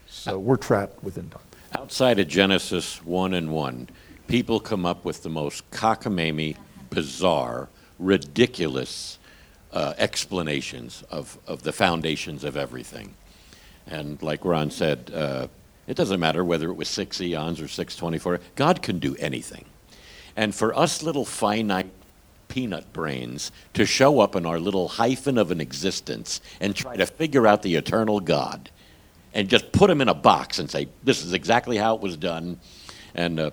so 0.07 0.39
we're 0.39 0.57
trapped 0.57 1.03
within 1.03 1.29
time. 1.29 1.43
Outside 1.75 2.19
of 2.19 2.29
Genesis 2.29 3.05
1 3.05 3.35
and 3.35 3.51
1, 3.51 3.89
people 4.27 4.61
come 4.61 4.85
up 4.85 5.05
with 5.05 5.23
the 5.23 5.31
most 5.31 5.69
cockamamie, 5.71 6.57
bizarre, 6.91 7.69
ridiculous 7.99 9.19
uh, 9.73 9.95
explanations 9.97 11.03
of, 11.11 11.39
of 11.47 11.63
the 11.63 11.73
foundations 11.73 12.45
of 12.45 12.57
everything. 12.57 13.15
And 13.87 14.23
like 14.23 14.45
Ron 14.45 14.71
said, 14.71 15.11
uh, 15.15 15.49
it 15.87 15.97
doesn't 15.97 16.21
matter 16.21 16.45
whether 16.45 16.69
it 16.69 16.75
was 16.75 16.89
six 16.89 17.21
eons 17.21 17.61
or 17.61 17.69
624, 17.69 18.41
God 18.55 18.83
can 18.83 18.99
do 18.99 19.17
anything. 19.17 19.65
And 20.37 20.55
for 20.55 20.77
us 20.77 21.03
little 21.03 21.25
finite 21.25 21.91
peanut 22.53 22.93
brains 22.93 23.51
to 23.73 23.87
show 23.87 24.21
up 24.21 24.37
in 24.37 24.45
our 24.45 24.61
little 24.61 24.87
hyphen 24.87 25.39
of 25.39 25.51
an 25.51 25.59
existence 25.59 26.43
and 26.61 26.77
try 26.77 26.95
to 26.95 27.07
figure 27.07 27.47
out 27.47 27.63
the 27.63 27.77
eternal 27.77 28.21
God 28.21 28.69
and 29.33 29.49
just 29.49 29.73
put 29.73 29.89
him 29.89 30.03
in 30.03 30.09
a 30.11 30.15
box 30.15 30.59
and 30.59 30.71
say, 30.71 30.89
this 31.03 31.25
is 31.25 31.33
exactly 31.33 31.79
how 31.79 31.95
it 31.95 32.03
was 32.03 32.15
done. 32.15 32.61
And 33.15 33.41
uh, 33.41 33.51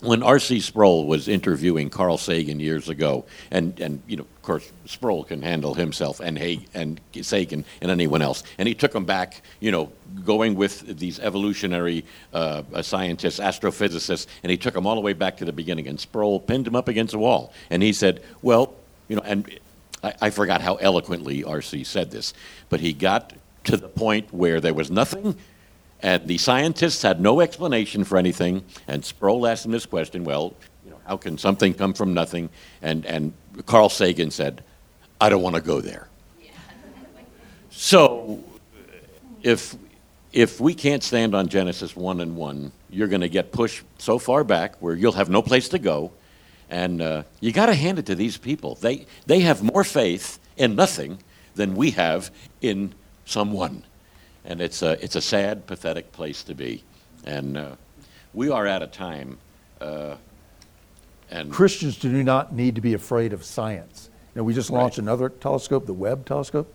when 0.00 0.22
R.C. 0.22 0.60
Sproul 0.60 1.06
was 1.06 1.28
interviewing 1.28 1.88
Carl 1.88 2.18
Sagan 2.18 2.60
years 2.60 2.90
ago, 2.90 3.24
and, 3.50 3.80
and 3.80 4.02
you 4.06 4.18
know, 4.18 4.26
course, 4.46 4.72
Sproul 4.86 5.24
can 5.24 5.42
handle 5.42 5.74
himself 5.74 6.20
and 6.20 6.38
Hay, 6.38 6.66
and 6.72 7.00
Sagan 7.20 7.64
and 7.80 7.90
anyone 7.90 8.22
else, 8.22 8.42
and 8.58 8.66
he 8.66 8.74
took 8.74 8.92
them 8.92 9.04
back, 9.04 9.42
you 9.60 9.70
know, 9.70 9.92
going 10.24 10.54
with 10.54 10.98
these 10.98 11.18
evolutionary 11.20 12.04
uh, 12.32 12.62
scientists, 12.82 13.38
astrophysicists, 13.40 14.26
and 14.42 14.50
he 14.50 14.56
took 14.56 14.74
them 14.74 14.86
all 14.86 14.94
the 14.94 15.00
way 15.00 15.12
back 15.12 15.36
to 15.38 15.44
the 15.44 15.52
beginning. 15.52 15.86
And 15.88 16.00
Sproul 16.00 16.40
pinned 16.40 16.66
him 16.66 16.76
up 16.76 16.88
against 16.88 17.14
a 17.14 17.18
wall, 17.18 17.52
and 17.70 17.82
he 17.82 17.92
said, 17.92 18.22
"Well, 18.40 18.74
you 19.08 19.16
know," 19.16 19.22
and 19.24 19.50
I, 20.02 20.14
I 20.22 20.30
forgot 20.30 20.60
how 20.62 20.76
eloquently 20.76 21.44
R.C. 21.44 21.84
said 21.84 22.10
this, 22.10 22.32
but 22.68 22.80
he 22.80 22.92
got 22.92 23.34
to 23.64 23.76
the 23.76 23.88
point 23.88 24.32
where 24.32 24.60
there 24.60 24.74
was 24.74 24.90
nothing 24.90 25.36
and 26.00 26.26
the 26.26 26.38
scientists 26.38 27.02
had 27.02 27.20
no 27.20 27.40
explanation 27.40 28.04
for 28.04 28.18
anything. 28.18 28.64
And 28.86 29.04
Sproul 29.04 29.46
asked 29.46 29.64
him 29.64 29.72
this 29.72 29.86
question 29.86 30.24
well, 30.24 30.54
you 30.84 30.90
know, 30.90 31.00
how 31.06 31.16
can 31.16 31.38
something 31.38 31.74
come 31.74 31.94
from 31.94 32.14
nothing? 32.14 32.50
And, 32.82 33.06
and 33.06 33.32
Carl 33.64 33.88
Sagan 33.88 34.30
said, 34.30 34.62
I 35.20 35.28
don't 35.28 35.42
want 35.42 35.56
to 35.56 35.62
go 35.62 35.80
there. 35.80 36.08
So 37.70 38.42
if, 39.42 39.74
if 40.32 40.60
we 40.60 40.74
can't 40.74 41.02
stand 41.02 41.34
on 41.34 41.48
Genesis 41.48 41.96
1 41.96 42.20
and 42.20 42.36
1, 42.36 42.72
you're 42.90 43.08
going 43.08 43.20
to 43.20 43.28
get 43.28 43.52
pushed 43.52 43.84
so 43.98 44.18
far 44.18 44.44
back 44.44 44.76
where 44.80 44.94
you'll 44.94 45.12
have 45.12 45.28
no 45.28 45.42
place 45.42 45.68
to 45.70 45.78
go. 45.78 46.12
And 46.68 47.00
uh, 47.00 47.22
you 47.40 47.52
got 47.52 47.66
to 47.66 47.74
hand 47.74 47.98
it 47.98 48.06
to 48.06 48.14
these 48.14 48.36
people. 48.36 48.74
They, 48.76 49.06
they 49.26 49.40
have 49.40 49.62
more 49.62 49.84
faith 49.84 50.38
in 50.56 50.74
nothing 50.74 51.18
than 51.54 51.74
we 51.74 51.92
have 51.92 52.30
in 52.60 52.94
someone 53.24 53.82
and 54.46 54.60
it's 54.60 54.80
a 54.82 54.92
it's 55.04 55.16
a 55.16 55.20
sad, 55.20 55.66
pathetic 55.66 56.12
place 56.12 56.42
to 56.44 56.54
be. 56.54 56.82
And 57.24 57.58
uh, 57.58 57.72
we 58.32 58.48
are 58.48 58.66
at 58.66 58.82
a 58.82 58.86
time, 58.86 59.38
uh, 59.80 60.16
and 61.30 61.50
Christians 61.50 61.96
do 61.98 62.22
not 62.22 62.52
need 62.52 62.74
to 62.76 62.80
be 62.80 62.94
afraid 62.94 63.32
of 63.32 63.44
science. 63.44 64.10
You 64.34 64.40
know, 64.40 64.44
we 64.44 64.54
just 64.54 64.70
launched 64.70 64.98
Right. 64.98 65.04
another 65.04 65.28
telescope, 65.28 65.86
the 65.86 65.92
Webb 65.94 66.26
telescope. 66.26 66.72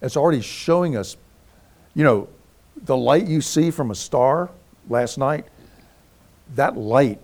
It's 0.00 0.16
already 0.16 0.40
showing 0.40 0.96
us, 0.96 1.16
you 1.94 2.04
know, 2.04 2.28
the 2.76 2.96
light 2.96 3.26
you 3.26 3.40
see 3.40 3.70
from 3.70 3.90
a 3.90 3.94
star 3.94 4.50
last 4.88 5.18
night, 5.18 5.46
that 6.54 6.76
light 6.76 7.20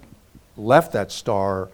left 0.56 0.92
that 0.92 1.12
star 1.12 1.68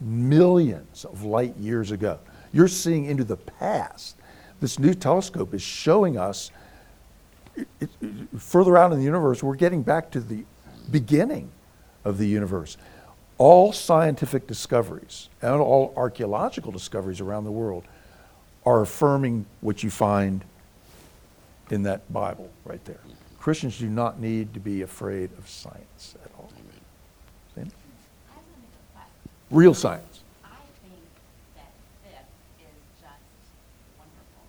millions 0.00 1.04
of 1.04 1.24
light 1.24 1.56
years 1.56 1.90
ago. 1.90 2.18
You're 2.52 2.68
seeing 2.68 3.04
into 3.04 3.24
the 3.24 3.36
past. 3.36 4.16
This 4.60 4.78
new 4.78 4.94
telescope 4.94 5.54
is 5.54 5.62
showing 5.62 6.18
us 6.18 6.50
it- 7.56 7.68
it- 7.80 7.90
further 8.38 8.76
out 8.76 8.92
in 8.92 8.98
the 8.98 9.04
universe, 9.04 9.42
we're 9.42 9.54
getting 9.56 9.82
back 9.82 10.10
to 10.12 10.20
the 10.20 10.44
beginning 10.90 11.50
of 12.04 12.16
the 12.18 12.26
universe. 12.26 12.76
All 13.40 13.72
scientific 13.72 14.46
discoveries 14.46 15.30
and 15.40 15.62
all 15.62 15.94
archaeological 15.96 16.72
discoveries 16.72 17.22
around 17.22 17.44
the 17.44 17.50
world 17.50 17.84
are 18.66 18.82
affirming 18.82 19.46
what 19.62 19.82
you 19.82 19.88
find 19.88 20.44
in 21.70 21.84
that 21.84 22.12
Bible 22.12 22.50
right 22.66 22.84
there. 22.84 23.00
Christians 23.38 23.78
do 23.78 23.88
not 23.88 24.20
need 24.20 24.52
to 24.52 24.60
be 24.60 24.82
afraid 24.82 25.30
of 25.38 25.48
science 25.48 26.16
at 26.22 26.30
all. 26.36 26.52
See? 27.54 27.62
I 27.62 27.64
have 27.64 28.44
another 28.44 28.84
question. 28.92 29.30
Real 29.50 29.72
science. 29.72 30.20
I 30.44 30.60
think 30.84 31.00
that 31.56 31.72
this 32.04 32.28
is 32.60 32.76
just 33.00 33.24
wonderful. 33.96 34.44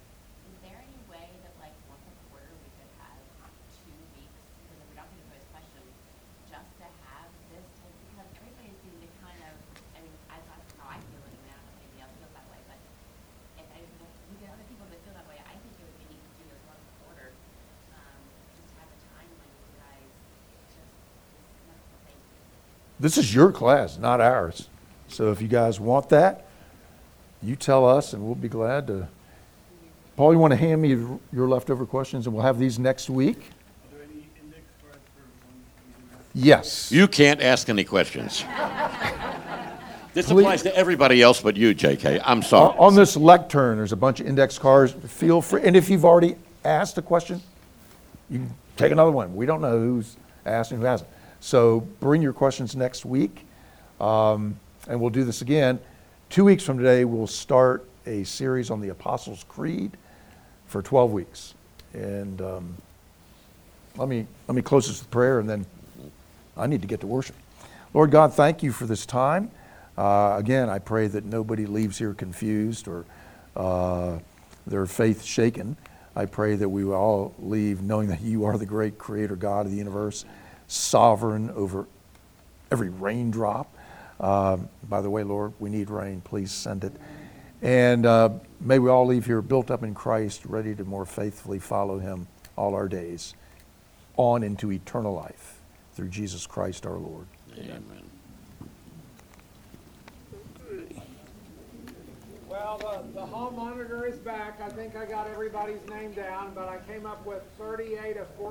Is 0.52 0.68
there 0.68 0.76
any 0.84 1.00
way 1.08 1.32
that 1.48 1.56
like 1.64 1.72
once 1.88 2.04
a 2.12 2.16
quarter 2.28 2.52
we 2.60 2.68
could 2.76 2.92
have 3.00 3.24
two 3.72 3.96
weeks, 4.20 4.36
because 4.68 4.84
if 4.84 4.88
we're 4.92 5.00
not 5.00 5.08
gonna 5.08 5.32
pose 5.32 5.48
questions, 5.56 5.88
just 6.52 6.68
to 6.84 6.88
have 7.08 7.32
this 7.56 7.64
type, 7.80 7.96
because 8.12 8.28
everybody 8.36 8.76
seemed 8.84 9.00
to 9.00 9.10
kind 9.24 9.40
of, 9.48 9.56
I 9.96 10.04
mean, 10.04 10.12
I 10.28 10.36
thought 10.52 10.60
how 10.84 10.92
I 10.92 11.00
feel 11.00 11.24
anyway, 11.24 11.48
I 11.48 11.56
don't 11.56 11.64
know 11.64 11.80
if 11.80 11.88
anybody 11.88 12.04
else 12.04 12.12
feels 12.20 12.34
that 12.36 12.48
way, 12.52 12.60
but 12.68 12.80
if 13.56 13.68
I, 13.72 13.80
if 13.80 14.12
we 14.28 14.36
get 14.44 14.52
other 14.52 14.68
people 14.68 14.84
that 14.92 15.00
feel 15.08 15.16
that 15.16 15.28
way, 15.32 15.40
I 15.48 15.56
think 15.64 15.72
it 15.80 15.86
would 15.88 15.96
be 16.04 16.12
neat 16.12 16.20
to 16.20 16.32
do 16.44 16.46
this 16.52 16.60
once 16.68 16.84
a 16.84 16.94
quarter. 17.08 17.32
Um, 17.96 18.20
just 18.60 18.68
to 18.68 18.76
have 18.84 18.92
a 18.92 19.00
time 19.16 19.32
when 19.40 19.48
you 19.48 19.72
guys 19.80 20.12
just, 20.76 20.92
just, 21.40 21.56
wonderful, 21.68 22.00
thank 22.04 22.20
you. 22.20 22.40
This 23.02 23.18
is 23.18 23.34
your 23.34 23.52
class, 23.52 23.98
not 23.98 24.22
ours. 24.22 24.70
So 25.08 25.32
if 25.32 25.42
you 25.42 25.48
guys 25.48 25.80
want 25.80 26.10
that, 26.10 26.46
you 27.42 27.56
tell 27.56 27.84
us 27.88 28.14
and 28.14 28.24
we'll 28.24 28.36
be 28.36 28.48
glad 28.48 28.86
to. 28.88 29.08
Paul, 30.16 30.34
you 30.34 30.40
want 30.40 30.52
to 30.52 30.58
hand 30.58 30.82
me 30.84 30.90
your 31.34 31.48
leftover 31.50 31.88
questions 31.88 32.28
and 32.28 32.36
we'll 32.36 32.46
have 32.46 32.60
these 32.60 32.78
next 32.78 33.10
week? 33.10 33.38
Are 33.38 33.98
there 33.98 34.04
any 34.04 34.28
index 34.44 34.62
cards 34.84 35.00
for 35.16 35.24
ones 35.48 35.66
we 35.88 35.94
can 35.94 36.20
ask? 36.20 36.30
Yes. 36.36 36.92
you 36.92 37.08
can't 37.08 37.42
ask 37.42 37.68
any 37.70 37.84
questions. 37.84 38.46
This 40.14 40.28
Please- 40.28 40.42
applies 40.42 40.64
to 40.64 40.76
everybody 40.76 41.22
else 41.22 41.40
but 41.40 41.56
you, 41.56 41.74
JK. 41.74 42.22
I'm 42.26 42.42
sorry. 42.42 42.76
on 42.78 42.96
this 42.96 43.16
lectern, 43.16 43.78
there's 43.78 43.94
a 43.94 43.96
bunch 43.96 44.20
of 44.20 44.28
index 44.28 44.60
cards. 44.60 44.92
Feel 44.92 45.42
free, 45.42 45.62
and 45.64 45.74
if 45.74 45.90
you've 45.90 46.04
already 46.04 46.36
asked 46.66 46.98
a 46.98 47.02
question, 47.02 47.42
you 48.30 48.40
can 48.40 48.54
take 48.76 48.92
another 48.92 49.12
one. 49.12 49.34
We 49.38 49.46
don't 49.46 49.62
know 49.62 49.80
who's 49.80 50.18
asked 50.46 50.72
and 50.72 50.82
who 50.82 50.86
hasn't. 50.86 51.10
So 51.42 51.82
bring 52.00 52.22
your 52.22 52.34
questions 52.34 52.76
next 52.76 53.04
week, 53.04 53.46
um, 54.00 54.60
and 54.88 55.02
we'll 55.02 55.10
do 55.10 55.24
this 55.24 55.42
again. 55.42 55.80
Two 56.30 56.46
weeks 56.46 56.64
from 56.64 56.78
today, 56.78 57.04
we'll 57.04 57.26
start 57.26 57.84
a 58.06 58.24
series 58.24 58.70
on 58.70 58.80
the 58.80 58.90
Apostles' 58.90 59.44
Creed 59.50 59.98
for 60.68 60.84
12 60.84 61.12
weeks. 61.12 61.56
And 61.94 62.40
um, 62.42 62.78
let 63.98 64.08
me 64.08 64.28
let 64.48 64.56
me 64.56 64.62
close 64.62 64.88
this 64.88 65.00
with 65.00 65.10
prayer, 65.10 65.40
and 65.40 65.50
then 65.50 65.66
I 66.56 66.68
need 66.68 66.82
to 66.84 66.88
get 66.88 67.00
to 67.02 67.08
worship. 67.08 67.36
Lord 67.94 68.12
God, 68.12 68.34
thank 68.34 68.62
you 68.62 68.72
for 68.72 68.86
this 68.86 69.08
time. 69.08 69.50
Uh, 69.98 70.36
again, 70.38 70.70
I 70.70 70.78
pray 70.78 71.08
that 71.08 71.26
nobody 71.26 71.66
leaves 71.66 71.98
here 71.98 72.14
confused 72.14 72.88
or 72.88 73.04
uh, 73.56 74.20
their 74.68 74.86
faith 74.86 75.24
shaken. 75.24 75.76
I 76.16 76.28
pray 76.28 76.56
that 76.56 76.70
we 76.70 76.86
all 76.86 77.34
leave 77.40 77.82
knowing 77.82 78.10
that 78.10 78.22
you 78.22 78.46
are 78.46 78.60
the 78.60 78.66
great 78.66 79.00
creator 79.00 79.36
God 79.36 79.66
of 79.66 79.72
the 79.72 79.78
universe, 79.78 80.24
sovereign 80.72 81.50
over 81.50 81.86
every 82.72 82.90
raindrop. 82.90 83.76
Um, 84.22 84.70
by 84.88 85.02
the 85.02 85.10
way, 85.10 85.24
Lord, 85.24 85.52
we 85.60 85.70
need 85.70 85.90
rain. 85.90 86.22
Please 86.22 86.52
send 86.52 86.86
it. 86.86 86.94
And 87.62 88.06
uh, 88.06 88.30
may 88.62 88.80
we 88.80 88.90
all 88.90 89.06
leave 89.06 89.26
here 89.26 89.42
built 89.42 89.70
up 89.70 89.84
in 89.84 89.94
Christ, 89.94 90.46
ready 90.46 90.74
to 90.76 90.86
more 90.86 91.06
faithfully 91.06 91.60
follow 91.60 92.00
him 92.00 92.28
all 92.56 92.74
our 92.74 92.88
days, 92.88 93.36
on 94.16 94.44
into 94.44 94.72
eternal 94.72 95.14
life 95.14 95.60
through 95.94 96.10
Jesus 96.10 96.48
Christ 96.48 96.86
our 96.86 96.98
Lord. 96.98 97.26
Amen. 97.58 97.84
Well, 102.48 102.78
the, 102.78 103.20
the 103.20 103.26
hall 103.26 103.52
monitor 103.52 104.06
is 104.06 104.20
back. 104.20 104.60
I 104.62 104.70
think 104.70 104.96
I 104.96 105.06
got 105.06 105.28
everybody's 105.28 105.86
name 105.90 106.12
down, 106.14 106.54
but 106.54 106.68
I 106.68 106.78
came 106.92 107.06
up 107.06 107.26
with 107.26 107.42
thirty-eight 107.58 108.18
of 108.18 108.28
forty. 108.36 108.50